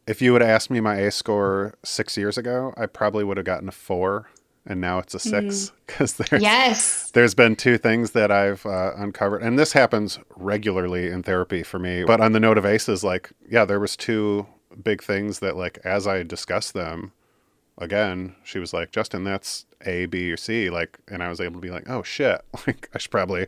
if 0.07 0.21
you 0.21 0.31
would 0.33 0.41
have 0.41 0.49
asked 0.49 0.69
me 0.69 0.79
my 0.79 1.01
ACE 1.01 1.15
score 1.15 1.75
six 1.83 2.17
years 2.17 2.37
ago, 2.37 2.73
I 2.77 2.85
probably 2.85 3.23
would 3.23 3.37
have 3.37 3.45
gotten 3.45 3.67
a 3.67 3.71
four, 3.71 4.29
and 4.65 4.79
now 4.79 4.99
it's 4.99 5.13
a 5.13 5.19
six 5.19 5.71
because 5.85 6.13
mm. 6.13 6.29
there's 6.29 6.41
yes. 6.41 7.11
there's 7.11 7.33
been 7.33 7.55
two 7.55 7.77
things 7.77 8.11
that 8.11 8.31
I've 8.31 8.65
uh, 8.65 8.93
uncovered, 8.95 9.41
and 9.41 9.57
this 9.57 9.73
happens 9.73 10.19
regularly 10.35 11.07
in 11.07 11.23
therapy 11.23 11.63
for 11.63 11.79
me. 11.79 12.03
But 12.03 12.21
on 12.21 12.33
the 12.33 12.39
note 12.39 12.57
of 12.57 12.65
aces, 12.65 13.03
like 13.03 13.31
yeah, 13.49 13.65
there 13.65 13.79
was 13.79 13.95
two 13.95 14.45
big 14.83 15.03
things 15.03 15.39
that 15.39 15.55
like 15.55 15.79
as 15.83 16.07
I 16.07 16.23
discussed 16.23 16.73
them, 16.73 17.11
again, 17.77 18.35
she 18.43 18.59
was 18.59 18.73
like, 18.73 18.91
Justin, 18.91 19.23
that's 19.23 19.65
A, 19.85 20.05
B, 20.05 20.31
or 20.31 20.37
C, 20.37 20.69
like, 20.69 20.99
and 21.07 21.21
I 21.21 21.29
was 21.29 21.41
able 21.41 21.55
to 21.55 21.61
be 21.61 21.71
like, 21.71 21.89
oh 21.89 22.03
shit, 22.03 22.41
like 22.67 22.89
I 22.93 22.97
should 22.97 23.11
probably 23.11 23.47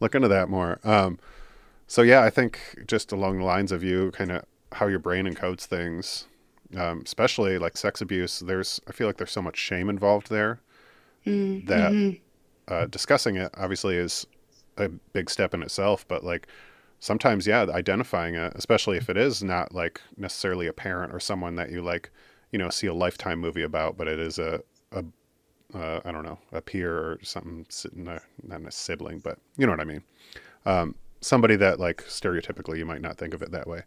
look 0.00 0.14
into 0.14 0.28
that 0.28 0.48
more. 0.48 0.80
Um, 0.84 1.18
so 1.86 2.02
yeah, 2.02 2.22
I 2.22 2.30
think 2.30 2.84
just 2.86 3.12
along 3.12 3.38
the 3.38 3.44
lines 3.44 3.72
of 3.72 3.82
you 3.82 4.10
kind 4.12 4.30
of 4.30 4.44
how 4.72 4.86
your 4.86 4.98
brain 4.98 5.26
encodes 5.26 5.64
things, 5.64 6.26
um, 6.76 7.02
especially 7.04 7.58
like 7.58 7.76
sex 7.76 8.00
abuse. 8.00 8.38
There's 8.40 8.80
I 8.88 8.92
feel 8.92 9.06
like 9.06 9.16
there's 9.16 9.32
so 9.32 9.42
much 9.42 9.56
shame 9.56 9.90
involved 9.90 10.30
there 10.30 10.60
mm, 11.26 11.66
that 11.66 11.92
mm-hmm. 11.92 12.72
uh, 12.72 12.86
discussing 12.86 13.36
it 13.36 13.52
obviously 13.56 13.96
is 13.96 14.26
a 14.76 14.88
big 14.88 15.28
step 15.28 15.52
in 15.52 15.62
itself. 15.62 16.06
But 16.06 16.22
like 16.22 16.46
sometimes, 17.00 17.46
yeah, 17.46 17.62
identifying 17.62 18.34
it, 18.34 18.52
especially 18.54 18.98
if 18.98 19.10
it 19.10 19.16
is 19.16 19.42
not 19.42 19.74
like 19.74 20.00
necessarily 20.16 20.66
a 20.66 20.72
parent 20.72 21.12
or 21.12 21.18
someone 21.18 21.56
that 21.56 21.70
you 21.70 21.82
like, 21.82 22.10
you 22.52 22.58
know, 22.58 22.68
see 22.68 22.86
a 22.86 22.94
lifetime 22.94 23.40
movie 23.40 23.62
about, 23.62 23.96
but 23.96 24.06
it 24.06 24.20
is 24.20 24.38
a 24.38 24.62
a 24.92 25.04
uh, 25.74 26.00
I 26.04 26.12
don't 26.12 26.24
know, 26.24 26.38
a 26.52 26.60
peer 26.60 26.92
or 26.92 27.18
something, 27.22 27.66
not 27.94 28.22
a 28.66 28.70
sibling, 28.70 29.20
but 29.20 29.38
you 29.56 29.66
know 29.66 29.72
what 29.72 29.80
I 29.80 29.84
mean. 29.84 30.02
Um, 30.66 30.94
somebody 31.20 31.56
that 31.56 31.80
like 31.80 32.04
stereotypically 32.04 32.78
you 32.78 32.84
might 32.84 33.00
not 33.00 33.16
think 33.18 33.34
of 33.34 33.42
it 33.42 33.50
that 33.52 33.66
way. 33.66 33.82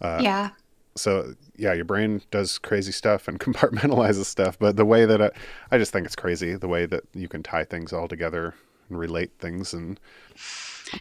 Uh, 0.00 0.20
yeah. 0.22 0.50
So 0.96 1.34
yeah, 1.56 1.72
your 1.72 1.84
brain 1.84 2.22
does 2.30 2.58
crazy 2.58 2.92
stuff 2.92 3.26
and 3.26 3.40
compartmentalizes 3.40 4.26
stuff, 4.26 4.58
but 4.58 4.76
the 4.76 4.84
way 4.84 5.06
that 5.06 5.22
I, 5.22 5.30
I 5.70 5.78
just 5.78 5.92
think 5.92 6.04
it's 6.04 6.16
crazy 6.16 6.54
the 6.56 6.68
way 6.68 6.86
that 6.86 7.04
you 7.14 7.28
can 7.28 7.42
tie 7.42 7.64
things 7.64 7.92
all 7.92 8.06
together 8.06 8.54
and 8.90 8.98
relate 8.98 9.32
things 9.38 9.72
and. 9.72 9.98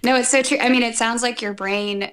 No, 0.04 0.16
it's 0.16 0.30
so 0.30 0.42
true. 0.42 0.58
I 0.60 0.70
mean, 0.70 0.84
it 0.84 0.96
sounds 0.96 1.22
like 1.22 1.42
your 1.42 1.54
brain 1.54 2.12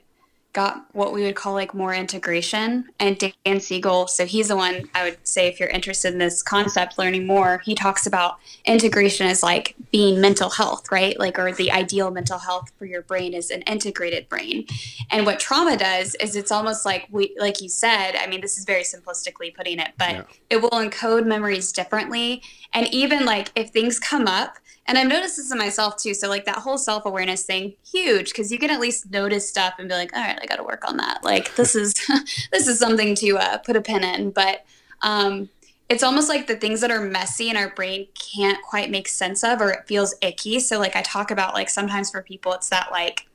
got 0.52 0.84
what 0.92 1.12
we 1.12 1.22
would 1.22 1.36
call 1.36 1.52
like 1.52 1.74
more 1.74 1.94
integration. 1.94 2.88
And 2.98 3.32
Dan 3.44 3.60
Siegel, 3.60 4.08
so 4.08 4.26
he's 4.26 4.48
the 4.48 4.56
one 4.56 4.88
I 4.94 5.04
would 5.04 5.18
say 5.26 5.46
if 5.46 5.60
you're 5.60 5.68
interested 5.68 6.12
in 6.12 6.18
this 6.18 6.42
concept, 6.42 6.98
learning 6.98 7.26
more, 7.26 7.62
he 7.64 7.74
talks 7.74 8.06
about 8.06 8.38
integration 8.64 9.26
as 9.28 9.42
like 9.42 9.76
being 9.92 10.20
mental 10.20 10.50
health, 10.50 10.90
right? 10.90 11.18
Like, 11.18 11.38
or 11.38 11.52
the 11.52 11.70
ideal 11.70 12.10
mental 12.10 12.38
health 12.38 12.72
for 12.78 12.84
your 12.84 13.02
brain 13.02 13.32
is 13.32 13.50
an 13.50 13.62
integrated 13.62 14.28
brain. 14.28 14.66
And 15.10 15.24
what 15.24 15.38
trauma 15.38 15.76
does 15.76 16.16
is 16.16 16.34
it's 16.34 16.50
almost 16.50 16.84
like 16.84 17.06
we, 17.10 17.34
like 17.38 17.60
you 17.60 17.68
said, 17.68 18.16
I 18.16 18.26
mean, 18.26 18.40
this 18.40 18.58
is 18.58 18.64
very 18.64 18.82
simplistically 18.82 19.54
putting 19.54 19.78
it, 19.78 19.92
but 19.98 20.10
yeah. 20.10 20.22
it 20.50 20.62
will 20.62 20.70
encode 20.70 21.26
memories 21.26 21.70
differently. 21.70 22.42
And 22.72 22.86
even 22.92 23.24
like 23.24 23.50
if 23.54 23.70
things 23.70 23.98
come 23.98 24.26
up, 24.26 24.58
and 24.86 24.98
I've 24.98 25.08
noticed 25.08 25.36
this 25.36 25.52
in 25.52 25.58
myself 25.58 25.96
too. 25.96 26.14
So 26.14 26.28
like 26.28 26.46
that 26.46 26.56
whole 26.56 26.78
self 26.78 27.06
awareness 27.06 27.44
thing, 27.44 27.74
huge, 27.88 28.30
because 28.30 28.50
you 28.50 28.58
can 28.58 28.70
at 28.70 28.80
least 28.80 29.10
notice 29.10 29.48
stuff 29.48 29.74
and 29.78 29.88
be 29.88 29.94
like, 29.94 30.14
all 30.16 30.22
right, 30.22 30.38
I 30.40 30.46
got 30.46 30.56
to 30.56 30.64
work 30.64 30.88
on 30.88 30.96
that. 30.96 31.22
Like 31.22 31.54
this 31.54 31.74
is 31.74 31.94
this 32.52 32.66
is 32.66 32.78
something 32.78 33.14
to 33.16 33.38
uh, 33.38 33.58
put 33.58 33.76
a 33.76 33.80
pin 33.80 34.02
in. 34.02 34.30
But 34.30 34.64
um, 35.02 35.48
it's 35.88 36.02
almost 36.02 36.28
like 36.28 36.46
the 36.46 36.56
things 36.56 36.80
that 36.80 36.90
are 36.90 37.00
messy 37.00 37.48
and 37.48 37.58
our 37.58 37.70
brain 37.74 38.08
can't 38.14 38.62
quite 38.62 38.90
make 38.90 39.08
sense 39.08 39.44
of, 39.44 39.60
or 39.60 39.70
it 39.70 39.86
feels 39.86 40.14
icky. 40.22 40.60
So 40.60 40.78
like 40.78 40.96
I 40.96 41.02
talk 41.02 41.30
about, 41.30 41.54
like 41.54 41.68
sometimes 41.68 42.10
for 42.10 42.22
people, 42.22 42.52
it's 42.52 42.68
that 42.70 42.90
like 42.90 43.26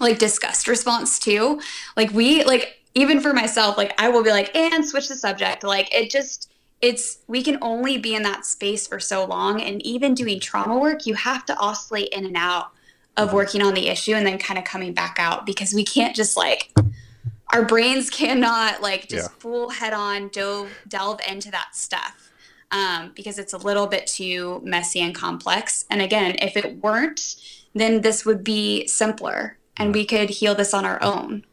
like 0.00 0.18
disgust 0.18 0.68
response 0.68 1.18
too. 1.18 1.60
Like 1.96 2.12
we 2.12 2.44
like 2.44 2.78
even 2.94 3.20
for 3.20 3.32
myself, 3.32 3.76
like 3.76 3.92
I 4.00 4.08
will 4.08 4.22
be 4.22 4.30
like, 4.30 4.54
and 4.56 4.84
switch 4.84 5.08
the 5.08 5.16
subject. 5.16 5.64
Like 5.64 5.94
it 5.94 6.10
just 6.10 6.50
it's 6.82 7.18
we 7.26 7.42
can 7.42 7.58
only 7.62 7.96
be 7.98 8.14
in 8.14 8.22
that 8.22 8.44
space 8.44 8.86
for 8.86 9.00
so 9.00 9.24
long 9.24 9.60
and 9.60 9.84
even 9.84 10.14
doing 10.14 10.38
trauma 10.38 10.78
work 10.78 11.06
you 11.06 11.14
have 11.14 11.44
to 11.46 11.56
oscillate 11.58 12.08
in 12.10 12.26
and 12.26 12.36
out 12.36 12.70
of 13.16 13.28
mm-hmm. 13.28 13.36
working 13.36 13.62
on 13.62 13.74
the 13.74 13.88
issue 13.88 14.14
and 14.14 14.26
then 14.26 14.38
kind 14.38 14.58
of 14.58 14.64
coming 14.64 14.92
back 14.92 15.16
out 15.18 15.46
because 15.46 15.72
we 15.72 15.84
can't 15.84 16.14
just 16.14 16.36
like 16.36 16.72
our 17.52 17.64
brains 17.64 18.10
cannot 18.10 18.82
like 18.82 19.08
just 19.08 19.30
yeah. 19.30 19.36
full 19.38 19.70
head 19.70 19.92
on 19.92 20.28
dove 20.28 20.70
delve 20.88 21.20
into 21.28 21.50
that 21.50 21.74
stuff 21.74 22.30
um, 22.72 23.12
because 23.14 23.38
it's 23.38 23.52
a 23.52 23.58
little 23.58 23.86
bit 23.86 24.06
too 24.06 24.60
messy 24.64 25.00
and 25.00 25.14
complex 25.14 25.86
and 25.88 26.02
again 26.02 26.36
if 26.40 26.56
it 26.56 26.82
weren't 26.82 27.36
then 27.74 28.02
this 28.02 28.26
would 28.26 28.44
be 28.44 28.86
simpler 28.86 29.56
and 29.76 29.94
we 29.94 30.04
could 30.04 30.28
heal 30.28 30.54
this 30.54 30.74
on 30.74 30.84
our 30.84 31.02
own 31.02 31.44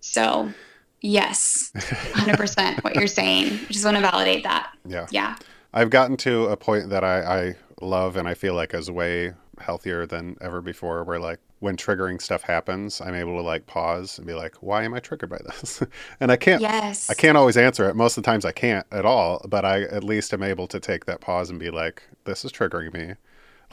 so 0.00 0.52
Yes, 1.00 1.70
100% 1.74 2.82
what 2.82 2.96
you're 2.96 3.06
saying. 3.06 3.52
I 3.52 3.72
just 3.72 3.84
want 3.84 3.96
to 3.96 4.00
validate 4.00 4.42
that. 4.44 4.72
Yeah. 4.84 5.06
Yeah. 5.10 5.36
I've 5.72 5.90
gotten 5.90 6.16
to 6.18 6.46
a 6.46 6.56
point 6.56 6.90
that 6.90 7.04
I, 7.04 7.20
I 7.22 7.56
love 7.80 8.16
and 8.16 8.26
I 8.26 8.34
feel 8.34 8.54
like 8.54 8.74
is 8.74 8.90
way 8.90 9.34
healthier 9.60 10.06
than 10.06 10.36
ever 10.40 10.60
before 10.60 11.04
where 11.04 11.18
like 11.18 11.40
when 11.60 11.76
triggering 11.76 12.20
stuff 12.20 12.42
happens, 12.42 13.00
I'm 13.00 13.14
able 13.14 13.36
to 13.36 13.42
like 13.42 13.66
pause 13.66 14.18
and 14.18 14.26
be 14.26 14.34
like, 14.34 14.56
why 14.62 14.84
am 14.84 14.94
I 14.94 15.00
triggered 15.00 15.30
by 15.30 15.38
this? 15.44 15.82
and 16.20 16.30
I 16.30 16.36
can't, 16.36 16.62
yes. 16.62 17.10
I 17.10 17.14
can't 17.14 17.36
always 17.36 17.56
answer 17.56 17.88
it. 17.88 17.96
Most 17.96 18.16
of 18.16 18.22
the 18.22 18.30
times 18.30 18.44
I 18.44 18.52
can't 18.52 18.86
at 18.92 19.04
all, 19.04 19.44
but 19.48 19.64
I 19.64 19.82
at 19.82 20.04
least 20.04 20.32
am 20.32 20.42
able 20.42 20.66
to 20.68 20.80
take 20.80 21.06
that 21.06 21.20
pause 21.20 21.50
and 21.50 21.58
be 21.58 21.70
like, 21.70 22.02
this 22.24 22.44
is 22.44 22.52
triggering 22.52 22.92
me. 22.94 23.14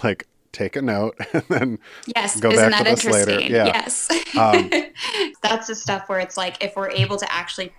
Like, 0.03 0.27
take 0.55 0.75
a 0.75 0.81
note 0.81 1.15
and 1.33 1.43
then 1.49 1.79
yes 2.15 2.39
go 2.39 2.49
back 2.51 2.71
that 2.71 2.97
to 2.97 3.09
this 3.09 3.27
later. 3.27 3.41
Yeah. 3.41 3.65
yes 3.65 4.09
um, 4.37 4.71
that's 5.43 5.67
the 5.67 5.75
stuff 5.75 6.07
where 6.07 6.19
it's 6.19 6.37
like 6.37 6.63
if 6.63 6.75
we're 6.75 6.89
able 6.89 7.17
to 7.17 7.31
actually 7.31 7.71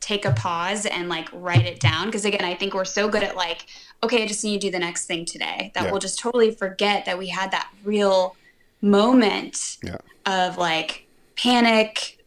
take 0.00 0.24
a 0.24 0.32
pause 0.32 0.86
and 0.86 1.08
like 1.08 1.28
write 1.32 1.66
it 1.66 1.78
down 1.78 2.06
because 2.06 2.24
again 2.24 2.44
i 2.44 2.54
think 2.54 2.74
we're 2.74 2.84
so 2.84 3.08
good 3.08 3.22
at 3.22 3.36
like 3.36 3.66
okay 4.02 4.22
i 4.22 4.26
just 4.26 4.42
need 4.42 4.60
to 4.60 4.66
do 4.66 4.70
the 4.70 4.78
next 4.78 5.06
thing 5.06 5.24
today 5.24 5.70
that 5.74 5.84
yeah. 5.84 5.90
we'll 5.90 6.00
just 6.00 6.18
totally 6.18 6.50
forget 6.50 7.04
that 7.04 7.18
we 7.18 7.28
had 7.28 7.50
that 7.50 7.70
real 7.84 8.34
moment 8.80 9.76
yeah. 9.82 9.96
of 10.26 10.58
like 10.58 11.06
panic 11.36 12.18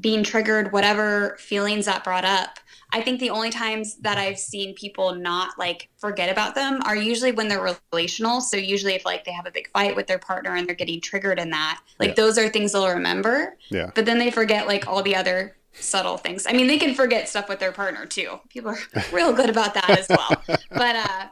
being 0.00 0.24
triggered 0.24 0.72
whatever 0.72 1.36
feelings 1.38 1.86
that 1.86 2.02
brought 2.02 2.24
up 2.24 2.58
I 2.94 3.00
think 3.00 3.18
the 3.18 3.30
only 3.30 3.50
times 3.50 3.96
that 4.02 4.18
I've 4.18 4.38
seen 4.38 4.72
people 4.76 5.16
not 5.16 5.58
like 5.58 5.88
forget 5.96 6.30
about 6.30 6.54
them 6.54 6.80
are 6.84 6.94
usually 6.94 7.32
when 7.32 7.48
they're 7.48 7.76
relational. 7.92 8.40
So 8.40 8.56
usually 8.56 8.94
if 8.94 9.04
like 9.04 9.24
they 9.24 9.32
have 9.32 9.46
a 9.46 9.50
big 9.50 9.68
fight 9.70 9.96
with 9.96 10.06
their 10.06 10.20
partner 10.20 10.54
and 10.54 10.68
they're 10.68 10.76
getting 10.76 11.00
triggered 11.00 11.40
in 11.40 11.50
that, 11.50 11.80
like 11.98 12.10
yeah. 12.10 12.14
those 12.14 12.38
are 12.38 12.48
things 12.48 12.70
they'll 12.70 12.88
remember. 12.88 13.56
Yeah. 13.68 13.90
But 13.96 14.06
then 14.06 14.20
they 14.20 14.30
forget 14.30 14.68
like 14.68 14.86
all 14.86 15.02
the 15.02 15.16
other 15.16 15.56
subtle 15.72 16.18
things. 16.18 16.46
I 16.48 16.52
mean, 16.52 16.68
they 16.68 16.78
can 16.78 16.94
forget 16.94 17.28
stuff 17.28 17.48
with 17.48 17.58
their 17.58 17.72
partner 17.72 18.06
too. 18.06 18.38
People 18.48 18.70
are 18.70 18.78
real 19.12 19.32
good 19.32 19.50
about 19.50 19.74
that 19.74 19.90
as 19.90 20.06
well. 20.08 20.40
but 20.70 20.94
uh 20.94 21.26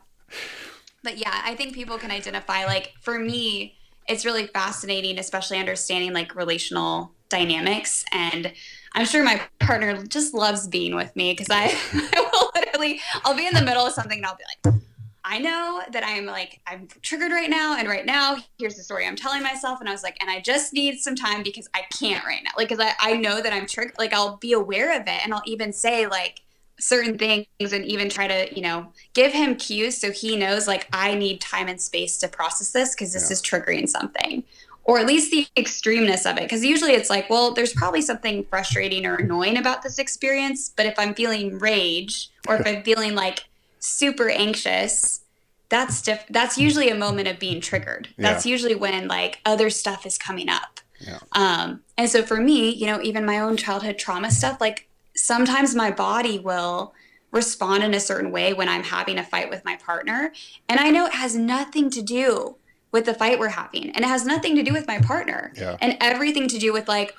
but 1.05 1.17
yeah, 1.17 1.43
I 1.45 1.55
think 1.55 1.75
people 1.75 1.97
can 1.97 2.11
identify 2.11 2.65
like 2.65 2.93
for 3.03 3.21
me, 3.21 3.77
it's 4.09 4.25
really 4.25 4.49
fascinating, 4.49 5.17
especially 5.21 5.59
understanding 5.59 6.13
like 6.13 6.35
relational 6.35 7.13
dynamics 7.29 8.05
and 8.11 8.53
I'm 8.95 9.07
sure 9.07 9.25
my 9.25 9.41
partner 9.59 10.05
just 10.05 10.35
loves 10.35 10.69
being 10.69 10.95
with 10.95 11.15
me 11.17 11.33
because 11.33 11.49
I, 11.51 11.65
I 11.93 12.31
will 12.33 12.51
literally, 12.55 13.01
I'll 13.25 13.37
be 13.37 13.47
in 13.47 13.55
the 13.55 13.63
middle 13.63 13.87
of 13.87 13.93
something 13.93 14.19
and 14.19 14.27
I'll 14.27 14.37
be 14.37 14.45
like, 14.67 14.83
I 15.25 15.39
know 15.39 15.83
that 15.93 16.05
I'm 16.05 16.27
like, 16.27 16.61
I'm 16.67 16.89
triggered 17.01 17.31
right 17.31 17.49
now. 17.49 17.79
And 17.79 17.89
right 17.89 18.05
now, 18.05 18.37
here's 18.59 18.75
the 18.75 18.83
story 18.83 19.07
I'm 19.07 19.17
telling 19.17 19.43
myself. 19.43 19.79
And 19.81 19.89
I 19.89 19.93
was 19.93 20.03
like, 20.03 20.17
and 20.21 20.29
I 20.29 20.41
just 20.41 20.73
need 20.73 20.99
some 20.99 21.15
time 21.15 21.43
because 21.43 21.69
I 21.75 21.83
can't 21.97 22.25
right 22.25 22.41
now. 22.43 22.51
Like, 22.57 22.69
cause 22.69 22.81
I, 22.81 22.93
I 22.99 23.17
know 23.17 23.41
that 23.41 23.53
I'm 23.53 23.67
triggered. 23.67 23.95
Like, 23.99 24.13
I'll 24.13 24.37
be 24.39 24.53
aware 24.53 24.95
of 25.01 25.03
it. 25.03 25.25
And 25.25 25.33
I'll 25.33 25.43
even 25.47 25.73
say, 25.73 26.07
like, 26.09 26.43
certain 26.81 27.17
things 27.17 27.47
and 27.61 27.85
even 27.85 28.09
try 28.09 28.27
to, 28.27 28.53
you 28.55 28.63
know, 28.63 28.93
give 29.15 29.33
him 29.33 29.55
cues 29.55 29.97
so 29.97 30.11
he 30.11 30.37
knows, 30.37 30.67
like, 30.67 30.89
I 30.93 31.15
need 31.15 31.41
time 31.41 31.69
and 31.69 31.81
space 31.81 32.19
to 32.19 32.29
process 32.29 32.73
this 32.73 32.95
because 32.95 33.13
this 33.13 33.31
yeah. 33.31 33.35
is 33.35 33.43
triggering 33.43 33.89
something. 33.89 34.43
Or 34.85 34.99
at 34.99 35.07
least 35.07 35.31
the 35.31 35.47
extremeness 35.57 36.29
of 36.29 36.37
it. 36.39 36.43
Because 36.43 36.65
usually 36.65 36.93
it's 36.93 37.09
like, 37.09 37.31
well, 37.31 37.53
there's 37.53 37.73
probably 37.73 38.03
something 38.03 38.45
frustrating 38.51 39.07
or 39.07 39.15
annoying 39.15 39.57
about 39.57 39.83
this 39.83 39.99
experience. 39.99 40.73
But 40.77 40.87
if 40.87 40.99
I'm 40.99 41.15
feeling 41.15 41.59
rage 41.59 42.31
or 42.49 42.57
if 42.57 42.67
I'm 42.67 42.83
feeling 42.83 43.15
like, 43.15 43.45
super 43.83 44.31
anxious 44.31 45.23
that's 45.69 46.03
diff- 46.03 46.27
that's 46.31 46.57
usually 46.57 46.89
a 46.89 46.95
moment 46.95 47.27
of 47.27 47.39
being 47.39 47.61
triggered 47.61 48.09
that's 48.17 48.47
yeah. 48.47 48.53
usually 48.53 48.75
when 48.77 49.09
like 49.09 49.41
other 49.45 49.71
stuff 49.71 50.07
is 50.07 50.17
coming 50.17 50.49
up 50.49 50.81
yeah. 51.01 51.19
um 51.33 51.81
and 51.99 52.09
so 52.09 52.23
for 52.23 52.37
me 52.37 52.71
you 52.71 52.87
know 52.87 53.01
even 53.03 53.27
my 53.27 53.41
own 53.41 53.57
childhood 53.57 53.99
trauma 53.99 54.31
stuff 54.31 54.61
like 54.61 54.87
sometimes 55.17 55.75
my 55.75 55.91
body 55.91 56.39
will 56.39 56.95
respond 57.33 57.83
in 57.83 57.93
a 57.93 58.01
certain 58.01 58.31
way 58.31 58.53
when 58.53 58.69
i'm 58.69 58.85
having 58.85 59.19
a 59.19 59.25
fight 59.25 59.51
with 59.51 59.65
my 59.65 59.75
partner 59.77 60.33
and 60.69 60.79
i 60.79 60.91
know 60.91 61.07
it 61.07 61.15
has 61.15 61.35
nothing 61.35 61.91
to 61.91 62.03
do 62.03 62.55
with 62.93 63.07
the 63.07 63.15
fight 63.15 63.39
we're 63.39 63.49
having 63.49 63.91
and 63.91 64.05
it 64.05 64.09
has 64.09 64.25
nothing 64.25 64.55
to 64.55 64.63
do 64.63 64.73
with 64.73 64.87
my 64.87 64.99
partner 64.99 65.53
yeah. 65.57 65.77
and 65.81 65.97
everything 66.01 66.47
to 66.47 66.59
do 66.59 66.73
with 66.73 66.87
like 66.89 67.15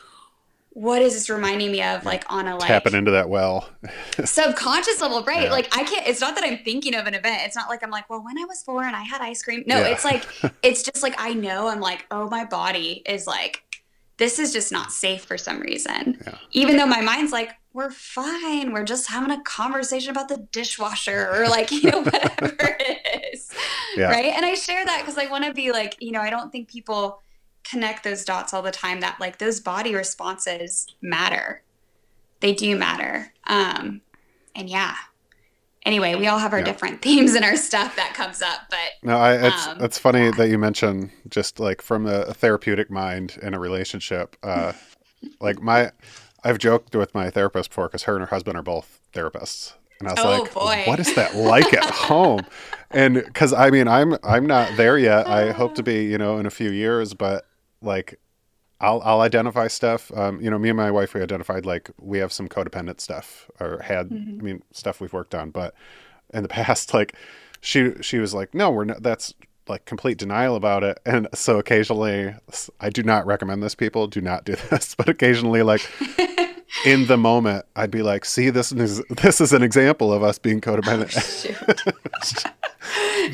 what 0.70 1.04
is 1.04 1.14
this 1.14 1.30
reminding 1.30 1.72
me 1.72 1.84
of 1.84 2.04
like 2.04 2.24
on 2.32 2.48
a 2.48 2.56
like 2.56 2.68
tapping 2.68 2.94
into 2.94 3.12
that 3.12 3.30
well 3.30 3.70
subconscious 4.26 5.02
level 5.02 5.24
right 5.24 5.44
yeah. 5.44 5.52
like 5.52 5.76
i 5.78 5.84
can't 5.84 6.08
it's 6.08 6.22
not 6.22 6.36
that 6.36 6.44
i'm 6.44 6.58
thinking 6.60 6.96
of 6.96 7.06
an 7.06 7.14
event 7.14 7.42
it's 7.44 7.56
not 7.56 7.70
like 7.70 7.84
i'm 7.84 7.92
like 7.92 8.10
well 8.10 8.24
when 8.24 8.38
i 8.40 8.46
was 8.46 8.64
four 8.64 8.84
and 8.84 8.96
i 8.96 9.04
had 9.04 9.22
ice 9.22 9.44
cream 9.44 9.64
no 9.68 9.80
yeah. 9.80 9.88
it's 9.88 10.04
like 10.04 10.26
it's 10.64 10.82
just 10.82 11.04
like 11.04 11.14
i 11.18 11.34
know 11.34 11.68
i'm 11.68 11.80
like 11.80 12.06
oh 12.10 12.28
my 12.30 12.44
body 12.46 13.04
is 13.06 13.28
like 13.28 13.64
this 14.18 14.40
is 14.40 14.52
just 14.52 14.72
not 14.72 14.92
safe 14.92 15.24
for 15.26 15.38
some 15.38 15.60
reason 15.60 16.18
yeah. 16.26 16.38
even 16.52 16.78
though 16.78 16.88
my 16.88 17.02
mind's 17.02 17.32
like 17.32 17.52
we're 17.74 17.92
fine 17.92 18.72
we're 18.72 18.84
just 18.84 19.10
having 19.10 19.32
a 19.32 19.42
conversation 19.44 20.12
about 20.12 20.30
the 20.30 20.38
dishwasher 20.52 21.30
or 21.34 21.50
like 21.50 21.72
you 21.72 21.90
know 21.90 22.02
whatever 22.04 22.56
it 22.80 23.34
is 23.34 23.50
right 23.98 24.34
and 24.36 24.46
i 24.46 24.54
share 24.54 24.86
that 24.86 25.00
because 25.02 25.18
i 25.18 25.26
want 25.26 25.44
to 25.44 25.54
be 25.54 25.72
like 25.72 25.96
you 26.00 26.12
know 26.12 26.22
i 26.22 26.30
don't 26.30 26.52
think 26.52 26.68
people 26.68 27.22
connect 27.64 28.04
those 28.04 28.26
dots 28.26 28.54
all 28.54 28.62
the 28.62 28.72
time 28.72 29.00
that 29.02 29.20
like 29.20 29.38
those 29.38 29.60
body 29.60 29.96
responses 29.96 30.88
matter. 31.02 31.64
They 32.40 32.54
do 32.54 32.78
matter. 32.78 33.34
Um, 33.48 34.02
and 34.56 34.70
yeah. 34.70 34.96
Anyway, 35.86 36.16
we 36.16 36.28
all 36.28 36.40
have 36.40 36.54
our 36.54 36.60
yeah. 36.60 36.66
different 36.66 37.02
themes 37.02 37.36
and 37.36 37.44
our 37.44 37.56
stuff 37.56 37.96
that 37.96 38.14
comes 38.14 38.42
up, 38.42 38.62
but 38.70 38.80
no, 39.02 39.18
I, 39.18 39.48
it's 39.48 39.68
um, 39.68 39.82
it's 39.82 39.98
funny 39.98 40.26
yeah. 40.26 40.32
that 40.32 40.50
you 40.50 40.58
mention 40.58 41.12
just 41.30 41.60
like 41.60 41.82
from 41.82 42.06
a, 42.06 42.22
a 42.22 42.34
therapeutic 42.34 42.90
mind 42.90 43.38
in 43.42 43.54
a 43.54 43.60
relationship. 43.60 44.38
Uh, 44.44 44.74
like 45.40 45.62
my, 45.62 45.92
I've 46.44 46.58
joked 46.58 46.96
with 46.96 47.14
my 47.14 47.30
therapist 47.30 47.70
before 47.70 47.88
because 47.88 48.04
her 48.04 48.14
and 48.14 48.22
her 48.22 48.28
husband 48.28 48.58
are 48.58 48.64
both 48.64 49.00
therapists, 49.14 49.74
and 50.00 50.08
I 50.08 50.12
was 50.12 50.20
oh, 50.20 50.42
like, 50.42 50.54
boy. 50.54 50.84
"What 50.90 51.00
is 51.00 51.14
that 51.16 51.36
like 51.36 51.74
at 51.74 51.86
home?" 51.90 52.42
And 52.92 53.16
because 53.16 53.54
I 53.54 53.70
mean, 53.70 53.88
I'm 53.88 54.18
I'm 54.24 54.46
not 54.46 54.76
there 54.78 54.98
yet. 54.98 55.28
I 55.28 55.52
hope 55.52 55.76
to 55.76 55.84
be, 55.84 56.06
you 56.06 56.18
know, 56.18 56.38
in 56.38 56.46
a 56.46 56.52
few 56.52 56.70
years, 56.70 57.14
but 57.14 57.46
like 57.82 58.20
I'll 58.80 59.02
I'll 59.04 59.22
identify 59.22 59.68
stuff. 59.68 60.12
Um, 60.16 60.42
you 60.42 60.50
know, 60.50 60.60
me 60.60 60.70
and 60.70 60.78
my 60.78 60.92
wife 60.92 61.14
we 61.14 61.22
identified 61.22 61.66
like 61.66 61.90
we 62.00 62.18
have 62.20 62.34
some 62.34 62.50
codependent 62.50 63.00
stuff 63.00 63.50
or 63.60 63.80
had 63.80 64.10
mm-hmm. 64.10 64.40
I 64.40 64.44
mean 64.44 64.64
stuff 64.72 65.00
we've 65.00 65.14
worked 65.14 65.34
on, 65.34 65.52
but 65.52 65.74
in 66.34 66.44
the 66.44 66.50
past 66.50 66.94
like 66.94 67.16
she 67.62 67.94
she 68.02 68.20
was 68.20 68.34
like, 68.34 68.54
"No, 68.54 68.70
we're 68.70 68.86
not 68.86 69.02
that's 69.02 69.34
like 69.68 69.86
complete 69.86 70.18
denial 70.18 70.56
about 70.56 70.84
it." 70.84 71.00
And 71.06 71.28
so 71.34 71.60
occasionally 71.60 72.36
I 72.80 72.90
do 72.90 73.04
not 73.04 73.26
recommend 73.26 73.64
this 73.64 73.76
people, 73.76 74.08
do 74.08 74.22
not 74.22 74.46
do 74.46 74.56
this, 74.70 74.96
but 74.96 75.10
occasionally 75.10 75.64
like 75.64 75.88
in 76.86 77.08
the 77.08 77.18
moment 77.18 77.66
I'd 77.76 77.92
be 77.92 78.02
like, 78.02 78.26
"See, 78.26 78.50
this 78.50 78.72
is 78.72 79.02
this 79.10 79.42
is 79.42 79.54
an 79.54 79.64
example 79.64 80.12
of 80.14 80.24
us 80.24 80.38
being 80.38 80.62
codependent." 80.62 81.16
Oh, 81.66 82.50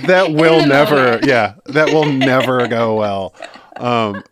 that 0.07 0.31
will 0.31 0.65
never 0.65 0.95
moment. 0.95 1.25
yeah, 1.25 1.55
that 1.65 1.93
will 1.93 2.05
never 2.05 2.67
go 2.67 2.95
well. 2.95 3.33
Um, 3.77 4.23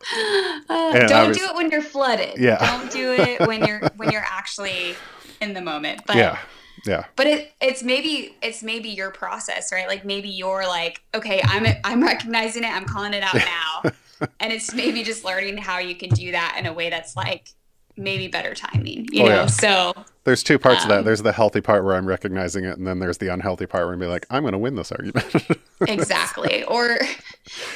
uh, 0.70 1.08
don't 1.08 1.34
do 1.34 1.44
it 1.44 1.56
when 1.56 1.72
you're 1.72 1.82
flooded. 1.82 2.38
Yeah. 2.38 2.58
Don't 2.60 2.92
do 2.92 3.14
it 3.14 3.40
when 3.48 3.66
you're 3.66 3.82
when 3.96 4.12
you're 4.12 4.26
actually 4.26 4.96
in 5.42 5.54
the 5.54 5.62
moment. 5.62 6.02
But 6.06 6.18
yeah. 6.18 6.40
Yeah. 6.88 7.06
But 7.16 7.28
it 7.28 7.54
it's 7.62 7.84
maybe 7.84 8.36
it's 8.42 8.64
maybe 8.64 8.90
your 8.90 9.12
process, 9.12 9.72
right? 9.72 9.88
Like 9.88 10.06
maybe 10.06 10.30
you're 10.30 10.66
like, 10.66 11.02
okay, 11.14 11.42
I'm 11.44 11.66
I'm 11.84 12.04
recognizing 12.04 12.64
it, 12.64 12.70
I'm 12.70 12.86
calling 12.86 13.14
it 13.14 13.24
out 13.24 13.36
now. 13.36 13.92
and 14.40 14.52
it's 14.52 14.74
maybe 14.74 15.04
just 15.04 15.24
learning 15.24 15.58
how 15.58 15.80
you 15.80 15.96
can 15.96 16.10
do 16.10 16.32
that 16.32 16.56
in 16.60 16.66
a 16.66 16.74
way 16.74 16.90
that's 16.90 17.16
like 17.16 17.50
maybe 17.98 18.28
better 18.28 18.54
timing, 18.54 19.08
you 19.12 19.24
oh, 19.24 19.28
know? 19.28 19.36
Yeah. 19.36 19.46
So 19.48 19.94
there's 20.24 20.44
two 20.44 20.60
parts 20.60 20.84
um, 20.84 20.92
of 20.92 20.98
that. 20.98 21.06
There's 21.06 21.24
the 21.24 21.32
healthy 21.32 21.62
part 21.62 21.84
where 21.84 21.96
I'm 21.96 22.06
recognizing 22.06 22.64
it, 22.64 22.78
and 22.78 22.86
then 22.86 23.00
there's 23.00 23.18
the 23.18 23.34
unhealthy 23.34 23.66
part 23.66 23.86
where 23.86 23.94
I'm 23.94 24.00
be 24.00 24.06
like, 24.06 24.26
I'm 24.30 24.44
going 24.44 24.54
to 24.54 24.60
win 24.60 24.76
this 24.76 24.92
argument. 24.92 25.26
exactly. 25.88 26.64
Or, 26.66 27.00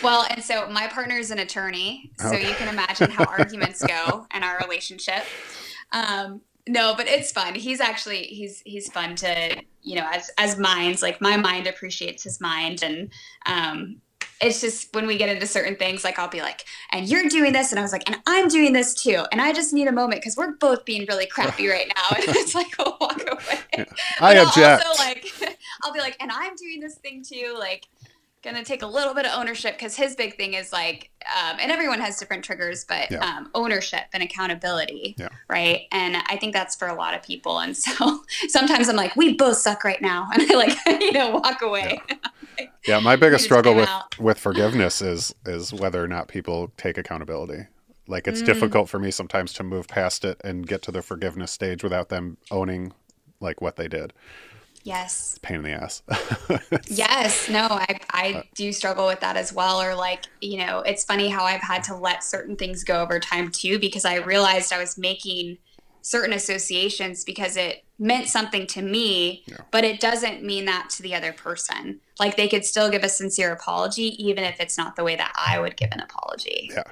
well, 0.03 0.25
and 0.29 0.43
so 0.43 0.69
my 0.69 0.87
partner 0.87 1.17
is 1.17 1.31
an 1.31 1.39
attorney, 1.39 2.11
so 2.19 2.27
okay. 2.27 2.47
you 2.47 2.53
can 2.55 2.67
imagine 2.67 3.09
how 3.09 3.23
arguments 3.37 3.83
go 3.83 4.27
in 4.33 4.43
our 4.43 4.59
relationship. 4.59 5.23
Um, 5.91 6.41
no, 6.71 6.95
but 6.95 7.07
it's 7.07 7.31
fun. 7.31 7.55
He's 7.55 7.81
actually 7.81 8.23
he's 8.23 8.61
he's 8.65 8.89
fun 8.89 9.15
to 9.17 9.61
you 9.81 9.95
know 9.95 10.07
as 10.11 10.31
as 10.37 10.57
minds 10.57 11.01
like 11.01 11.19
my 11.21 11.35
mind 11.37 11.67
appreciates 11.67 12.23
his 12.23 12.39
mind 12.39 12.83
and 12.83 13.11
um 13.45 14.01
it's 14.41 14.59
just 14.59 14.93
when 14.95 15.05
we 15.05 15.17
get 15.17 15.29
into 15.29 15.45
certain 15.45 15.75
things, 15.75 16.03
like 16.03 16.17
I'll 16.17 16.27
be 16.27 16.41
like, 16.41 16.65
and 16.91 17.07
you're 17.07 17.29
doing 17.29 17.53
this. 17.53 17.71
And 17.71 17.77
I 17.77 17.83
was 17.83 17.91
like, 17.91 18.09
and 18.09 18.19
I'm 18.25 18.47
doing 18.47 18.73
this 18.73 18.95
too. 18.95 19.23
And 19.31 19.39
I 19.39 19.53
just 19.53 19.71
need 19.71 19.87
a 19.87 19.91
moment 19.91 20.19
because 20.21 20.35
we're 20.35 20.53
both 20.53 20.83
being 20.83 21.05
really 21.07 21.27
crappy 21.27 21.67
right 21.67 21.91
now. 21.95 22.17
And 22.27 22.35
it's 22.35 22.55
like, 22.55 22.73
oh, 22.79 22.97
walk 22.99 23.21
away. 23.21 23.59
Yeah. 23.77 23.85
I 24.19 24.37
object. 24.39 24.83
Also, 24.85 25.03
like, 25.03 25.27
I'll 25.83 25.93
be 25.93 25.99
like, 25.99 26.17
and 26.19 26.31
I'm 26.31 26.55
doing 26.55 26.79
this 26.79 26.95
thing 26.95 27.23
too. 27.23 27.55
Like, 27.57 27.87
gonna 28.43 28.63
take 28.63 28.81
a 28.81 28.87
little 28.87 29.13
bit 29.13 29.25
of 29.25 29.31
ownership 29.37 29.77
because 29.77 29.95
his 29.95 30.15
big 30.15 30.35
thing 30.35 30.53
is 30.55 30.73
like 30.73 31.11
um, 31.37 31.57
and 31.61 31.71
everyone 31.71 31.99
has 31.99 32.17
different 32.17 32.43
triggers 32.43 32.85
but 32.85 33.09
yeah. 33.11 33.19
um, 33.19 33.49
ownership 33.53 34.03
and 34.13 34.23
accountability 34.23 35.15
yeah. 35.17 35.27
right 35.47 35.81
and 35.91 36.17
i 36.27 36.35
think 36.37 36.53
that's 36.53 36.75
for 36.75 36.87
a 36.87 36.93
lot 36.93 37.13
of 37.13 37.21
people 37.21 37.59
and 37.59 37.77
so 37.77 38.23
sometimes 38.47 38.89
i'm 38.89 38.95
like 38.95 39.15
we 39.15 39.33
both 39.33 39.57
suck 39.57 39.83
right 39.83 40.01
now 40.01 40.27
and 40.33 40.51
i 40.51 40.55
like 40.55 40.77
you 41.01 41.11
know 41.11 41.31
walk 41.31 41.61
away 41.61 42.01
yeah, 42.57 42.65
yeah 42.87 42.99
my 42.99 43.15
biggest 43.15 43.43
struggle 43.43 43.75
with 43.75 43.89
out. 43.89 44.17
with 44.19 44.39
forgiveness 44.39 45.01
is 45.01 45.33
is 45.45 45.71
whether 45.71 46.03
or 46.03 46.07
not 46.07 46.27
people 46.27 46.71
take 46.77 46.97
accountability 46.97 47.67
like 48.07 48.27
it's 48.27 48.41
mm. 48.41 48.45
difficult 48.47 48.89
for 48.89 48.97
me 48.97 49.11
sometimes 49.11 49.53
to 49.53 49.63
move 49.63 49.87
past 49.87 50.25
it 50.25 50.41
and 50.43 50.67
get 50.67 50.81
to 50.81 50.91
the 50.91 51.01
forgiveness 51.01 51.51
stage 51.51 51.83
without 51.83 52.09
them 52.09 52.37
owning 52.49 52.91
like 53.39 53.61
what 53.61 53.75
they 53.75 53.87
did 53.87 54.13
Yes. 54.83 55.37
Pain 55.41 55.57
in 55.57 55.63
the 55.63 55.71
ass. 55.71 56.01
yes. 56.87 57.49
No, 57.49 57.67
I, 57.69 57.99
I 58.11 58.33
uh, 58.33 58.43
do 58.55 58.71
struggle 58.71 59.05
with 59.07 59.19
that 59.19 59.37
as 59.37 59.53
well. 59.53 59.81
Or, 59.81 59.95
like, 59.95 60.25
you 60.41 60.65
know, 60.65 60.79
it's 60.79 61.03
funny 61.03 61.29
how 61.29 61.43
I've 61.43 61.61
had 61.61 61.83
to 61.85 61.95
let 61.95 62.23
certain 62.23 62.55
things 62.55 62.83
go 62.83 63.01
over 63.01 63.19
time 63.19 63.51
too, 63.51 63.79
because 63.79 64.05
I 64.05 64.15
realized 64.15 64.73
I 64.73 64.79
was 64.79 64.97
making 64.97 65.57
certain 66.01 66.33
associations 66.33 67.23
because 67.23 67.57
it 67.57 67.83
meant 67.99 68.27
something 68.27 68.65
to 68.65 68.81
me, 68.81 69.43
yeah. 69.45 69.57
but 69.69 69.83
it 69.83 69.99
doesn't 69.99 70.43
mean 70.43 70.65
that 70.65 70.89
to 70.89 71.03
the 71.03 71.13
other 71.13 71.31
person. 71.31 71.99
Like, 72.19 72.35
they 72.35 72.47
could 72.47 72.65
still 72.65 72.89
give 72.89 73.03
a 73.03 73.09
sincere 73.09 73.51
apology, 73.51 74.15
even 74.23 74.43
if 74.43 74.59
it's 74.59 74.77
not 74.77 74.95
the 74.95 75.03
way 75.03 75.15
that 75.15 75.31
I 75.35 75.59
would 75.59 75.77
give 75.77 75.89
an 75.91 75.99
apology. 75.99 76.71
Yeah. 76.73 76.83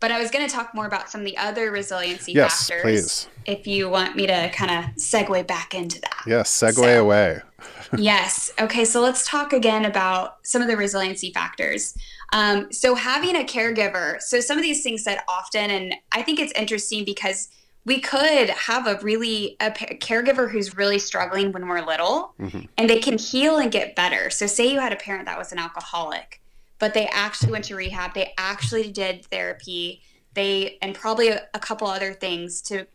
But 0.00 0.12
I 0.12 0.20
was 0.20 0.30
going 0.30 0.46
to 0.46 0.52
talk 0.52 0.74
more 0.74 0.86
about 0.86 1.10
some 1.10 1.22
of 1.22 1.24
the 1.24 1.36
other 1.36 1.70
resiliency 1.70 2.32
yes, 2.32 2.68
factors. 2.68 2.82
Please. 2.82 3.28
If 3.46 3.66
you 3.66 3.88
want 3.88 4.14
me 4.14 4.26
to 4.26 4.50
kind 4.50 4.70
of 4.70 4.94
segue 4.96 5.46
back 5.46 5.74
into 5.74 6.00
that. 6.00 6.22
Yes, 6.26 6.50
segue 6.50 6.74
so, 6.74 7.00
away. 7.00 7.40
yes. 7.98 8.52
Okay, 8.60 8.84
so 8.84 9.00
let's 9.00 9.26
talk 9.26 9.52
again 9.52 9.84
about 9.84 10.36
some 10.42 10.62
of 10.62 10.68
the 10.68 10.76
resiliency 10.76 11.32
factors. 11.32 11.96
Um, 12.32 12.70
so, 12.70 12.94
having 12.94 13.36
a 13.36 13.44
caregiver, 13.44 14.20
so 14.20 14.38
some 14.40 14.58
of 14.58 14.62
these 14.62 14.82
things 14.82 15.02
said 15.02 15.18
often, 15.28 15.70
and 15.70 15.94
I 16.12 16.22
think 16.22 16.38
it's 16.38 16.52
interesting 16.52 17.04
because 17.04 17.48
we 17.88 18.00
could 18.00 18.50
have 18.50 18.86
a 18.86 18.98
really 19.02 19.56
a 19.60 19.70
caregiver 19.70 20.50
who's 20.50 20.76
really 20.76 20.98
struggling 20.98 21.52
when 21.52 21.66
we're 21.66 21.84
little 21.84 22.34
mm-hmm. 22.38 22.60
and 22.76 22.90
they 22.90 23.00
can 23.00 23.16
heal 23.16 23.56
and 23.56 23.72
get 23.72 23.96
better 23.96 24.28
so 24.28 24.46
say 24.46 24.70
you 24.70 24.78
had 24.78 24.92
a 24.92 24.96
parent 24.96 25.24
that 25.24 25.38
was 25.38 25.52
an 25.52 25.58
alcoholic 25.58 26.40
but 26.78 26.94
they 26.94 27.06
actually 27.06 27.52
went 27.52 27.64
to 27.66 27.76
rehab. 27.76 28.14
They 28.14 28.32
actually 28.38 28.90
did 28.90 29.26
therapy. 29.26 30.02
They 30.34 30.78
and 30.82 30.94
probably 30.94 31.28
a, 31.28 31.46
a 31.54 31.58
couple 31.58 31.88
other 31.88 32.12
things 32.12 32.60
to 32.62 32.86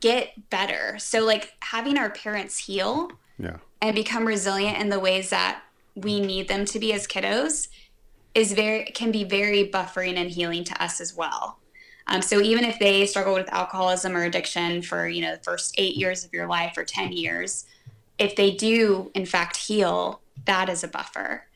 get 0.00 0.50
better. 0.50 0.98
So 0.98 1.24
like 1.24 1.54
having 1.60 1.98
our 1.98 2.10
parents 2.10 2.58
heal 2.58 3.10
yeah. 3.38 3.56
and 3.80 3.94
become 3.94 4.26
resilient 4.26 4.78
in 4.78 4.88
the 4.88 5.00
ways 5.00 5.30
that 5.30 5.62
we 5.94 6.20
need 6.20 6.48
them 6.48 6.64
to 6.66 6.78
be 6.78 6.92
as 6.92 7.06
kiddos 7.06 7.68
is 8.34 8.52
very 8.52 8.84
can 8.84 9.10
be 9.10 9.24
very 9.24 9.68
buffering 9.68 10.16
and 10.16 10.30
healing 10.30 10.64
to 10.64 10.82
us 10.82 11.00
as 11.00 11.14
well. 11.14 11.58
Um, 12.06 12.22
so 12.22 12.40
even 12.40 12.64
if 12.64 12.78
they 12.78 13.04
struggle 13.04 13.34
with 13.34 13.52
alcoholism 13.52 14.16
or 14.16 14.24
addiction 14.24 14.82
for 14.82 15.08
you 15.08 15.22
know 15.22 15.36
the 15.36 15.42
first 15.42 15.74
eight 15.78 15.96
years 15.96 16.24
of 16.24 16.32
your 16.32 16.46
life 16.46 16.76
or 16.76 16.84
ten 16.84 17.12
years, 17.12 17.66
if 18.18 18.36
they 18.36 18.50
do 18.50 19.10
in 19.14 19.26
fact 19.26 19.56
heal, 19.56 20.20
that 20.44 20.68
is 20.68 20.84
a 20.84 20.88
buffer. 20.88 21.46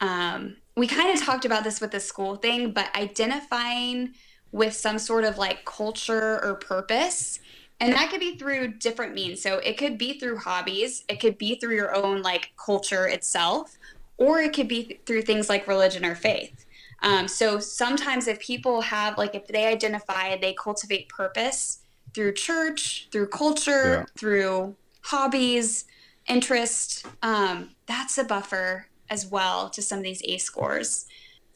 Um, 0.00 0.57
we 0.78 0.86
kind 0.86 1.12
of 1.12 1.24
talked 1.24 1.44
about 1.44 1.64
this 1.64 1.80
with 1.80 1.90
the 1.90 2.00
school 2.00 2.36
thing, 2.36 2.70
but 2.70 2.94
identifying 2.94 4.14
with 4.52 4.72
some 4.72 4.98
sort 4.98 5.24
of 5.24 5.36
like 5.36 5.64
culture 5.64 6.42
or 6.44 6.54
purpose. 6.54 7.40
And 7.80 7.92
that 7.92 8.10
could 8.10 8.20
be 8.20 8.36
through 8.36 8.74
different 8.78 9.14
means. 9.14 9.42
So 9.42 9.58
it 9.58 9.76
could 9.76 9.98
be 9.98 10.18
through 10.18 10.38
hobbies, 10.38 11.04
it 11.08 11.20
could 11.20 11.36
be 11.36 11.56
through 11.56 11.74
your 11.74 11.94
own 11.94 12.22
like 12.22 12.52
culture 12.56 13.06
itself, 13.06 13.76
or 14.16 14.40
it 14.40 14.52
could 14.52 14.68
be 14.68 14.84
th- 14.84 15.00
through 15.04 15.22
things 15.22 15.48
like 15.48 15.66
religion 15.66 16.04
or 16.04 16.14
faith. 16.14 16.64
Um, 17.02 17.28
so 17.28 17.60
sometimes 17.60 18.26
if 18.26 18.40
people 18.40 18.80
have 18.80 19.18
like 19.18 19.34
if 19.34 19.46
they 19.46 19.66
identify 19.66 20.36
they 20.36 20.54
cultivate 20.54 21.08
purpose 21.08 21.80
through 22.14 22.34
church, 22.34 23.08
through 23.12 23.28
culture, 23.28 23.84
yeah. 24.00 24.04
through 24.16 24.76
hobbies, 25.02 25.84
interest, 26.28 27.06
um, 27.22 27.70
that's 27.86 28.18
a 28.18 28.24
buffer 28.24 28.88
as 29.10 29.26
well 29.26 29.70
to 29.70 29.82
some 29.82 29.98
of 29.98 30.04
these 30.04 30.22
ACE 30.24 30.44
scores. 30.44 31.06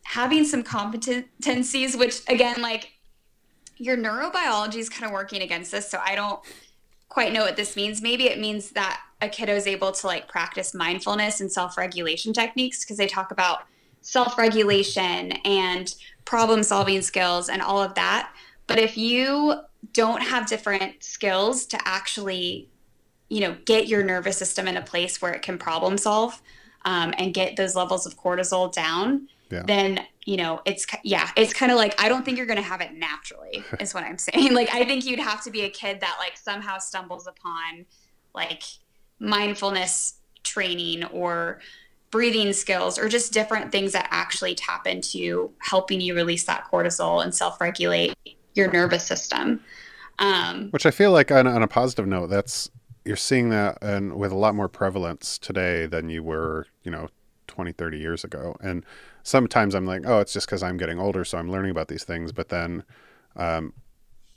Having 0.05 0.45
some 0.47 0.63
competencies, 0.63 1.99
which 1.99 2.23
again, 2.29 2.61
like 2.61 2.93
your 3.77 3.97
neurobiology 3.97 4.77
is 4.77 4.89
kind 4.89 5.05
of 5.05 5.13
working 5.13 5.43
against 5.43 5.73
this. 5.73 5.89
So 5.89 6.01
I 6.05 6.15
don't 6.15 6.41
quite 7.09 7.33
know 7.33 7.43
what 7.43 7.57
this 7.57 7.77
means. 7.77 8.01
Maybe 8.01 8.25
it 8.25 8.39
means 8.39 8.71
that 8.71 9.01
a 9.21 9.29
kiddo 9.29 9.55
is 9.55 9.67
able 9.67 9.93
to 9.93 10.07
like 10.07 10.29
practice 10.29 10.75
mindfulness 10.75 11.41
and 11.41 11.51
self 11.51 11.77
regulation 11.77 12.33
techniques 12.33 12.85
because 12.85 12.97
they 12.97 13.07
talk 13.07 13.31
about 13.31 13.65
self 14.01 14.39
regulation 14.39 15.33
and 15.45 15.95
problem 16.25 16.63
solving 16.63 17.03
skills 17.03 17.49
and 17.49 17.63
all 17.63 17.83
of 17.83 17.95
that. 17.95 18.33
But 18.67 18.79
if 18.79 18.97
you 18.97 19.57
don't 19.93 20.23
have 20.23 20.47
different 20.47 21.03
skills 21.03 21.67
to 21.67 21.79
actually, 21.87 22.69
you 23.29 23.41
know, 23.41 23.57
get 23.65 23.89
your 23.89 24.03
nervous 24.03 24.39
system 24.39 24.69
in 24.69 24.77
a 24.77 24.83
place 24.83 25.21
where 25.21 25.33
it 25.33 25.43
can 25.43 25.59
problem 25.59 25.99
solve 25.99 26.41
um, 26.85 27.15
and 27.19 27.35
get 27.35 27.57
those 27.57 27.75
levels 27.75 28.07
of 28.07 28.17
cortisol 28.17 28.73
down, 28.73 29.29
yeah. 29.53 29.63
then 29.67 30.01
you 30.25 30.37
know 30.37 30.61
it's 30.65 30.87
yeah 31.03 31.31
it's 31.37 31.53
kind 31.53 31.71
of 31.73 31.77
like 31.77 32.01
i 32.01 32.09
don't 32.09 32.25
think 32.25 32.37
you're 32.37 32.47
going 32.47 32.57
to 32.57 32.63
have 32.63 32.81
it 32.81 32.95
naturally 32.95 33.63
is 33.81 33.95
what 33.95 34.05
i'm 34.05 34.19
saying 34.19 34.55
like 34.55 34.73
i 34.75 34.85
think 34.85 35.05
you'd 35.05 35.19
have 35.19 35.43
to 35.43 35.51
be 35.51 35.63
a 35.63 35.71
kid 35.71 36.01
that 36.01 36.17
like 36.19 36.37
somehow 36.37 36.79
stumbles 36.79 37.27
upon 37.27 37.85
like 38.35 38.63
mindfulness 39.19 40.15
training 40.43 41.05
or 41.07 41.61
breathing 42.11 42.53
skills 42.53 42.99
or 42.99 43.09
just 43.09 43.33
different 43.33 43.73
things 43.73 43.93
that 43.93 44.07
actually 44.11 44.55
tap 44.55 44.87
into 44.87 45.51
helping 45.61 46.01
you 46.01 46.15
release 46.15 46.45
that 46.45 46.65
cortisol 46.71 47.23
and 47.23 47.35
self-regulate 47.35 48.15
your 48.55 48.71
nervous 48.71 49.05
system 49.05 49.61
um, 50.19 50.69
which 50.71 50.87
i 50.87 50.91
feel 50.91 51.11
like 51.11 51.31
on, 51.31 51.47
on 51.47 51.63
a 51.63 51.69
positive 51.69 52.07
note 52.07 52.29
that's 52.29 52.71
you're 53.05 53.17
seeing 53.17 53.49
that 53.51 53.79
and 53.83 54.15
with 54.15 54.33
a 54.33 54.37
lot 54.37 54.55
more 54.55 54.69
prevalence 54.69 55.39
today 55.39 55.87
than 55.87 56.09
you 56.09 56.23
were 56.23 56.67
you 56.85 56.91
know 56.91 57.09
20 57.49 57.73
30 57.73 57.99
years 57.99 58.25
ago. 58.25 58.57
And 58.61 58.85
sometimes 59.23 59.75
i'm 59.75 59.87
like 59.87 60.03
oh 60.07 60.21
it's 60.21 60.33
just 60.33 60.47
because 60.47 60.63
i'm 60.63 60.77
getting 60.77 60.99
older 60.99 61.25
so 61.25 61.39
i'm 61.39 61.51
learning 61.51 61.71
about 61.71 61.89
these 61.89 62.05
things. 62.05 62.33
But 62.33 62.49
then 62.49 62.85
um, 63.37 63.73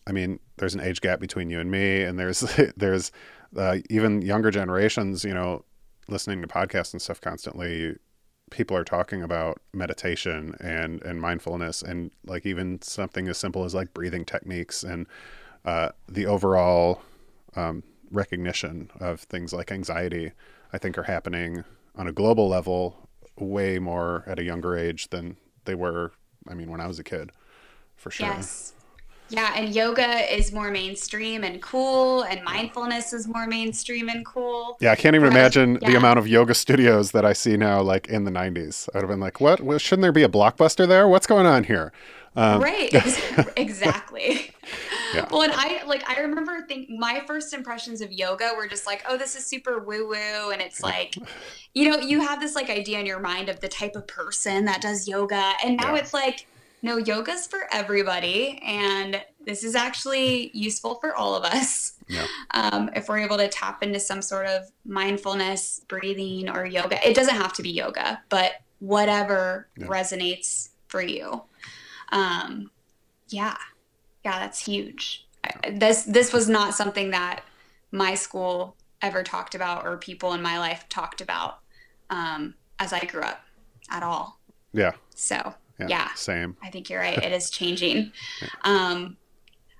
i 0.07 0.11
mean 0.11 0.39
there's 0.57 0.75
an 0.75 0.81
age 0.81 1.01
gap 1.01 1.19
between 1.19 1.49
you 1.49 1.59
and 1.59 1.69
me 1.71 2.01
and 2.01 2.17
there's 2.19 2.39
there's 2.77 3.11
uh, 3.55 3.77
even 3.89 4.21
younger 4.21 4.51
generations 4.51 5.23
you 5.23 5.33
know 5.33 5.63
listening 6.07 6.41
to 6.41 6.47
podcasts 6.47 6.93
and 6.93 7.01
stuff 7.01 7.21
constantly, 7.21 7.95
people 8.51 8.77
are 8.77 8.83
talking 8.83 9.23
about 9.23 9.59
meditation 9.73 10.55
and 10.59 11.01
and 11.01 11.19
mindfulness 11.19 11.81
and 11.81 12.11
like 12.25 12.45
even 12.45 12.79
something 12.81 13.27
as 13.27 13.37
simple 13.37 13.63
as 13.63 13.73
like 13.73 13.93
breathing 13.93 14.23
techniques 14.23 14.83
and 14.83 15.07
uh, 15.65 15.89
the 16.07 16.27
overall 16.27 17.01
um, 17.55 17.81
recognition 18.15 18.89
of 18.99 19.21
things 19.21 19.53
like 19.53 19.71
anxiety. 19.71 20.31
I 20.73 20.77
think 20.77 20.97
are 20.97 21.03
happening 21.03 21.63
on 21.95 22.07
a 22.07 22.11
global 22.11 22.49
level 22.49 23.07
way 23.37 23.79
more 23.79 24.23
at 24.27 24.39
a 24.39 24.43
younger 24.43 24.75
age 24.75 25.09
than 25.09 25.37
they 25.65 25.75
were. 25.75 26.11
I 26.47 26.53
mean, 26.53 26.69
when 26.69 26.81
I 26.81 26.87
was 26.87 26.99
a 26.99 27.03
kid, 27.03 27.31
for 27.95 28.11
sure. 28.11 28.27
Yes. 28.27 28.73
Yeah, 29.29 29.53
and 29.55 29.73
yoga 29.73 30.31
is 30.31 30.51
more 30.51 30.69
mainstream 30.69 31.43
and 31.43 31.59
cool, 31.59 32.21
and 32.23 32.43
mindfulness 32.43 33.11
is 33.11 33.27
more 33.27 33.47
mainstream 33.47 34.07
and 34.07 34.23
cool. 34.23 34.77
Yeah, 34.79 34.91
I 34.91 34.95
can't 34.95 35.15
even 35.15 35.29
imagine 35.29 35.79
yeah. 35.81 35.89
the 35.89 35.97
amount 35.97 36.19
of 36.19 36.27
yoga 36.27 36.53
studios 36.53 37.11
that 37.11 37.25
I 37.25 37.33
see 37.33 37.57
now, 37.57 37.81
like 37.81 38.07
in 38.07 38.25
the 38.25 38.31
90s. 38.31 38.87
I'd 38.93 38.99
have 38.99 39.09
been 39.09 39.19
like, 39.19 39.41
what? 39.41 39.61
Well, 39.61 39.79
shouldn't 39.79 40.03
there 40.03 40.11
be 40.11 40.21
a 40.21 40.29
blockbuster 40.29 40.87
there? 40.87 41.07
What's 41.07 41.25
going 41.25 41.47
on 41.47 41.63
here? 41.63 41.91
Um, 42.35 42.61
right, 42.61 42.89
exactly. 43.57 44.53
yeah. 45.13 45.27
Well, 45.31 45.43
and 45.43 45.53
I 45.55 45.83
like 45.85 46.07
I 46.09 46.19
remember 46.21 46.65
think 46.67 46.89
my 46.89 47.23
first 47.25 47.53
impressions 47.53 48.01
of 48.01 48.11
yoga 48.11 48.51
were 48.57 48.67
just 48.67 48.85
like, 48.85 49.03
oh, 49.07 49.17
this 49.17 49.35
is 49.35 49.45
super 49.45 49.79
woo 49.79 50.07
woo, 50.07 50.51
and 50.51 50.61
it's 50.61 50.81
like, 50.81 51.15
you 51.73 51.89
know, 51.89 51.99
you 51.99 52.21
have 52.21 52.39
this 52.39 52.55
like 52.55 52.69
idea 52.69 52.99
in 52.99 53.05
your 53.05 53.19
mind 53.19 53.49
of 53.49 53.59
the 53.59 53.69
type 53.69 53.95
of 53.95 54.07
person 54.07 54.65
that 54.65 54.81
does 54.81 55.07
yoga, 55.07 55.53
and 55.63 55.77
now 55.77 55.93
yeah. 55.93 56.01
it's 56.01 56.13
like 56.13 56.47
no, 56.85 56.97
yoga's 56.97 57.47
for 57.47 57.67
everybody, 57.71 58.61
and 58.63 59.19
this 59.43 59.63
is 59.63 59.73
actually 59.73 60.51
useful 60.53 60.95
for 60.95 61.15
all 61.15 61.33
of 61.33 61.43
us. 61.43 61.93
Yeah. 62.07 62.27
Um, 62.51 62.91
if 62.95 63.09
we're 63.09 63.17
able 63.17 63.37
to 63.37 63.47
tap 63.47 63.81
into 63.81 63.99
some 63.99 64.21
sort 64.21 64.45
of 64.45 64.69
mindfulness, 64.85 65.81
breathing, 65.87 66.47
or 66.47 66.63
yoga, 66.63 67.03
it 67.07 67.15
doesn't 67.15 67.33
have 67.33 67.53
to 67.53 67.63
be 67.63 67.71
yoga, 67.71 68.21
but 68.29 68.61
whatever 68.77 69.67
yeah. 69.77 69.87
resonates 69.87 70.69
for 70.87 71.01
you. 71.01 71.41
Um, 72.11 72.71
yeah, 73.29 73.57
yeah, 74.23 74.39
that's 74.39 74.65
huge. 74.65 75.27
This 75.71 76.03
this 76.03 76.33
was 76.33 76.49
not 76.49 76.73
something 76.73 77.11
that 77.11 77.43
my 77.91 78.15
school 78.15 78.75
ever 79.01 79.23
talked 79.23 79.55
about 79.55 79.85
or 79.85 79.97
people 79.97 80.33
in 80.33 80.41
my 80.41 80.57
life 80.57 80.85
talked 80.89 81.21
about 81.21 81.59
um, 82.09 82.55
as 82.79 82.91
I 82.91 83.05
grew 83.05 83.21
up 83.21 83.41
at 83.89 84.03
all. 84.03 84.39
Yeah. 84.73 84.93
So 85.13 85.53
yeah, 85.79 85.87
yeah. 85.87 86.13
Same. 86.15 86.57
I 86.63 86.69
think 86.69 86.89
you're 86.89 86.99
right. 86.99 87.17
It 87.17 87.31
is 87.31 87.49
changing. 87.51 88.11
Um, 88.63 89.17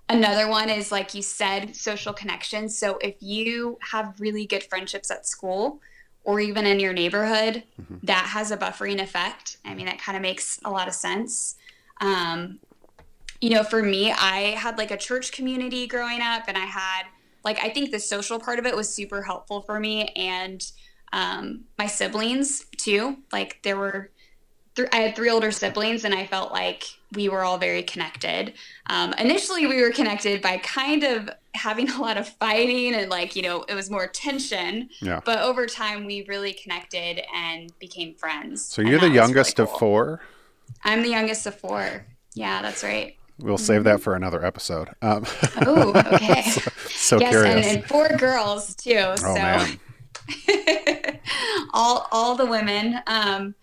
another 0.09 0.47
one 0.47 0.69
is 0.69 0.91
like 0.91 1.13
you 1.13 1.21
said, 1.21 1.76
social 1.76 2.13
connections. 2.13 2.78
So 2.78 2.97
if 2.97 3.15
you 3.19 3.78
have 3.91 4.19
really 4.19 4.45
good 4.45 4.63
friendships 4.63 5.09
at 5.11 5.26
school 5.26 5.82
or 6.23 6.39
even 6.39 6.65
in 6.65 6.80
your 6.80 6.93
neighborhood, 6.93 7.63
mm-hmm. 7.82 7.97
that 8.03 8.26
has 8.28 8.51
a 8.51 8.57
buffering 8.57 9.01
effect. 9.01 9.57
I 9.65 9.73
mean, 9.73 9.86
that 9.86 9.99
kind 9.99 10.15
of 10.15 10.21
makes 10.21 10.59
a 10.65 10.71
lot 10.71 10.88
of 10.88 10.93
sense. 10.93 11.55
Um, 12.01 12.59
you 13.41 13.49
know, 13.49 13.63
for 13.63 13.83
me, 13.83 14.11
I 14.11 14.55
had 14.57 14.77
like 14.77 14.91
a 14.91 14.97
church 14.97 15.31
community 15.31 15.87
growing 15.87 16.21
up, 16.21 16.43
and 16.47 16.57
I 16.57 16.65
had 16.65 17.03
like 17.43 17.59
I 17.63 17.69
think 17.69 17.91
the 17.91 17.99
social 17.99 18.39
part 18.39 18.59
of 18.59 18.65
it 18.65 18.75
was 18.75 18.93
super 18.93 19.21
helpful 19.21 19.61
for 19.61 19.79
me 19.79 20.07
and 20.15 20.65
um, 21.13 21.65
my 21.77 21.87
siblings 21.87 22.65
too. 22.77 23.17
Like 23.31 23.59
there 23.63 23.77
were 23.77 24.11
th- 24.75 24.89
I 24.91 24.97
had 24.97 25.15
three 25.15 25.29
older 25.29 25.51
siblings, 25.51 26.03
and 26.03 26.13
I 26.13 26.25
felt 26.25 26.51
like 26.51 26.83
we 27.13 27.29
were 27.29 27.43
all 27.43 27.57
very 27.57 27.83
connected. 27.83 28.53
Um, 28.87 29.13
initially, 29.13 29.65
we 29.67 29.81
were 29.81 29.91
connected 29.91 30.41
by 30.41 30.57
kind 30.57 31.03
of 31.03 31.29
having 31.53 31.89
a 31.91 32.01
lot 32.01 32.17
of 32.17 32.27
fighting 32.27 32.93
and 32.95 33.09
like 33.09 33.35
you 33.35 33.41
know 33.41 33.63
it 33.63 33.75
was 33.75 33.89
more 33.89 34.07
tension. 34.07 34.89
Yeah. 35.01 35.21
But 35.23 35.39
over 35.39 35.65
time, 35.67 36.05
we 36.05 36.25
really 36.27 36.53
connected 36.53 37.21
and 37.33 37.77
became 37.79 38.15
friends. 38.15 38.65
So 38.65 38.81
you're 38.81 38.99
the 38.99 39.09
youngest 39.09 39.57
really 39.57 39.67
cool. 39.67 39.75
of 39.75 39.79
four. 39.79 40.21
I'm 40.84 41.01
the 41.01 41.09
youngest 41.09 41.45
of 41.45 41.55
four. 41.55 42.05
Yeah, 42.34 42.61
that's 42.61 42.84
right. 42.84 43.18
We'll 43.39 43.57
save 43.57 43.84
that 43.84 44.01
for 44.01 44.16
another 44.16 44.45
episode. 44.45 44.89
Um, 45.01 45.26
oh, 45.66 45.91
okay. 46.13 46.41
so, 46.43 46.72
so 46.88 47.20
yes, 47.20 47.32
curious. 47.32 47.68
And, 47.68 47.78
and, 47.78 47.86
four 47.86 48.07
girls 48.09 48.76
too. 48.76 48.97
Oh, 48.97 49.16
so 49.16 49.34
man. 49.34 49.80
all 51.74 52.07
all 52.11 52.36
the 52.36 52.45
women. 52.45 52.99
Um, 53.07 53.55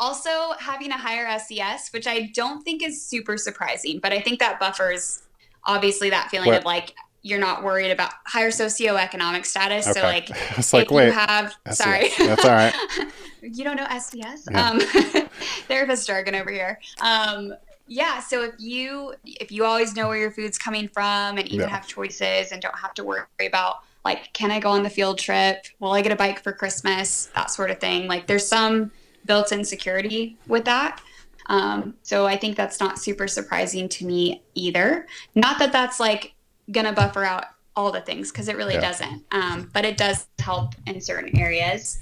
also, 0.00 0.30
having 0.58 0.90
a 0.90 0.96
higher 0.96 1.38
SES, 1.38 1.90
which 1.92 2.06
I 2.06 2.30
don't 2.34 2.62
think 2.62 2.82
is 2.82 3.04
super 3.04 3.36
surprising, 3.36 4.00
but 4.00 4.12
I 4.12 4.20
think 4.20 4.40
that 4.40 4.58
buffers 4.58 5.22
obviously 5.64 6.10
that 6.10 6.30
feeling 6.30 6.48
what? 6.48 6.58
of 6.60 6.64
like 6.64 6.94
you're 7.22 7.38
not 7.38 7.62
worried 7.62 7.90
about 7.90 8.12
higher 8.26 8.50
socioeconomic 8.50 9.44
status. 9.44 9.86
Okay. 9.86 10.00
So 10.00 10.06
like, 10.06 10.30
it's 10.58 10.72
like, 10.72 10.90
wait, 10.90 11.06
you 11.06 11.12
have 11.12 11.54
SES. 11.68 11.78
sorry, 11.78 12.08
that's 12.18 12.44
all 12.44 12.50
right. 12.50 12.74
you 13.42 13.64
don't 13.64 13.76
know 13.76 13.86
SES? 13.98 14.48
Yeah. 14.50 14.70
Um, 14.70 14.80
therapist 15.68 16.06
jargon 16.06 16.34
over 16.34 16.50
here. 16.50 16.78
Um, 17.00 17.54
yeah. 17.86 18.20
So 18.20 18.42
if 18.42 18.54
you 18.58 19.14
if 19.24 19.50
you 19.50 19.64
always 19.64 19.96
know 19.96 20.08
where 20.08 20.18
your 20.18 20.30
food's 20.30 20.58
coming 20.58 20.88
from 20.88 21.38
and 21.38 21.46
even 21.48 21.60
yeah. 21.60 21.68
have 21.68 21.86
choices 21.86 22.52
and 22.52 22.62
don't 22.62 22.78
have 22.78 22.94
to 22.94 23.04
worry 23.04 23.24
about 23.40 23.82
like, 24.04 24.32
can 24.32 24.50
I 24.50 24.60
go 24.60 24.70
on 24.70 24.82
the 24.82 24.90
field 24.90 25.18
trip? 25.18 25.66
Will 25.78 25.92
I 25.92 26.02
get 26.02 26.12
a 26.12 26.16
bike 26.16 26.42
for 26.42 26.52
Christmas? 26.52 27.26
That 27.34 27.50
sort 27.50 27.70
of 27.70 27.78
thing. 27.80 28.06
Like, 28.06 28.26
there's 28.26 28.46
some 28.46 28.90
built-in 29.26 29.64
security 29.64 30.38
with 30.46 30.64
that. 30.64 31.02
Um, 31.46 31.94
so 32.02 32.26
I 32.26 32.36
think 32.36 32.56
that's 32.56 32.80
not 32.80 32.98
super 32.98 33.28
surprising 33.28 33.88
to 33.90 34.06
me 34.06 34.42
either. 34.54 35.06
Not 35.34 35.58
that 35.58 35.72
that's 35.72 36.00
like 36.00 36.34
gonna 36.70 36.92
buffer 36.92 37.24
out 37.24 37.46
all 37.76 37.92
the 37.92 38.00
things 38.00 38.30
because 38.30 38.48
it 38.48 38.56
really 38.56 38.74
yeah. 38.74 38.80
doesn't. 38.80 39.24
Um, 39.32 39.70
but 39.72 39.84
it 39.84 39.96
does 39.96 40.26
help 40.38 40.74
in 40.86 41.00
certain 41.00 41.36
areas. 41.36 41.98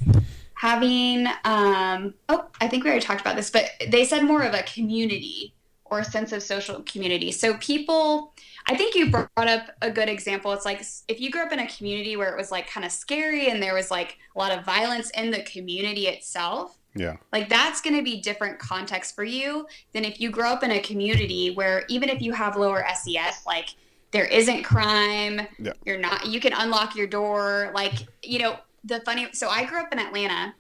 Having, 0.55 1.29
um, 1.45 2.15
oh, 2.29 2.47
I 2.61 2.67
think 2.67 2.83
we 2.83 2.91
already 2.91 3.05
talked 3.05 3.21
about 3.21 3.37
this, 3.37 3.51
but 3.51 3.71
they 3.89 4.05
said 4.05 4.25
more 4.25 4.43
of 4.43 4.55
a 4.55 4.63
community 4.65 5.55
or 5.85 6.01
a 6.01 6.05
sense 6.05 6.33
of 6.33 6.43
social 6.43 6.83
community. 6.83 7.31
So 7.33 7.55
people, 7.59 8.35
I 8.67 8.77
think 8.77 8.95
you 8.95 9.11
brought 9.11 9.29
up 9.37 9.71
a 9.81 9.91
good 9.91 10.09
example. 10.09 10.53
It's 10.53 10.65
like 10.65 10.83
if 11.07 11.21
you 11.21 11.31
grew 11.31 11.43
up 11.43 11.53
in 11.53 11.61
a 11.61 11.69
community 11.69 12.17
where 12.17 12.31
it 12.33 12.37
was 12.37 12.51
like 12.51 12.69
kind 12.69 12.85
of 12.85 12.93
scary 12.93 13.49
and 13.49 13.63
there 13.63 13.75
was 13.75 13.91
like 13.91 14.19
a 14.35 14.39
lot 14.39 14.57
of 14.57 14.65
violence 14.65 15.11
in 15.11 15.31
the 15.31 15.43
community 15.43 16.09
itself. 16.09 16.77
Yeah. 16.95 17.17
Like 17.33 17.49
that's 17.49 17.81
going 17.81 17.97
to 17.97 18.03
be 18.03 18.21
different 18.21 18.59
context 18.59 19.15
for 19.15 19.25
you 19.25 19.67
than 19.93 20.05
if 20.05 20.21
you 20.21 20.31
grow 20.31 20.51
up 20.51 20.65
in 20.65 20.73
a 20.73 20.81
community 20.81 21.53
where 21.53 21.85
even 21.89 22.09
if 22.09 22.21
you 22.21 22.33
have 22.33 22.57
lower 22.57 22.85
SES, 22.95 23.47
like 23.47 23.69
there 24.11 24.25
isn't 24.25 24.63
crime, 24.63 25.41
Yeah. 25.59 25.73
you're 25.85 25.99
not, 25.99 26.27
you 26.27 26.41
can 26.41 26.53
unlock 26.53 26.97
your 26.97 27.07
door. 27.07 27.71
Like, 27.75 27.95
you 28.23 28.39
know, 28.39 28.57
the 28.85 29.01
funny, 29.01 29.29
so 29.33 29.49
I 29.49 29.65
grew 29.65 29.81
up 29.81 29.93
in 29.93 29.99
Atlanta 29.99 30.55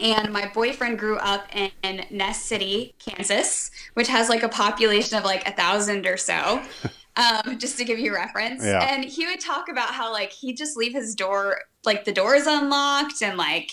and 0.00 0.32
my 0.32 0.50
boyfriend 0.54 0.98
grew 0.98 1.16
up 1.16 1.46
in, 1.54 1.70
in 1.82 2.04
Ness 2.10 2.42
City, 2.42 2.94
Kansas, 2.98 3.70
which 3.94 4.08
has 4.08 4.28
like 4.28 4.42
a 4.42 4.48
population 4.48 5.16
of 5.18 5.24
like 5.24 5.46
a 5.48 5.52
thousand 5.52 6.06
or 6.06 6.16
so. 6.16 6.62
Um, 7.18 7.58
just 7.58 7.78
to 7.78 7.84
give 7.86 7.98
you 7.98 8.14
reference. 8.14 8.62
Yeah. 8.62 8.80
And 8.92 9.02
he 9.02 9.24
would 9.24 9.40
talk 9.40 9.70
about 9.70 9.94
how 9.94 10.12
like 10.12 10.30
he'd 10.32 10.58
just 10.58 10.76
leave 10.76 10.92
his 10.92 11.14
door, 11.14 11.62
like 11.82 12.04
the 12.04 12.12
door 12.12 12.34
is 12.34 12.46
unlocked 12.46 13.22
and 13.22 13.38
like 13.38 13.70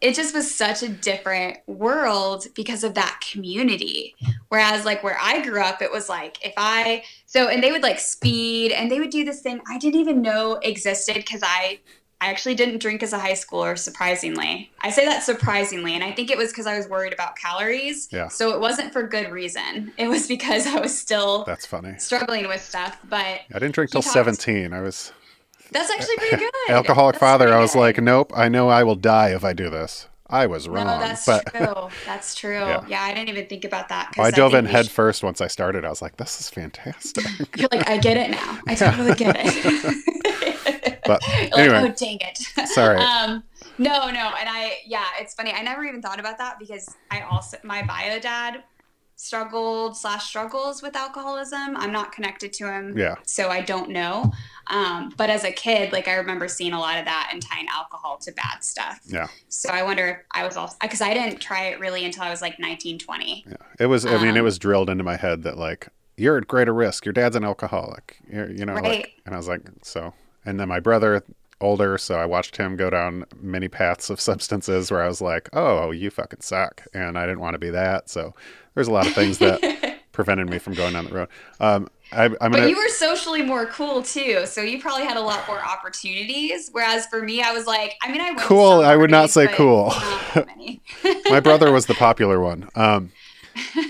it 0.00 0.14
just 0.14 0.34
was 0.34 0.54
such 0.54 0.82
a 0.82 0.88
different 0.88 1.58
world 1.66 2.46
because 2.54 2.84
of 2.84 2.94
that 2.94 3.20
community. 3.32 4.14
Whereas 4.48 4.84
like 4.84 5.02
where 5.02 5.18
I 5.20 5.42
grew 5.42 5.60
up, 5.62 5.82
it 5.82 5.90
was 5.90 6.08
like 6.08 6.44
if 6.44 6.54
I 6.56 7.04
so 7.26 7.48
and 7.48 7.62
they 7.62 7.72
would 7.72 7.82
like 7.82 7.98
speed 7.98 8.72
and 8.72 8.90
they 8.90 9.00
would 9.00 9.10
do 9.10 9.24
this 9.24 9.40
thing 9.40 9.60
I 9.68 9.78
didn't 9.78 10.00
even 10.00 10.22
know 10.22 10.54
existed 10.62 11.16
because 11.16 11.42
I 11.42 11.80
I 12.20 12.30
actually 12.30 12.56
didn't 12.56 12.78
drink 12.78 13.04
as 13.04 13.12
a 13.12 13.18
high 13.18 13.32
schooler, 13.32 13.78
surprisingly. 13.78 14.72
I 14.80 14.90
say 14.90 15.04
that 15.04 15.22
surprisingly, 15.22 15.94
and 15.94 16.02
I 16.02 16.10
think 16.10 16.32
it 16.32 16.36
was 16.36 16.50
because 16.50 16.66
I 16.66 16.76
was 16.76 16.88
worried 16.88 17.12
about 17.12 17.36
calories. 17.36 18.08
Yeah. 18.10 18.26
So 18.26 18.50
it 18.50 18.60
wasn't 18.60 18.92
for 18.92 19.06
good 19.06 19.30
reason. 19.30 19.92
It 19.96 20.08
was 20.08 20.26
because 20.26 20.66
I 20.66 20.80
was 20.80 20.98
still 20.98 21.44
That's 21.44 21.64
funny. 21.64 21.96
struggling 21.98 22.48
with 22.48 22.60
stuff. 22.60 22.98
But 23.08 23.42
I 23.54 23.60
didn't 23.60 23.74
drink 23.74 23.92
till 23.92 24.02
17. 24.02 24.72
I 24.72 24.80
was 24.80 25.12
that's 25.70 25.90
actually 25.90 26.16
pretty 26.16 26.36
good. 26.44 26.52
alcoholic 26.70 27.14
That's 27.14 27.20
father. 27.20 27.52
I 27.54 27.60
was 27.60 27.72
good. 27.72 27.78
like, 27.80 27.98
nope, 28.02 28.32
I 28.34 28.48
know 28.48 28.68
I 28.68 28.84
will 28.84 28.96
die 28.96 29.30
if 29.34 29.44
I 29.44 29.52
do 29.52 29.68
this. 29.70 30.06
I 30.30 30.46
was 30.46 30.68
wrong. 30.68 30.86
No, 30.86 30.98
that's 30.98 31.24
but 31.24 31.46
true. 31.46 31.88
That's 32.04 32.34
true. 32.34 32.58
Yeah. 32.58 32.84
Yeah. 32.86 33.02
I 33.02 33.14
didn't 33.14 33.30
even 33.30 33.46
think 33.46 33.64
about 33.64 33.88
that. 33.88 34.12
'cause 34.14 34.26
I 34.26 34.30
dove 34.30 34.52
in 34.52 34.66
head 34.66 34.84
should- 34.84 34.92
first 34.92 35.22
once 35.22 35.40
I 35.40 35.46
started. 35.46 35.86
I 35.86 35.88
was 35.88 36.02
like, 36.02 36.18
this 36.18 36.38
is 36.38 36.50
fantastic. 36.50 37.24
You're 37.56 37.68
like, 37.72 37.88
I 37.88 37.96
get 37.96 38.18
it 38.18 38.30
now. 38.32 38.58
I 38.66 38.74
totally 38.74 39.14
get 39.14 39.36
it. 39.38 41.00
But 41.06 41.22
like, 41.26 41.56
anyway. 41.58 41.78
oh 41.90 41.94
dang 41.96 42.18
it. 42.20 42.68
Sorry. 42.68 42.98
Um, 42.98 43.42
no, 43.78 44.10
no, 44.10 44.34
and 44.38 44.48
I, 44.50 44.76
yeah, 44.86 45.04
it's 45.18 45.32
funny. 45.32 45.52
I 45.52 45.62
never 45.62 45.82
even 45.84 46.02
thought 46.02 46.20
about 46.20 46.36
that 46.36 46.58
because 46.58 46.94
I 47.10 47.22
also 47.22 47.56
my 47.62 47.82
bio 47.82 48.18
dad 48.18 48.62
struggled 49.22 49.96
slash 49.96 50.26
struggles 50.28 50.80
with 50.80 50.94
alcoholism. 50.94 51.76
I'm 51.76 51.90
not 51.90 52.12
connected 52.12 52.52
to 52.54 52.72
him, 52.72 52.96
Yeah. 52.96 53.16
so 53.26 53.48
I 53.50 53.60
don't 53.60 53.90
know. 53.90 54.32
Um, 54.68 55.12
but 55.16 55.28
as 55.28 55.42
a 55.42 55.50
kid, 55.50 55.92
like 55.92 56.06
I 56.06 56.14
remember 56.14 56.46
seeing 56.46 56.72
a 56.72 56.78
lot 56.78 56.98
of 56.98 57.04
that 57.04 57.30
and 57.32 57.42
tying 57.42 57.66
alcohol 57.74 58.16
to 58.18 58.32
bad 58.32 58.62
stuff. 58.62 59.00
Yeah. 59.06 59.26
So 59.48 59.70
I 59.70 59.82
wonder 59.82 60.06
if 60.08 60.16
I 60.30 60.46
was 60.46 60.56
also 60.56 60.76
because 60.80 61.00
I 61.00 61.14
didn't 61.14 61.40
try 61.40 61.64
it 61.64 61.80
really 61.80 62.04
until 62.04 62.22
I 62.22 62.30
was 62.30 62.40
like 62.40 62.60
19, 62.60 62.98
20. 63.00 63.44
Yeah. 63.48 63.56
It 63.80 63.86
was, 63.86 64.06
I 64.06 64.18
mean, 64.22 64.36
it 64.36 64.38
Um, 64.38 64.44
was 64.44 64.56
drilled 64.58 64.88
into 64.88 65.02
my 65.04 65.16
head 65.16 65.42
that, 65.42 65.58
like, 65.58 65.88
you're 66.16 66.38
at 66.38 66.46
greater 66.46 66.72
risk. 66.74 67.04
Your 67.04 67.12
dad's 67.12 67.34
an 67.34 67.44
alcoholic. 67.44 68.18
You're, 68.30 68.50
you 68.52 68.64
know, 68.64 68.74
Right. 68.74 68.84
like, 68.84 69.12
and 69.26 69.34
I 69.34 69.38
was 69.38 69.48
like, 69.48 69.62
so. 69.82 70.14
And 70.44 70.60
then 70.60 70.68
my 70.68 70.78
brother, 70.80 71.24
older, 71.60 71.98
so 71.98 72.16
I 72.18 72.26
watched 72.26 72.56
him 72.56 72.76
go 72.76 72.90
down 72.90 73.24
many 73.40 73.68
paths 73.68 74.10
of 74.10 74.20
substances 74.20 74.90
where 74.90 75.02
I 75.02 75.08
was 75.08 75.20
like, 75.20 75.48
oh, 75.52 75.90
you 75.90 76.10
fucking 76.10 76.40
suck. 76.40 76.82
And 76.94 77.18
I 77.18 77.26
didn't 77.26 77.40
want 77.40 77.54
to 77.54 77.58
be 77.58 77.70
that. 77.70 78.08
So 78.08 78.34
there's 78.74 78.88
a 78.88 78.92
lot 78.92 79.06
of 79.06 79.14
things 79.14 79.38
that 79.38 79.60
prevented 80.12 80.48
me 80.48 80.58
from 80.58 80.74
going 80.74 80.92
down 80.94 81.04
the 81.06 81.12
road. 81.12 81.28
Um, 81.60 81.88
I, 82.12 82.24
I'm 82.40 82.50
But 82.50 82.52
gonna, 82.52 82.68
you 82.68 82.76
were 82.76 82.88
socially 82.88 83.42
more 83.42 83.66
cool 83.66 84.02
too, 84.02 84.46
so 84.46 84.62
you 84.62 84.80
probably 84.80 85.04
had 85.04 85.16
a 85.16 85.20
lot 85.20 85.46
more 85.46 85.62
opportunities. 85.62 86.70
Whereas 86.72 87.06
for 87.06 87.22
me, 87.22 87.42
I 87.42 87.52
was 87.52 87.66
like, 87.66 87.96
I 88.02 88.10
mean, 88.10 88.20
I 88.22 88.34
Cool, 88.36 88.80
I 88.80 88.96
would 88.96 89.10
not 89.10 89.30
say 89.30 89.46
cool. 89.48 89.92
not 90.34 90.48
my 91.30 91.40
brother 91.40 91.70
was 91.70 91.86
the 91.86 91.94
popular 91.94 92.40
one. 92.40 92.68
Um, 92.74 93.12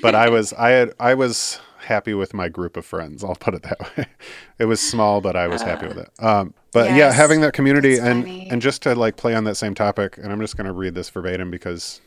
but 0.01 0.15
I 0.15 0.29
was 0.31 0.53
I 0.53 0.71
had 0.71 0.93
I 0.99 1.15
was 1.15 1.61
happy 1.89 2.13
with 2.13 2.35
my 2.35 2.49
group 2.49 2.77
of 2.77 2.85
friends. 2.85 3.25
I'll 3.25 3.35
put 3.35 3.55
it 3.55 3.63
that 3.63 3.97
way. 3.97 4.07
It 4.59 4.67
was 4.67 4.81
small, 4.81 5.21
but 5.21 5.37
I 5.37 5.47
was 5.47 5.63
happy 5.63 5.87
with 5.87 5.99
it. 5.99 6.11
Um, 6.19 6.53
but 6.73 6.93
yeah, 6.95 7.13
having 7.13 7.43
that 7.43 7.53
community 7.53 7.97
and 7.97 8.25
funny. 8.25 8.49
and 8.51 8.61
just 8.61 8.83
to 8.83 8.95
like 8.95 9.17
play 9.17 9.35
on 9.35 9.45
that 9.45 9.55
same 9.55 9.73
topic, 9.73 10.19
and 10.19 10.33
I'm 10.33 10.41
just 10.41 10.57
going 10.57 10.67
to 10.67 10.73
read 10.73 10.95
this 10.95 11.09
verbatim 11.09 11.49
because 11.49 12.01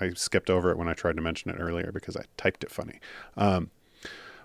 I 0.00 0.10
skipped 0.10 0.48
over 0.48 0.70
it 0.70 0.78
when 0.78 0.88
I 0.88 0.94
tried 0.94 1.16
to 1.16 1.22
mention 1.22 1.50
it 1.50 1.56
earlier 1.58 1.90
because 1.92 2.16
I 2.16 2.22
typed 2.36 2.62
it 2.62 2.70
funny. 2.70 3.00
Um, 3.36 3.70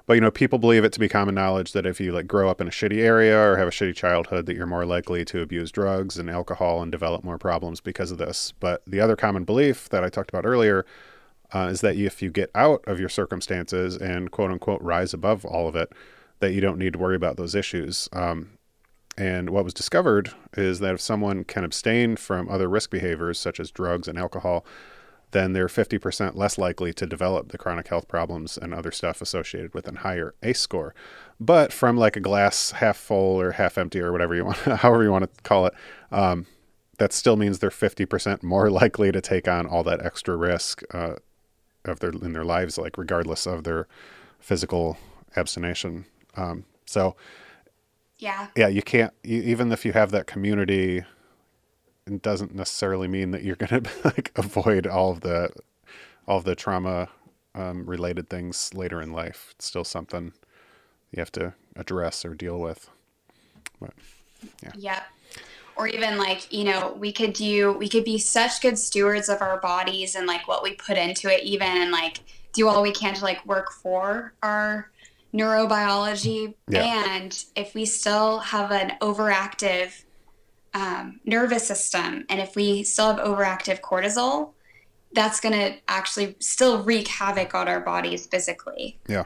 but 0.08 0.14
you 0.16 0.22
know, 0.22 0.32
people 0.32 0.58
believe 0.58 0.84
it 0.84 0.94
to 0.94 1.00
be 1.00 1.08
common 1.08 1.36
knowledge 1.36 1.74
that 1.74 1.86
if 1.86 2.00
you 2.00 2.12
like 2.12 2.28
grow 2.28 2.50
up 2.50 2.60
in 2.60 2.68
a 2.68 2.72
shitty 2.72 2.98
area 2.98 3.38
or 3.38 3.58
have 3.58 3.68
a 3.68 3.72
shitty 3.72 3.96
childhood, 3.96 4.48
that 4.48 4.56
you're 4.56 4.66
more 4.66 4.86
likely 4.86 5.24
to 5.26 5.42
abuse 5.42 5.72
drugs 5.72 6.18
and 6.18 6.28
alcohol 6.28 6.82
and 6.82 6.92
develop 6.92 7.24
more 7.24 7.38
problems 7.38 7.82
because 7.82 8.10
of 8.10 8.18
this. 8.18 8.52
But 8.60 8.82
the 8.88 9.00
other 9.00 9.16
common 9.16 9.44
belief 9.44 9.90
that 9.90 10.04
I 10.04 10.10
talked 10.10 10.30
about 10.30 10.46
earlier 10.46 10.86
uh, 11.54 11.70
is 11.72 11.82
that 11.82 11.96
if 11.96 12.22
you 12.22 12.30
get 12.30 12.52
out 12.54 12.84
of 12.88 13.00
your 13.00 13.10
circumstances 13.10 13.96
and 13.96 14.32
quote 14.32 14.52
unquote 14.52 14.82
rise 14.82 15.14
above 15.14 15.46
all 15.46 15.68
of 15.68 15.76
it, 15.76 15.92
that 16.40 16.54
you 16.54 16.62
don't 16.62 16.78
need 16.78 16.94
to 16.94 17.00
worry 17.00 17.16
about 17.16 17.38
those 17.38 17.56
issues. 17.56 18.10
Um, 18.14 18.58
and 19.18 19.50
what 19.50 19.64
was 19.64 19.74
discovered 19.74 20.32
is 20.56 20.80
that 20.80 20.94
if 20.94 21.02
someone 21.02 21.44
can 21.44 21.64
abstain 21.64 22.16
from 22.16 22.48
other 22.50 22.70
risk 22.70 22.92
behaviors 22.92 23.40
such 23.40 23.60
as 23.60 23.72
drugs 23.72 24.08
and 24.08 24.18
alcohol, 24.18 24.64
then 25.32 25.54
they're 25.54 25.68
50% 25.68 26.36
less 26.36 26.58
likely 26.58 26.94
to 26.94 27.06
develop 27.06 27.52
the 27.52 27.58
chronic 27.58 27.88
health 27.88 28.08
problems 28.08 28.58
and 28.58 28.74
other 28.74 28.92
stuff 28.92 29.22
associated 29.22 29.74
with 29.74 29.88
a 29.88 29.98
higher 29.98 30.36
ACE 30.44 30.60
score. 30.60 30.94
But 31.40 31.74
from 31.74 31.98
like 31.98 32.16
a 32.16 32.22
glass 32.22 32.72
half 32.72 32.96
full 32.96 33.42
or 33.42 33.54
half 33.54 33.78
empty 33.78 34.00
or 34.00 34.12
whatever 34.12 34.36
you 34.36 34.46
want, 34.46 34.58
however 34.58 35.04
you 35.04 35.12
want 35.12 35.24
to 35.34 35.42
call 35.44 35.66
it, 35.66 35.74
um, 36.12 36.46
that 36.98 37.12
still 37.12 37.36
means 37.36 37.60
they're 37.60 37.70
50% 37.70 38.44
more 38.44 38.70
likely 38.72 39.12
to 39.12 39.20
take 39.20 39.48
on 39.48 39.66
all 39.66 39.84
that 39.84 40.06
extra 40.06 40.36
risk 40.36 40.84
uh, 40.94 41.16
of 41.90 42.00
their 42.00 42.12
in 42.12 42.34
their 42.34 42.46
lives, 42.46 42.78
like 42.78 42.98
regardless 42.98 43.46
of 43.46 43.64
their 43.64 43.88
physical 44.40 44.98
abstination. 45.36 46.06
Um, 46.36 46.66
so 46.86 47.16
yeah, 48.18 48.48
yeah, 48.56 48.68
you 48.68 48.82
can't 48.82 49.14
you, 49.24 49.42
even 49.42 49.72
if 49.72 49.86
you 49.86 49.94
have 49.94 50.12
that 50.12 50.28
community, 50.28 51.04
it 52.06 52.22
doesn't 52.22 52.56
necessarily 52.56 53.08
mean 53.08 53.32
that 53.32 53.44
you're 53.44 53.56
going 53.58 53.84
to 53.84 53.90
like 54.04 54.32
avoid 54.36 54.88
all 54.88 55.12
of 55.12 55.22
the 55.22 55.50
all 56.28 56.38
of 56.38 56.44
the 56.44 56.56
trauma 56.56 57.10
um, 57.56 57.86
related 57.86 58.30
things 58.30 58.74
later 58.74 59.02
in 59.02 59.12
life. 59.12 59.54
It's 59.56 59.66
still 59.66 59.84
something 59.84 60.34
you 61.12 61.20
have 61.20 61.32
to 61.34 61.54
address 61.76 62.26
or 62.26 62.34
deal 62.34 62.60
with. 62.60 62.90
But 63.80 63.94
yeah. 64.64 64.72
yep. 64.76 65.04
Or 65.78 65.88
even 65.88 66.18
like 66.18 66.52
you 66.52 66.64
know, 66.64 66.96
we 66.98 67.12
could 67.12 67.34
do 67.34 67.74
we 67.74 67.88
could 67.88 68.04
be 68.04 68.18
such 68.18 68.62
good 68.62 68.78
stewards 68.78 69.30
of 69.30 69.42
our 69.42 69.60
bodies 69.60 70.16
and 70.16 70.26
like 70.26 70.48
what 70.48 70.64
we 70.64 70.74
put 70.74 70.98
into 70.98 71.32
it, 71.34 71.44
even 71.44 71.68
and 71.68 71.92
like 71.92 72.20
do 72.54 72.68
all 72.68 72.82
we 72.82 72.92
can 72.92 73.14
to 73.14 73.24
like 73.24 73.46
work 73.46 73.72
for 73.72 74.34
our 74.42 74.92
neurobiology. 75.34 76.56
Yeah. 76.68 77.16
And 77.16 77.44
if 77.56 77.76
we 77.76 77.86
still 77.86 78.40
have 78.40 78.72
an 78.72 78.94
overactive 79.02 80.04
um, 80.74 81.20
nervous 81.26 81.68
system, 81.68 82.26
and 82.30 82.40
if 82.40 82.56
we 82.56 82.84
still 82.84 83.14
have 83.14 83.26
overactive 83.26 83.82
cortisol, 83.82 84.54
that's 85.14 85.40
going 85.40 85.54
to 85.54 85.78
actually 85.88 86.36
still 86.40 86.84
wreak 86.84 87.08
havoc 87.08 87.56
on 87.56 87.68
our 87.68 87.80
bodies 87.80 88.26
physically. 88.26 89.00
yeah, 89.08 89.24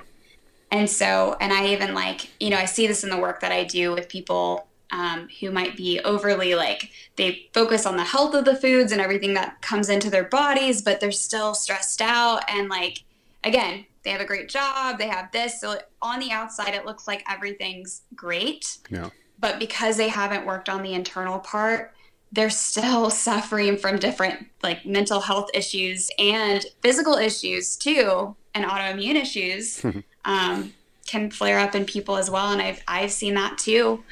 And 0.72 0.89
so, 0.89 1.36
and 1.39 1.52
I 1.52 1.68
even 1.68 1.93
like, 1.93 2.30
you 2.39 2.49
know, 2.49 2.58
I 2.58 2.66
see 2.66 2.88
this 2.88 3.04
in 3.04 3.10
the 3.10 3.18
work 3.18 3.39
that 3.41 3.52
I 3.52 3.64
do 3.64 3.91
with 3.91 4.08
people 4.08 4.68
um, 4.92 5.28
who 5.39 5.52
might 5.52 5.78
be 5.78 6.00
overly 6.02 6.56
like, 6.56 6.92
they 7.16 7.50
focus 7.54 7.86
on 7.86 7.98
the 7.98 8.04
health 8.04 8.34
of 8.36 8.46
the 8.46 8.56
foods 8.56 8.92
and 8.92 9.02
everything 9.02 9.34
that 9.36 9.62
comes 9.62 9.89
into 9.89 10.10
their 10.10 10.26
bodies, 10.26 10.82
but 10.82 11.00
they're 11.00 11.12
still 11.12 11.54
stressed 11.54 12.02
out. 12.02 12.44
And 12.50 12.70
like, 12.70 13.04
again, 13.44 13.86
they 14.04 14.10
have 14.12 14.22
a 14.22 14.26
great 14.26 14.50
job, 14.50 14.98
they 14.98 15.08
have 15.08 15.32
this. 15.32 15.60
So 15.62 15.80
on 16.02 16.20
the 16.20 16.32
outside, 16.32 16.74
it 16.74 16.86
looks 16.86 17.08
like 17.08 17.24
everything's 17.30 18.02
great. 18.16 18.78
yeah, 18.89 19.10
But 19.39 19.60
because 19.60 19.98
they 19.98 20.10
haven't 20.10 20.46
worked 20.46 20.70
on 20.70 20.82
the 20.82 20.94
internal 20.94 21.39
part, 21.39 21.94
they're 22.32 22.50
still 22.50 23.10
suffering 23.28 23.78
from 23.78 23.98
different 23.98 24.48
like 24.64 24.86
mental 24.86 25.20
health 25.22 25.50
issues 25.54 26.10
and 26.18 26.66
physical 26.82 27.16
issues 27.16 27.76
too, 27.76 28.36
and 28.54 28.66
autoimmune 28.66 29.16
issues 29.16 29.84
um, 30.26 30.74
can 31.06 31.30
flare 31.30 31.60
up 31.60 31.76
in 31.76 31.86
people 31.86 32.18
as 32.18 32.30
well. 32.30 32.52
And 32.52 32.62
I've 32.62 32.82
I've 32.88 33.12
seen 33.12 33.36
that 33.36 33.58
too, 33.58 34.04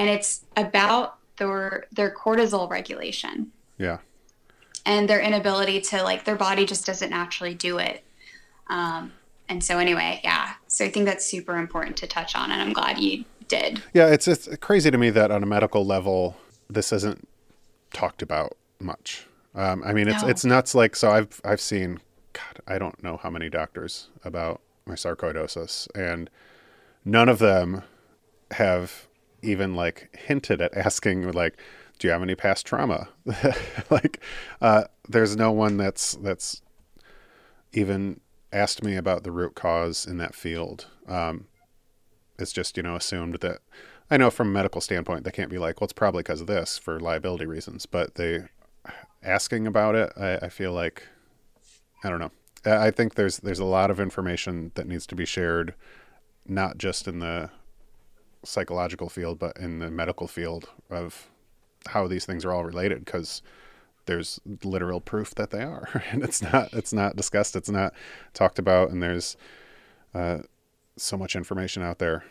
and 0.00 0.08
it's 0.08 0.46
about 0.56 1.18
their 1.36 1.84
their 1.92 2.10
cortisol 2.10 2.70
regulation 2.70 3.52
yeah. 3.76 3.98
and 4.86 5.08
their 5.08 5.20
inability 5.20 5.78
to 5.82 6.02
like 6.02 6.24
their 6.24 6.36
body 6.36 6.64
just 6.64 6.86
doesn't 6.86 7.10
naturally 7.10 7.54
do 7.54 7.76
it. 7.76 8.02
Um, 8.68 9.12
and 9.46 9.62
so 9.62 9.78
anyway, 9.78 10.20
yeah. 10.24 10.54
So 10.68 10.86
I 10.86 10.88
think 10.88 11.04
that's 11.04 11.26
super 11.26 11.56
important 11.56 11.98
to 11.98 12.06
touch 12.06 12.34
on, 12.34 12.50
and 12.50 12.62
I'm 12.62 12.72
glad 12.72 12.98
you 12.98 13.26
did. 13.48 13.82
Yeah, 13.92 14.06
it's 14.06 14.26
it's 14.26 14.48
crazy 14.56 14.90
to 14.90 14.96
me 14.96 15.10
that 15.10 15.30
on 15.30 15.42
a 15.42 15.46
medical 15.46 15.84
level, 15.84 16.36
this 16.70 16.92
isn't 16.94 17.28
talked 17.92 18.22
about 18.22 18.56
much. 18.78 19.26
Um, 19.54 19.82
I 19.84 19.92
mean, 19.92 20.08
it's 20.08 20.22
No. 20.22 20.28
it's 20.28 20.44
nuts. 20.46 20.74
Like, 20.74 20.96
so 20.96 21.10
I've 21.10 21.42
I've 21.44 21.60
seen, 21.60 22.00
God, 22.32 22.62
I 22.66 22.78
don't 22.78 23.02
know 23.02 23.18
how 23.18 23.28
many 23.28 23.50
doctors 23.50 24.08
about 24.24 24.62
my 24.86 24.94
sarcoidosis, 24.94 25.88
and 25.94 26.30
none 27.04 27.28
of 27.28 27.38
them 27.38 27.82
have 28.52 29.08
even 29.42 29.74
like 29.74 30.16
hinted 30.16 30.60
at 30.60 30.76
asking 30.76 31.30
like, 31.32 31.56
"Do 31.98 32.08
you 32.08 32.12
have 32.12 32.22
any 32.22 32.34
past 32.34 32.66
trauma?" 32.66 33.08
like, 33.90 34.20
uh, 34.60 34.84
there's 35.08 35.36
no 35.36 35.50
one 35.52 35.76
that's 35.76 36.12
that's 36.12 36.62
even 37.72 38.20
asked 38.52 38.82
me 38.82 38.96
about 38.96 39.22
the 39.22 39.30
root 39.30 39.54
cause 39.54 40.06
in 40.06 40.18
that 40.18 40.34
field. 40.34 40.86
Um, 41.06 41.46
it's 42.38 42.52
just 42.52 42.76
you 42.76 42.82
know 42.82 42.96
assumed 42.96 43.36
that 43.40 43.58
I 44.10 44.16
know 44.16 44.30
from 44.30 44.48
a 44.48 44.52
medical 44.52 44.80
standpoint 44.80 45.24
they 45.24 45.30
can't 45.30 45.50
be 45.50 45.58
like, 45.58 45.80
well, 45.80 45.86
it's 45.86 45.92
probably 45.92 46.20
because 46.20 46.40
of 46.40 46.46
this 46.46 46.78
for 46.78 46.98
liability 46.98 47.46
reasons, 47.46 47.86
but 47.86 48.16
they 48.16 48.44
asking 49.22 49.66
about 49.66 49.94
it, 49.94 50.12
I, 50.16 50.36
I 50.36 50.48
feel 50.48 50.72
like 50.72 51.04
I 52.02 52.08
don't 52.08 52.20
know. 52.20 52.32
I 52.64 52.90
think 52.90 53.14
there's 53.14 53.38
there's 53.38 53.58
a 53.58 53.64
lot 53.64 53.90
of 53.90 54.00
information 54.00 54.72
that 54.74 54.86
needs 54.86 55.06
to 55.08 55.14
be 55.14 55.24
shared, 55.24 55.74
not 56.46 56.78
just 56.78 57.08
in 57.08 57.20
the 57.20 57.50
psychological 58.44 59.08
field, 59.08 59.38
but 59.38 59.56
in 59.58 59.78
the 59.78 59.90
medical 59.90 60.26
field 60.26 60.68
of 60.90 61.30
how 61.86 62.06
these 62.06 62.24
things 62.26 62.44
are 62.44 62.52
all 62.52 62.64
related. 62.64 63.04
Because 63.04 63.42
there's 64.06 64.40
literal 64.64 65.00
proof 65.00 65.34
that 65.36 65.50
they 65.50 65.62
are, 65.62 66.02
and 66.10 66.22
it's 66.22 66.42
not 66.42 66.72
it's 66.72 66.92
not 66.92 67.16
discussed, 67.16 67.56
it's 67.56 67.70
not 67.70 67.94
talked 68.34 68.58
about, 68.58 68.90
and 68.90 69.02
there's 69.02 69.36
uh, 70.14 70.38
so 70.96 71.16
much 71.16 71.36
information 71.36 71.82
out 71.82 71.98
there. 71.98 72.24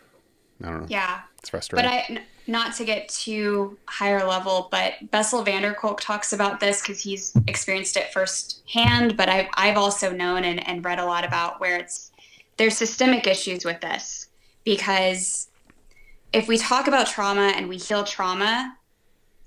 I 0.64 0.68
don't 0.68 0.82
know. 0.82 0.88
Yeah, 0.90 1.22
it's 1.38 1.50
frustrating. 1.50 1.90
But 1.90 2.20
I 2.20 2.24
not 2.48 2.76
to 2.76 2.84
get 2.84 3.08
too 3.10 3.78
higher 3.86 4.26
level, 4.26 4.68
but 4.72 4.94
Bessel 5.12 5.44
van 5.44 5.62
der 5.62 5.74
Kolk 5.74 6.02
talks 6.02 6.34
about 6.34 6.60
this 6.60 6.82
because 6.82 7.00
he's 7.00 7.32
experienced 7.48 7.96
it 7.96 8.12
firsthand. 8.12 9.16
But 9.16 9.30
I've 9.30 9.48
I've 9.54 9.78
also 9.78 10.12
known 10.12 10.44
and, 10.44 10.68
and 10.68 10.84
read 10.84 11.00
a 11.00 11.06
lot 11.06 11.24
about 11.24 11.62
where 11.62 11.78
it's 11.78 12.12
there's 12.58 12.76
systemic 12.76 13.28
issues 13.28 13.64
with 13.64 13.80
this 13.82 14.28
because 14.66 15.49
if 16.34 16.48
we 16.48 16.58
talk 16.58 16.88
about 16.88 17.08
trauma 17.08 17.54
and 17.56 17.68
we 17.68 17.78
heal 17.78 18.04
trauma, 18.04 18.78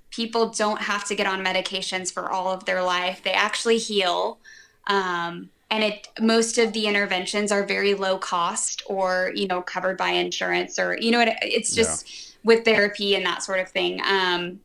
people 0.09 0.49
don't 0.49 0.81
have 0.81 1.05
to 1.05 1.15
get 1.15 1.25
on 1.25 1.43
medications 1.43 2.11
for 2.11 2.29
all 2.29 2.47
of 2.49 2.65
their 2.65 2.83
life. 2.83 3.21
They 3.23 3.31
actually 3.31 3.77
heal. 3.77 4.39
Um, 4.87 5.49
and 5.71 5.83
it 5.83 6.07
most 6.19 6.59
of 6.59 6.71
the 6.73 6.85
interventions 6.85 7.51
are 7.51 7.65
very 7.65 7.95
low 7.95 8.17
cost 8.17 8.83
or 8.85 9.31
you 9.33 9.47
know 9.47 9.61
covered 9.61 9.97
by 9.97 10.09
insurance 10.09 10.77
or 10.77 10.95
you 10.99 11.09
know 11.09 11.21
it, 11.21 11.29
it's 11.41 11.73
just 11.73 12.05
yeah. 12.05 12.35
with 12.43 12.65
therapy 12.65 13.15
and 13.15 13.25
that 13.25 13.41
sort 13.41 13.59
of 13.59 13.69
thing 13.69 13.99
um, 14.05 14.59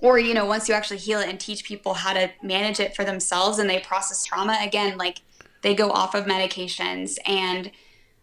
or 0.00 0.18
you 0.18 0.32
know 0.32 0.46
once 0.46 0.66
you 0.66 0.74
actually 0.74 0.96
heal 0.96 1.20
it 1.20 1.28
and 1.28 1.38
teach 1.38 1.64
people 1.64 1.92
how 1.92 2.14
to 2.14 2.30
manage 2.42 2.80
it 2.80 2.96
for 2.96 3.04
themselves 3.04 3.58
and 3.58 3.68
they 3.68 3.80
process 3.80 4.24
trauma 4.24 4.56
again 4.62 4.96
like 4.96 5.20
they 5.60 5.74
go 5.74 5.90
off 5.90 6.14
of 6.14 6.24
medications 6.24 7.18
and 7.26 7.70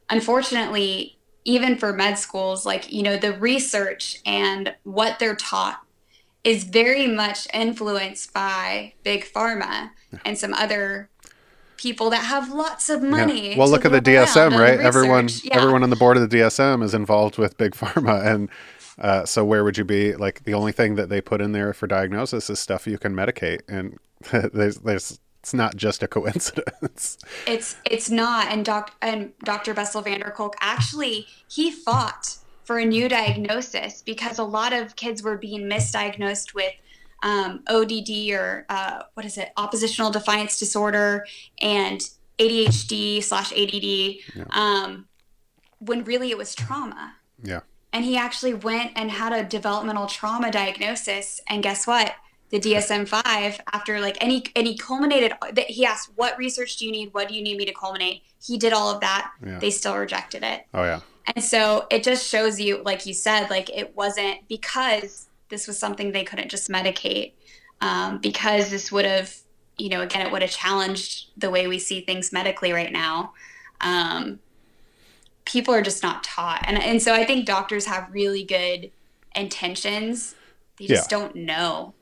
unfortunately 0.10 1.20
even 1.44 1.76
for 1.76 1.92
med 1.94 2.18
schools 2.18 2.66
like 2.66 2.92
you 2.92 3.02
know 3.02 3.18
the 3.18 3.34
research 3.34 4.20
and 4.26 4.76
what 4.84 5.20
they're 5.20 5.36
taught 5.36 5.82
is 6.44 6.64
very 6.64 7.08
much 7.08 7.48
influenced 7.54 8.34
by 8.34 8.94
big 9.04 9.24
pharma 9.26 9.92
and 10.26 10.38
some 10.38 10.54
other 10.54 11.10
people 11.82 12.10
that 12.12 12.24
have 12.24 12.52
lots 12.52 12.90
of 12.90 13.02
money. 13.02 13.52
Yeah. 13.52 13.58
Well, 13.58 13.70
look 13.70 13.86
at 13.86 13.92
the 13.92 14.02
DSM, 14.02 14.58
right? 14.58 14.80
Everyone, 14.80 15.30
yeah. 15.44 15.56
everyone 15.56 15.84
on 15.84 15.90
the 15.90 15.96
board 15.96 16.18
of 16.18 16.30
the 16.30 16.38
DSM 16.38 16.84
is 16.84 16.94
involved 16.94 17.38
with 17.38 17.58
big 17.58 17.74
pharma, 17.74 18.26
and 18.26 18.50
uh, 19.00 19.26
so 19.26 19.44
where 19.44 19.64
would 19.64 19.78
you 19.78 19.86
be? 19.86 20.16
Like 20.16 20.44
the 20.44 20.54
only 20.54 20.72
thing 20.72 20.96
that 20.96 21.10
they 21.10 21.22
put 21.22 21.42
in 21.42 21.52
there 21.52 21.74
for 21.74 21.88
diagnosis 21.88 22.50
is 22.50 22.60
stuff 22.60 22.88
you 22.88 22.98
can 22.98 23.14
medicate, 23.14 23.62
and 23.68 23.98
there's 24.54 24.78
there's 24.78 25.20
it's 25.42 25.56
not 25.56 25.76
just 25.76 26.04
a 26.04 26.08
coincidence. 26.08 27.18
It's 27.48 27.76
it's 27.84 28.12
not, 28.12 28.48
and 28.48 28.64
doc 28.64 28.96
and 29.02 29.34
Dr. 29.44 29.74
Bessel 29.74 30.02
van 30.02 30.20
der 30.20 30.30
Kolk 30.30 30.56
actually 30.62 31.26
he 31.48 31.72
fought 31.72 32.38
for 32.64 32.78
a 32.78 32.86
new 32.86 33.10
diagnosis 33.10 34.04
because 34.04 34.38
a 34.38 34.44
lot 34.44 34.72
of 34.72 34.96
kids 34.96 35.24
were 35.24 35.38
being 35.38 35.64
misdiagnosed 35.64 36.54
with 36.54 36.74
um, 37.24 37.64
ODD 37.68 38.32
or 38.32 38.66
uh, 38.70 39.04
what 39.16 39.26
is 39.26 39.38
it, 39.38 39.52
oppositional 39.58 40.12
defiance 40.12 40.60
disorder 40.60 41.26
and 41.60 42.08
ADHD 42.38 43.24
slash 43.24 43.52
ADD, 43.52 43.84
yeah. 44.36 44.46
um, 44.52 45.08
when 45.80 46.04
really 46.04 46.30
it 46.30 46.38
was 46.38 46.56
trauma. 46.56 47.16
Yeah. 47.44 47.62
And 47.94 48.06
he 48.06 48.16
actually 48.16 48.54
went 48.54 48.92
and 48.96 49.12
had 49.12 49.34
a 49.34 49.44
developmental 49.44 50.08
trauma 50.08 50.52
diagnosis, 50.52 51.42
and 51.50 51.62
guess 51.62 51.86
what? 51.86 52.14
The 52.52 52.60
DSM 52.60 53.08
five 53.08 53.60
after 53.72 54.00
like 54.02 54.18
any 54.20 54.44
and 54.56 54.68
he 54.68 54.78
culminated. 54.78 55.34
He 55.68 55.86
asked, 55.86 56.12
"What 56.16 56.38
research 56.38 56.78
do 56.78 56.86
you 56.86 56.92
need? 56.92 57.14
What 57.14 57.30
do 57.30 57.34
you 57.34 57.42
need 57.42 57.58
me 57.58 57.66
to 57.66 57.74
culminate?" 57.74 58.24
He 58.44 58.58
did 58.58 58.74
all 58.74 58.90
of 58.90 59.00
that. 59.02 59.32
Yeah. 59.46 59.60
They 59.60 59.72
still 59.72 59.96
rejected 59.96 60.44
it. 60.44 60.66
Oh 60.74 60.84
yeah. 60.84 61.00
And 61.36 61.44
so 61.44 61.88
it 61.90 62.04
just 62.04 62.28
shows 62.28 62.60
you, 62.60 62.82
like 62.84 63.06
you 63.06 63.14
said, 63.14 63.50
like 63.50 63.70
it 63.70 63.96
wasn't 63.96 64.48
because 64.48 65.28
this 65.50 65.68
was 65.68 65.78
something 65.78 66.12
they 66.12 66.24
couldn't 66.24 66.50
just 66.50 66.70
medicate 66.70 67.34
um, 67.82 68.20
because 68.20 68.70
this 68.70 68.92
would 68.92 69.06
have, 69.06 69.36
you 69.78 69.90
know, 69.90 70.02
again, 70.02 70.26
it 70.26 70.32
would 70.32 70.42
have 70.42 70.52
challenged 70.52 71.30
the 71.38 71.50
way 71.50 71.68
we 71.68 71.80
see 71.80 72.02
things 72.02 72.32
medically 72.32 72.72
right 72.72 72.92
now. 72.92 73.34
Um, 73.82 74.40
people 75.46 75.74
are 75.74 75.82
just 75.82 76.04
not 76.04 76.24
taught. 76.24 76.64
And, 76.68 76.82
and 76.82 77.02
so 77.02 77.14
I 77.14 77.26
think 77.26 77.46
doctors 77.46 77.86
have 77.86 78.08
really 78.12 78.44
good 78.44 78.92
intentions. 79.36 80.36
They 80.78 80.88
just 80.88 81.12
yeah. 81.12 81.18
don't 81.18 81.36
know. 81.36 81.94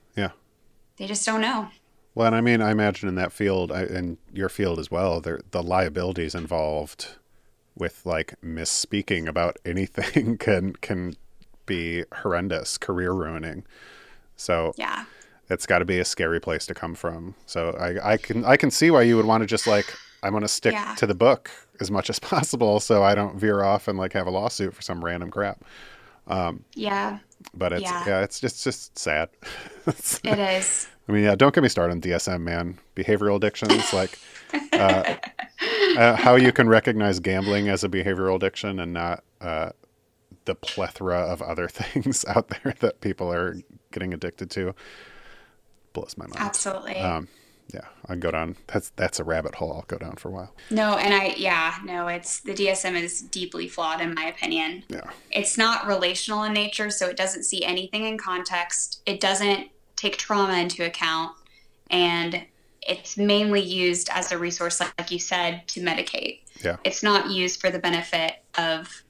They 0.99 1.07
just 1.07 1.25
don't 1.25 1.41
know. 1.41 1.69
Well, 2.13 2.27
and 2.27 2.35
I 2.35 2.41
mean, 2.41 2.61
I 2.61 2.71
imagine 2.71 3.07
in 3.07 3.15
that 3.15 3.31
field, 3.31 3.71
in 3.71 4.17
your 4.33 4.49
field 4.49 4.77
as 4.77 4.91
well, 4.91 5.21
there 5.21 5.39
the 5.51 5.63
liabilities 5.63 6.35
involved 6.35 7.15
with 7.75 8.05
like 8.05 8.35
misspeaking 8.43 9.27
about 9.27 9.57
anything 9.65 10.37
can 10.37 10.73
can 10.73 11.15
be 11.65 12.03
horrendous, 12.21 12.77
career 12.77 13.13
ruining. 13.13 13.63
So 14.35 14.73
yeah, 14.75 15.05
it's 15.49 15.65
got 15.65 15.79
to 15.79 15.85
be 15.85 15.99
a 15.99 16.05
scary 16.05 16.41
place 16.41 16.65
to 16.67 16.73
come 16.73 16.93
from. 16.93 17.35
So 17.45 17.71
I, 17.71 18.13
I 18.13 18.17
can 18.17 18.43
I 18.43 18.57
can 18.57 18.69
see 18.69 18.91
why 18.91 19.03
you 19.03 19.15
would 19.15 19.25
want 19.25 19.41
to 19.41 19.47
just 19.47 19.65
like 19.65 19.95
I'm 20.21 20.31
going 20.31 20.41
to 20.41 20.49
stick 20.49 20.73
yeah. 20.73 20.95
to 20.95 21.07
the 21.07 21.15
book 21.15 21.49
as 21.79 21.89
much 21.89 22.09
as 22.09 22.19
possible, 22.19 22.79
so 22.79 23.03
I 23.03 23.15
don't 23.15 23.39
veer 23.39 23.63
off 23.63 23.87
and 23.87 23.97
like 23.97 24.13
have 24.13 24.27
a 24.27 24.31
lawsuit 24.31 24.73
for 24.73 24.81
some 24.81 25.03
random 25.03 25.31
crap. 25.31 25.63
Um, 26.29 26.63
yeah. 26.75 27.19
But 27.53 27.73
it's 27.73 27.83
yeah, 27.83 28.03
yeah 28.07 28.21
it's 28.21 28.39
just 28.39 28.63
just 28.63 28.97
sad. 28.97 29.29
it 29.87 30.39
is. 30.39 30.87
I 31.07 31.11
mean, 31.11 31.23
yeah, 31.23 31.35
don't 31.35 31.53
get 31.55 31.63
me 31.63 31.69
started 31.69 31.93
on 31.93 32.01
DSM, 32.01 32.41
man. 32.41 32.77
Behavioral 32.95 33.37
addictions, 33.37 33.91
like 33.93 34.19
uh, 34.73 35.15
uh, 35.97 36.15
how 36.15 36.35
you 36.35 36.51
can 36.51 36.69
recognize 36.69 37.19
gambling 37.19 37.67
as 37.67 37.83
a 37.83 37.89
behavioral 37.89 38.35
addiction 38.35 38.79
and 38.79 38.93
not 38.93 39.23
uh, 39.41 39.71
the 40.45 40.53
plethora 40.53 41.19
of 41.19 41.41
other 41.41 41.67
things 41.69 42.25
out 42.25 42.49
there 42.49 42.75
that 42.79 43.01
people 43.01 43.31
are 43.33 43.57
getting 43.91 44.13
addicted 44.13 44.51
to 44.51 44.75
blows 45.93 46.15
my 46.17 46.27
mind. 46.27 46.39
Absolutely. 46.39 46.97
Um, 46.97 47.27
yeah, 47.73 47.85
I 48.07 48.15
go 48.15 48.31
down. 48.31 48.55
That's 48.67 48.91
that's 48.95 49.19
a 49.19 49.23
rabbit 49.23 49.55
hole. 49.55 49.73
I'll 49.73 49.85
go 49.87 49.97
down 49.97 50.15
for 50.15 50.29
a 50.29 50.31
while. 50.31 50.55
No, 50.71 50.97
and 50.97 51.13
I 51.13 51.35
yeah 51.37 51.75
no, 51.83 52.07
it's 52.07 52.39
the 52.39 52.53
DSM 52.53 53.01
is 53.01 53.21
deeply 53.21 53.67
flawed 53.67 54.01
in 54.01 54.13
my 54.15 54.25
opinion. 54.25 54.83
Yeah, 54.89 55.09
it's 55.31 55.57
not 55.57 55.85
relational 55.85 56.43
in 56.43 56.53
nature, 56.53 56.89
so 56.89 57.07
it 57.07 57.17
doesn't 57.17 57.43
see 57.43 57.63
anything 57.63 58.05
in 58.05 58.17
context. 58.17 59.01
It 59.05 59.19
doesn't 59.19 59.69
take 59.95 60.17
trauma 60.17 60.57
into 60.57 60.85
account, 60.85 61.35
and 61.91 62.43
it's 62.81 63.17
mainly 63.17 63.61
used 63.61 64.09
as 64.11 64.31
a 64.31 64.37
resource, 64.37 64.79
like 64.79 65.11
you 65.11 65.19
said, 65.19 65.67
to 65.67 65.81
medicate. 65.81 66.39
Yeah, 66.63 66.77
it's 66.83 67.03
not 67.03 67.29
used 67.29 67.61
for 67.61 67.69
the 67.69 67.79
benefit 67.79 68.43
of 68.57 69.03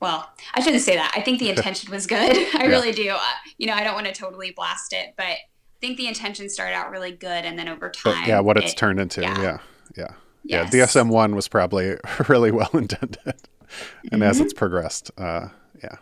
well, 0.00 0.28
I 0.52 0.60
shouldn't 0.60 0.82
say 0.82 0.96
that. 0.96 1.12
I 1.16 1.20
think 1.20 1.38
the 1.38 1.50
intention 1.56 1.92
was 1.92 2.08
good. 2.08 2.18
I 2.54 2.64
yeah. 2.64 2.66
really 2.66 2.92
do. 2.92 3.10
Uh, 3.10 3.20
you 3.56 3.68
know, 3.68 3.74
I 3.74 3.84
don't 3.84 3.94
want 3.94 4.06
to 4.06 4.12
totally 4.12 4.50
blast 4.50 4.92
it, 4.92 5.14
but 5.16 5.36
think 5.84 5.98
the 5.98 6.08
intention 6.08 6.48
started 6.48 6.74
out 6.74 6.90
really 6.90 7.12
good, 7.12 7.44
and 7.44 7.58
then 7.58 7.68
over 7.68 7.90
time, 7.90 8.14
but 8.22 8.28
yeah, 8.28 8.40
what 8.40 8.56
it's 8.56 8.72
it, 8.72 8.76
turned 8.76 8.98
into, 8.98 9.20
yeah, 9.20 9.42
yeah, 9.42 9.58
yeah. 9.96 10.08
Yes. 10.44 10.74
yeah. 10.74 10.84
DSM 10.84 11.10
one 11.10 11.34
was 11.34 11.48
probably 11.48 11.96
really 12.28 12.50
well 12.50 12.70
intended, 12.72 13.18
and 13.24 14.12
mm-hmm. 14.12 14.22
as 14.22 14.40
it's 14.40 14.54
progressed, 14.54 15.10
uh, 15.18 15.48
yeah, 15.82 15.96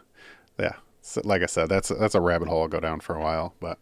yeah. 0.59 0.73
So, 1.01 1.21
like 1.25 1.43
I 1.43 1.47
said, 1.47 1.69
that's 1.69 1.89
that's 1.89 2.15
a 2.15 2.21
rabbit 2.21 2.49
hole 2.49 2.63
I'll 2.63 2.69
go 2.69 2.81
down 2.81 3.01
for 3.01 3.17
a 3.17 3.21
while, 3.21 3.55
but. 3.61 3.79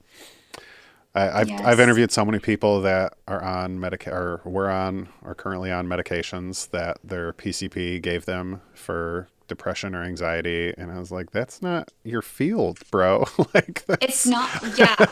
I, 1.12 1.40
have 1.40 1.48
yes. 1.48 1.60
I've 1.62 1.80
interviewed 1.80 2.12
so 2.12 2.24
many 2.24 2.38
people 2.38 2.82
that 2.82 3.14
are 3.26 3.42
on 3.42 3.80
medica 3.80 4.12
or 4.12 4.40
were 4.44 4.70
on 4.70 5.08
or 5.24 5.34
currently 5.34 5.72
on 5.72 5.88
medications 5.88 6.70
that 6.70 6.98
their 7.02 7.32
PCP 7.32 8.00
gave 8.00 8.26
them 8.26 8.60
for 8.74 9.26
depression 9.50 9.94
or 9.94 10.02
anxiety 10.04 10.72
and 10.78 10.90
i 10.90 10.98
was 10.98 11.10
like 11.10 11.30
that's 11.32 11.60
not 11.60 11.90
your 12.04 12.22
field 12.22 12.78
bro. 12.90 13.24
Like 13.52 13.84
it's 14.00 14.26
not 14.26 14.48
yeah. 14.78 14.94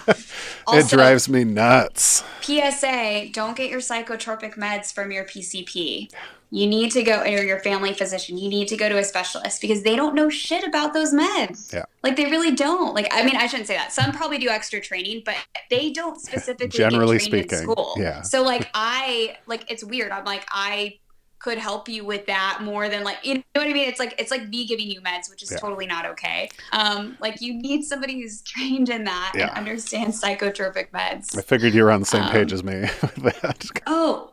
Also, 0.67 0.79
it 0.79 0.89
drives 0.89 1.29
me 1.29 1.43
nuts. 1.43 2.23
Psa 2.41 3.31
don't 3.33 3.57
get 3.57 3.69
your 3.69 3.81
psychotropic 3.81 4.55
meds 4.55 4.93
from 4.93 5.11
your 5.11 5.25
pcp 5.25 6.09
you 6.51 6.67
need 6.67 6.93
to 6.93 7.03
go 7.03 7.21
or 7.23 7.27
your 7.27 7.59
family 7.59 7.93
physician 7.93 8.39
you 8.39 8.49
need 8.49 8.69
to 8.69 8.77
go 8.77 8.89
to 8.89 8.97
a 8.97 9.05
specialist 9.05 9.61
because 9.61 9.83
they 9.83 9.97
don't 9.97 10.15
know 10.15 10.31
shit 10.31 10.65
about 10.65 10.95
those 10.95 11.13
meds. 11.13 11.73
Yeah. 11.73 11.85
Like 12.03 12.17
they 12.17 12.27
really 12.27 12.55
don't. 12.55 12.95
Like 12.95 13.09
i 13.11 13.25
mean 13.25 13.37
i 13.37 13.47
shouldn't 13.49 13.67
say 13.67 13.77
that. 13.77 13.93
Some 13.93 14.13
probably 14.13 14.39
do 14.39 14.49
extra 14.49 14.81
training 14.81 15.23
but 15.25 15.37
they 15.69 15.91
don't 15.91 16.21
specifically 16.21 16.79
generally 16.79 17.19
speaking 17.19 17.59
school. 17.59 17.95
yeah. 17.97 18.23
So 18.23 18.43
like 18.43 18.71
i 18.73 19.37
like 19.47 19.71
it's 19.71 19.83
weird. 19.83 20.13
I'm 20.13 20.25
like 20.25 20.47
i 20.51 20.99
could 21.39 21.59
help 21.59 21.89
you 21.89 22.05
with 22.05 22.27
that 22.27 22.61
more 22.63 22.89
than 22.89 23.05
like 23.05 23.19
you 23.25 23.35
know 23.35 23.43
what 23.55 23.67
I 23.67 23.73
mean. 23.73 23.89
It's 23.89 23.99
like 23.99 24.15
it's 24.19 24.31
like 24.31 24.49
me 24.49 24.67
giving 24.67 24.91
you 24.91 25.01
meds, 25.01 25.31
which 25.31 25.43
is 25.43 25.53
yeah. 25.53 25.59
totally 25.59 25.87
not 25.87 26.07
okay. 26.07 26.49
Um, 26.73 27.17
like 27.21 27.41
you 27.41 27.55
need 27.55 27.85
somebody 27.85 28.21
who's 28.21 28.43
trained 28.43 28.89
in 28.89 29.05
that 29.05 29.33
yeah. 29.35 29.49
and 29.49 29.59
understands 29.59 30.21
psychotropic 30.21 30.91
meds. 30.91 31.37
I 31.37 31.43
figured 31.43 31.75
you 31.75 31.85
were 31.85 31.93
on 31.93 32.01
the 32.01 32.07
same 32.07 32.25
um, 32.25 32.33
page 32.33 32.53
as 32.53 32.65
me 32.65 32.81
with 33.23 33.41
that. 33.43 33.67
Oh, 33.87 34.33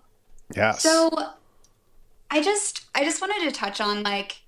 yes. 0.55 0.81
So 0.81 1.11
I 2.31 2.41
just 2.41 2.85
I 2.95 3.03
just 3.03 3.21
wanted 3.21 3.49
to 3.49 3.51
touch 3.51 3.79
on 3.79 4.03
like 4.03 4.41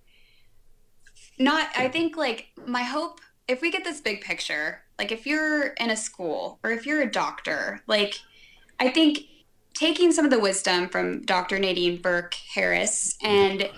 not 1.37 1.69
I 1.77 1.87
think 1.87 2.17
like 2.17 2.47
my 2.65 2.83
hope 2.83 3.21
if 3.47 3.61
we 3.61 3.71
get 3.71 3.83
this 3.83 4.01
big 4.01 4.21
picture, 4.21 4.81
like 4.99 5.11
if 5.11 5.25
you're 5.25 5.67
in 5.79 5.89
a 5.89 5.95
school 5.95 6.59
or 6.63 6.71
if 6.71 6.85
you're 6.85 7.01
a 7.01 7.11
doctor, 7.11 7.81
like 7.87 8.19
I 8.79 8.89
think 8.89 9.19
taking 9.77 10.11
some 10.11 10.25
of 10.25 10.31
the 10.31 10.39
wisdom 10.39 10.89
from 10.89 11.21
Dr. 11.21 11.59
Nadine 11.59 12.01
Burke 12.01 12.35
Harris 12.53 13.15
and 13.21 13.69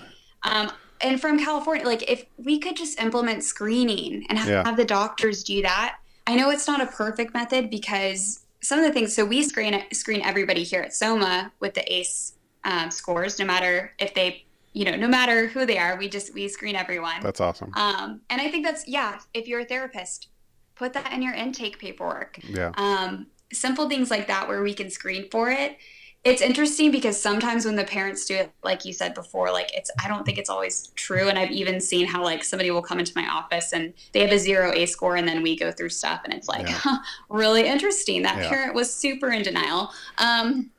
um, 0.44 0.72
and 1.02 1.20
from 1.20 1.40
California, 1.40 1.86
like 1.86 2.10
if 2.10 2.26
we 2.38 2.60
could 2.60 2.76
just 2.76 3.00
implement 3.00 3.44
screening 3.44 4.26
and 4.30 4.38
have, 4.38 4.50
yeah. 4.50 4.64
have, 4.66 4.78
the 4.78 4.86
doctors 4.86 5.44
do 5.44 5.62
that. 5.62 5.98
I 6.28 6.36
know 6.36 6.50
it's 6.50 6.68
not 6.68 6.82
a 6.82 6.88
perfect 6.88 7.34
method 7.34 7.70
because 7.70 8.46
some 8.62 8.80
of 8.80 8.86
the 8.86 8.92
things. 8.92 9.14
So 9.14 9.26
we 9.26 9.44
screen 9.44 9.82
screen 9.94 10.22
everybody 10.22 10.64
here 10.64 10.82
at 10.82 10.94
Soma 10.94 11.52
with 11.60 11.74
the 11.74 11.94
ACE 11.94 12.34
um, 12.64 12.92
scores, 12.92 13.40
no 13.40 13.46
matter 13.46 13.94
if 14.00 14.14
they, 14.14 14.46
you 14.74 14.86
know, 14.86 14.96
no 14.96 15.08
matter 15.08 15.48
who 15.48 15.66
they 15.66 15.78
are. 15.78 15.98
We 15.98 16.10
just 16.10 16.34
we 16.34 16.48
screen 16.48 16.76
everyone. 16.76 17.22
That's 17.22 17.42
awesome. 17.42 17.72
Um, 17.76 18.22
and 18.30 18.42
I 18.42 18.50
think 18.50 18.66
that's 18.66 18.88
yeah. 18.88 19.20
If 19.34 19.48
you're 19.48 19.62
a 19.62 19.66
therapist, 19.66 20.28
put 20.76 20.94
that 20.94 21.12
in 21.14 21.22
your 21.22 21.34
intake 21.34 21.80
paperwork. 21.80 22.40
Yeah. 22.44 22.72
Um, 22.76 23.28
simple 23.52 23.90
things 23.90 24.12
like 24.12 24.28
that 24.28 24.48
where 24.48 24.62
we 24.62 24.74
can 24.74 24.90
screen 24.90 25.28
for 25.30 25.50
it. 25.50 25.78
It's 26.26 26.42
interesting 26.42 26.92
because 26.92 27.20
sometimes 27.20 27.66
when 27.66 27.78
the 27.78 27.86
parents 27.86 28.26
do 28.26 28.36
it 28.36 28.52
like 28.62 28.84
you 28.84 28.92
said 28.92 29.14
before 29.14 29.54
like 29.54 29.74
it's 29.74 29.90
i 30.04 30.10
don't 30.10 30.26
think 30.26 30.38
it's 30.38 30.50
always 30.50 30.88
true. 30.96 31.30
And 31.30 31.40
i've 31.40 31.52
even 31.52 31.80
seen 31.80 32.06
how 32.06 32.24
like 32.24 32.44
somebody 32.44 32.72
will 32.72 32.82
come 32.82 33.00
into 33.00 33.14
my 33.16 33.26
office 33.26 33.72
and 33.72 33.94
they 34.12 34.20
have 34.20 34.32
a 34.32 34.38
zero 34.38 34.74
ACE 34.74 34.92
score 34.92 35.16
and 35.16 35.28
then 35.28 35.42
we 35.42 35.58
go 35.58 35.72
through 35.72 35.90
stuff 35.90 36.22
and 36.26 36.34
it's 36.34 36.50
like 36.50 36.68
yeah. 36.68 36.76
huh, 36.78 37.00
really 37.30 37.66
interesting. 37.66 38.24
That 38.24 38.38
yeah. 38.38 38.50
parent 38.50 38.76
was 38.76 38.94
super 38.94 39.32
in 39.32 39.44
denial. 39.44 39.92
Um, 40.18 40.72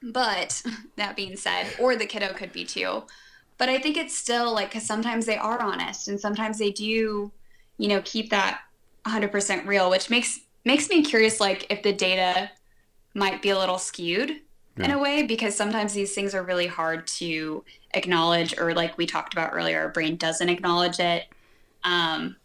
but 0.00 0.62
that 0.96 1.16
being 1.16 1.36
said 1.36 1.66
or 1.80 1.96
the 1.96 2.06
kiddo 2.06 2.32
could 2.32 2.52
be 2.52 2.64
too. 2.64 3.02
But 3.58 3.68
i 3.68 3.78
think 3.80 3.96
it's 3.96 4.16
still 4.16 4.54
like 4.54 4.68
because 4.70 4.86
sometimes 4.86 5.26
they 5.26 5.36
are 5.36 5.60
honest 5.60 6.06
and 6.06 6.20
sometimes 6.20 6.58
they 6.58 6.70
do 6.70 7.32
you 7.78 7.88
know 7.88 8.00
keep 8.04 8.30
that 8.30 8.60
100% 9.06 9.66
real 9.66 9.90
which 9.90 10.10
makes 10.10 10.40
makes 10.64 10.88
me 10.88 11.02
curious 11.02 11.40
like 11.40 11.66
if 11.70 11.82
the 11.82 11.92
data 11.92 12.50
might 13.14 13.42
be 13.42 13.50
a 13.50 13.58
little 13.58 13.78
skewed 13.78 14.40
yeah. 14.76 14.84
in 14.84 14.90
a 14.90 14.98
way 14.98 15.22
because 15.22 15.54
sometimes 15.54 15.92
these 15.92 16.14
things 16.14 16.34
are 16.34 16.42
really 16.42 16.66
hard 16.66 17.06
to 17.06 17.64
acknowledge 17.94 18.56
or 18.58 18.74
like 18.74 18.96
we 18.98 19.06
talked 19.06 19.32
about 19.32 19.50
earlier 19.52 19.80
our 19.80 19.88
brain 19.88 20.16
doesn't 20.16 20.48
acknowledge 20.48 21.00
it 21.00 21.26
um, 21.84 22.36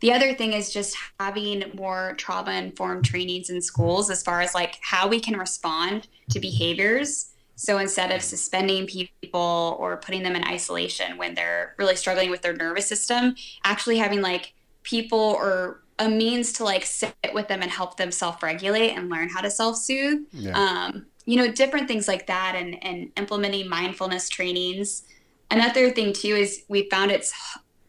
the 0.00 0.12
other 0.12 0.32
thing 0.34 0.52
is 0.52 0.72
just 0.72 0.96
having 1.18 1.64
more 1.74 2.14
trauma 2.18 2.52
informed 2.52 3.04
trainings 3.04 3.50
in 3.50 3.60
schools 3.60 4.10
as 4.10 4.22
far 4.22 4.40
as 4.40 4.54
like 4.54 4.78
how 4.82 5.08
we 5.08 5.20
can 5.20 5.36
respond 5.36 6.08
to 6.30 6.40
behaviors 6.40 7.32
so 7.56 7.78
instead 7.78 8.12
of 8.12 8.22
suspending 8.22 8.86
people 8.86 9.76
or 9.80 9.96
putting 9.96 10.22
them 10.22 10.36
in 10.36 10.44
isolation 10.44 11.16
when 11.18 11.34
they're 11.34 11.74
really 11.76 11.96
struggling 11.96 12.30
with 12.30 12.40
their 12.40 12.54
nervous 12.54 12.86
system 12.86 13.34
actually 13.64 13.98
having 13.98 14.22
like 14.22 14.54
people 14.84 15.18
or 15.18 15.82
a 15.98 16.08
means 16.08 16.52
to 16.54 16.64
like 16.64 16.84
sit 16.84 17.14
with 17.34 17.48
them 17.48 17.62
and 17.62 17.70
help 17.70 17.96
them 17.96 18.10
self-regulate 18.10 18.90
and 18.90 19.08
learn 19.08 19.28
how 19.28 19.40
to 19.40 19.50
self-soothe 19.50 20.20
yeah. 20.32 20.52
um, 20.56 21.06
you 21.24 21.36
know 21.36 21.50
different 21.50 21.88
things 21.88 22.08
like 22.08 22.26
that 22.26 22.54
and 22.56 22.82
and 22.84 23.10
implementing 23.16 23.68
mindfulness 23.68 24.28
trainings 24.28 25.02
another 25.50 25.90
thing 25.90 26.12
too 26.12 26.34
is 26.34 26.64
we 26.68 26.88
found 26.88 27.10
it's 27.10 27.32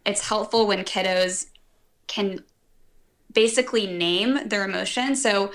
it's 0.05 0.27
helpful 0.27 0.65
when 0.65 0.83
kiddos 0.83 1.47
can 2.07 2.43
basically 3.33 3.85
name 3.85 4.39
their 4.47 4.65
emotion 4.65 5.15
so 5.15 5.51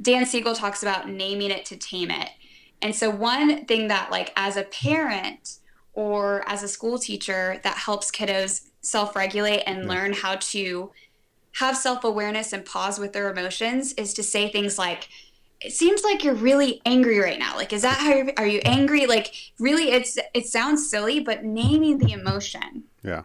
dan 0.00 0.24
siegel 0.24 0.54
talks 0.54 0.82
about 0.82 1.08
naming 1.08 1.50
it 1.50 1.64
to 1.64 1.76
tame 1.76 2.10
it 2.10 2.30
and 2.80 2.94
so 2.94 3.10
one 3.10 3.64
thing 3.66 3.88
that 3.88 4.10
like 4.10 4.32
as 4.36 4.56
a 4.56 4.64
parent 4.64 5.58
or 5.92 6.44
as 6.48 6.62
a 6.62 6.68
school 6.68 6.98
teacher 6.98 7.60
that 7.64 7.76
helps 7.76 8.10
kiddos 8.10 8.68
self-regulate 8.80 9.62
and 9.66 9.82
yeah. 9.82 9.88
learn 9.88 10.12
how 10.12 10.36
to 10.36 10.90
have 11.52 11.76
self 11.76 12.04
awareness 12.04 12.52
and 12.52 12.64
pause 12.64 12.98
with 12.98 13.12
their 13.12 13.30
emotions 13.30 13.92
is 13.94 14.14
to 14.14 14.22
say 14.22 14.50
things 14.50 14.78
like, 14.78 15.08
it 15.60 15.72
seems 15.72 16.04
like 16.04 16.22
you're 16.22 16.34
really 16.34 16.80
angry 16.86 17.18
right 17.18 17.38
now. 17.38 17.56
Like, 17.56 17.72
is 17.72 17.82
that 17.82 17.98
how 17.98 18.14
you're, 18.14 18.32
are 18.36 18.46
you 18.46 18.60
angry? 18.64 19.06
Like, 19.06 19.34
really, 19.58 19.90
it's 19.90 20.18
it 20.34 20.46
sounds 20.46 20.88
silly, 20.88 21.20
but 21.20 21.44
naming 21.44 21.98
the 21.98 22.12
emotion. 22.12 22.84
Yeah. 23.02 23.22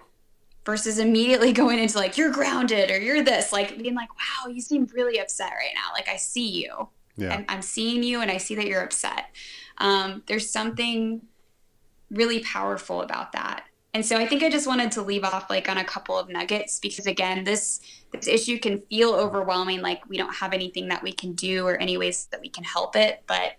Versus 0.65 0.97
immediately 0.97 1.51
going 1.53 1.77
into 1.77 1.97
like 1.97 2.17
you're 2.17 2.31
grounded 2.31 2.89
or 2.89 2.99
you're 2.99 3.23
this, 3.23 3.53
like 3.53 3.77
being 3.77 3.95
like, 3.95 4.09
wow, 4.15 4.49
you 4.49 4.61
seem 4.61 4.87
really 4.93 5.19
upset 5.19 5.51
right 5.51 5.73
now. 5.75 5.93
Like 5.93 6.07
I 6.07 6.17
see 6.17 6.49
you. 6.49 6.89
Yeah. 7.15 7.33
And 7.35 7.45
I'm 7.47 7.61
seeing 7.61 8.01
you, 8.01 8.21
and 8.21 8.31
I 8.31 8.37
see 8.37 8.55
that 8.55 8.65
you're 8.65 8.81
upset. 8.81 9.27
Um, 9.77 10.23
there's 10.25 10.49
something 10.49 11.21
really 12.09 12.39
powerful 12.39 13.01
about 13.01 13.33
that. 13.33 13.65
And 13.93 14.05
so 14.05 14.17
I 14.17 14.25
think 14.25 14.41
I 14.41 14.49
just 14.49 14.65
wanted 14.65 14.91
to 14.93 15.03
leave 15.03 15.23
off 15.23 15.49
like 15.49 15.69
on 15.69 15.77
a 15.77 15.83
couple 15.83 16.17
of 16.17 16.27
nuggets 16.27 16.79
because 16.79 17.05
again, 17.05 17.43
this 17.43 17.79
this 18.11 18.27
issue 18.27 18.59
can 18.59 18.81
feel 18.89 19.13
overwhelming 19.13 19.81
like 19.81 20.07
we 20.09 20.17
don't 20.17 20.33
have 20.33 20.53
anything 20.53 20.87
that 20.87 21.03
we 21.03 21.11
can 21.11 21.33
do 21.33 21.67
or 21.67 21.77
any 21.77 21.97
ways 21.97 22.27
that 22.31 22.41
we 22.41 22.49
can 22.49 22.63
help 22.63 22.95
it, 22.95 23.23
but 23.27 23.53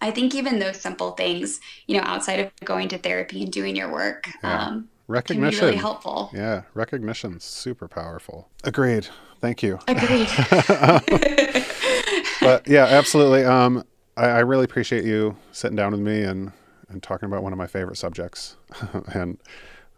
I 0.00 0.10
think 0.10 0.34
even 0.34 0.58
those 0.58 0.80
simple 0.80 1.12
things, 1.12 1.60
you 1.86 1.96
know, 1.96 2.02
outside 2.04 2.40
of 2.40 2.52
going 2.64 2.88
to 2.88 2.98
therapy 2.98 3.42
and 3.42 3.52
doing 3.52 3.76
your 3.76 3.92
work, 3.92 4.28
yeah. 4.42 4.66
um, 4.66 4.88
recognition 5.08 5.50
can 5.50 5.60
be 5.60 5.66
really 5.66 5.76
helpful. 5.76 6.30
Yeah, 6.32 6.62
recognition's 6.74 7.44
super 7.44 7.86
powerful. 7.86 8.48
Agreed. 8.64 9.08
Thank 9.40 9.62
you. 9.62 9.78
Agreed. 9.88 10.28
but 12.40 12.66
yeah, 12.66 12.86
absolutely. 12.86 13.44
Um, 13.44 13.84
I, 14.16 14.26
I 14.26 14.38
really 14.40 14.64
appreciate 14.64 15.04
you 15.04 15.36
sitting 15.52 15.76
down 15.76 15.92
with 15.92 16.00
me 16.00 16.22
and 16.22 16.52
and 16.90 17.02
talking 17.02 17.26
about 17.26 17.42
one 17.42 17.52
of 17.52 17.58
my 17.58 17.66
favorite 17.66 17.96
subjects. 17.96 18.56
and 19.14 19.38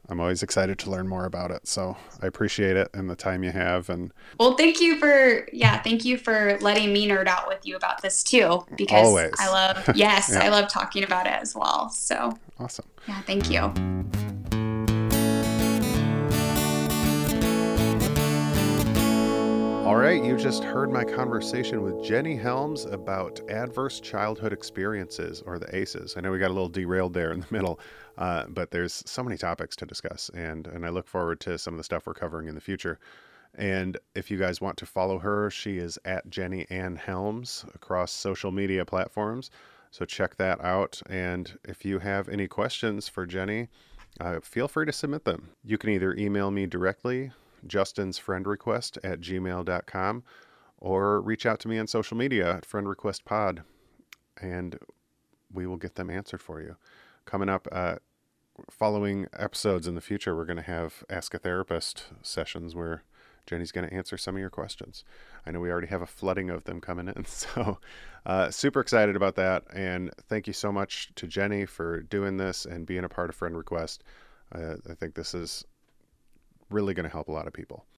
I'm 0.08 0.20
always 0.20 0.42
excited 0.42 0.78
to 0.80 0.90
learn 0.90 1.08
more 1.08 1.24
about 1.24 1.50
it. 1.50 1.66
So 1.66 1.96
I 2.20 2.26
appreciate 2.26 2.76
it 2.76 2.90
and 2.92 3.08
the 3.08 3.16
time 3.16 3.42
you 3.42 3.50
have. 3.50 3.88
And 3.88 4.12
well, 4.38 4.54
thank 4.56 4.80
you 4.80 4.98
for 4.98 5.48
yeah, 5.52 5.80
thank 5.80 6.04
you 6.04 6.18
for 6.18 6.58
letting 6.60 6.92
me 6.92 7.08
nerd 7.08 7.28
out 7.28 7.48
with 7.48 7.64
you 7.64 7.76
about 7.76 8.02
this 8.02 8.22
too. 8.22 8.66
Because 8.76 9.06
always. 9.06 9.32
I 9.38 9.48
love 9.48 9.88
yes, 9.94 10.30
yeah. 10.32 10.40
I 10.40 10.48
love 10.48 10.68
talking 10.68 11.04
about 11.04 11.26
it 11.26 11.34
as 11.34 11.54
well. 11.54 11.88
So 11.88 12.36
awesome. 12.58 12.86
Yeah, 13.06 13.20
thank 13.22 13.50
you. 13.50 13.72
All 19.82 19.96
right, 19.96 20.22
you 20.22 20.36
just 20.36 20.62
heard 20.62 20.92
my 20.92 21.02
conversation 21.02 21.82
with 21.82 22.04
Jenny 22.04 22.36
Helms 22.36 22.84
about 22.84 23.40
adverse 23.50 23.98
childhood 23.98 24.52
experiences, 24.52 25.42
or 25.44 25.58
the 25.58 25.74
ACEs. 25.76 26.16
I 26.16 26.20
know 26.20 26.30
we 26.30 26.38
got 26.38 26.52
a 26.52 26.54
little 26.54 26.68
derailed 26.68 27.14
there 27.14 27.32
in 27.32 27.40
the 27.40 27.46
middle, 27.50 27.80
uh, 28.16 28.46
but 28.46 28.70
there's 28.70 29.02
so 29.06 29.24
many 29.24 29.36
topics 29.36 29.74
to 29.76 29.84
discuss, 29.84 30.30
and 30.34 30.68
and 30.68 30.86
I 30.86 30.90
look 30.90 31.08
forward 31.08 31.40
to 31.40 31.58
some 31.58 31.74
of 31.74 31.78
the 31.78 31.84
stuff 31.84 32.06
we're 32.06 32.14
covering 32.14 32.46
in 32.46 32.54
the 32.54 32.60
future. 32.60 33.00
And 33.54 33.98
if 34.14 34.30
you 34.30 34.38
guys 34.38 34.60
want 34.60 34.76
to 34.76 34.86
follow 34.86 35.18
her, 35.18 35.50
she 35.50 35.78
is 35.78 35.98
at 36.04 36.30
Jenny 36.30 36.64
Ann 36.70 36.94
Helms 36.94 37.64
across 37.74 38.12
social 38.12 38.52
media 38.52 38.84
platforms. 38.84 39.50
So 39.90 40.04
check 40.04 40.36
that 40.36 40.64
out. 40.64 41.02
And 41.10 41.58
if 41.64 41.84
you 41.84 41.98
have 41.98 42.28
any 42.28 42.46
questions 42.46 43.08
for 43.08 43.26
Jenny, 43.26 43.66
uh, 44.20 44.38
feel 44.40 44.68
free 44.68 44.86
to 44.86 44.92
submit 44.92 45.24
them. 45.24 45.50
You 45.64 45.76
can 45.76 45.90
either 45.90 46.14
email 46.14 46.52
me 46.52 46.66
directly 46.66 47.32
Justin's 47.66 48.18
friend 48.18 48.46
request 48.46 48.98
at 49.04 49.20
gmail.com 49.20 50.24
or 50.78 51.20
reach 51.20 51.46
out 51.46 51.60
to 51.60 51.68
me 51.68 51.78
on 51.78 51.86
social 51.86 52.16
media 52.16 52.56
at 52.56 52.66
friend 52.66 52.88
request 52.88 53.24
pod 53.24 53.62
and 54.40 54.78
we 55.52 55.66
will 55.66 55.76
get 55.76 55.94
them 55.94 56.10
answered 56.10 56.40
for 56.40 56.60
you. 56.60 56.76
Coming 57.24 57.48
up, 57.48 57.68
uh, 57.70 57.96
following 58.70 59.26
episodes 59.36 59.86
in 59.86 59.94
the 59.94 60.00
future, 60.00 60.34
we're 60.34 60.44
going 60.44 60.56
to 60.56 60.62
have 60.62 61.04
Ask 61.08 61.34
a 61.34 61.38
Therapist 61.38 62.06
sessions 62.22 62.74
where 62.74 63.04
Jenny's 63.46 63.72
going 63.72 63.88
to 63.88 63.94
answer 63.94 64.16
some 64.16 64.36
of 64.36 64.40
your 64.40 64.50
questions. 64.50 65.04
I 65.46 65.50
know 65.50 65.60
we 65.60 65.70
already 65.70 65.88
have 65.88 66.02
a 66.02 66.06
flooding 66.06 66.50
of 66.50 66.64
them 66.64 66.80
coming 66.80 67.08
in, 67.08 67.24
so 67.26 67.78
uh, 68.24 68.50
super 68.50 68.80
excited 68.80 69.16
about 69.16 69.36
that. 69.36 69.64
And 69.72 70.12
thank 70.28 70.46
you 70.46 70.52
so 70.52 70.72
much 70.72 71.12
to 71.16 71.26
Jenny 71.26 71.66
for 71.66 72.02
doing 72.02 72.36
this 72.36 72.64
and 72.64 72.86
being 72.86 73.04
a 73.04 73.08
part 73.08 73.30
of 73.30 73.36
Friend 73.36 73.56
Request. 73.56 74.04
Uh, 74.54 74.74
I 74.88 74.94
think 74.94 75.14
this 75.14 75.34
is 75.34 75.64
really 76.72 76.94
going 76.94 77.04
to 77.04 77.10
help 77.12 77.28
a 77.28 77.32
lot 77.32 77.46
of 77.46 77.52
people. 77.52 77.86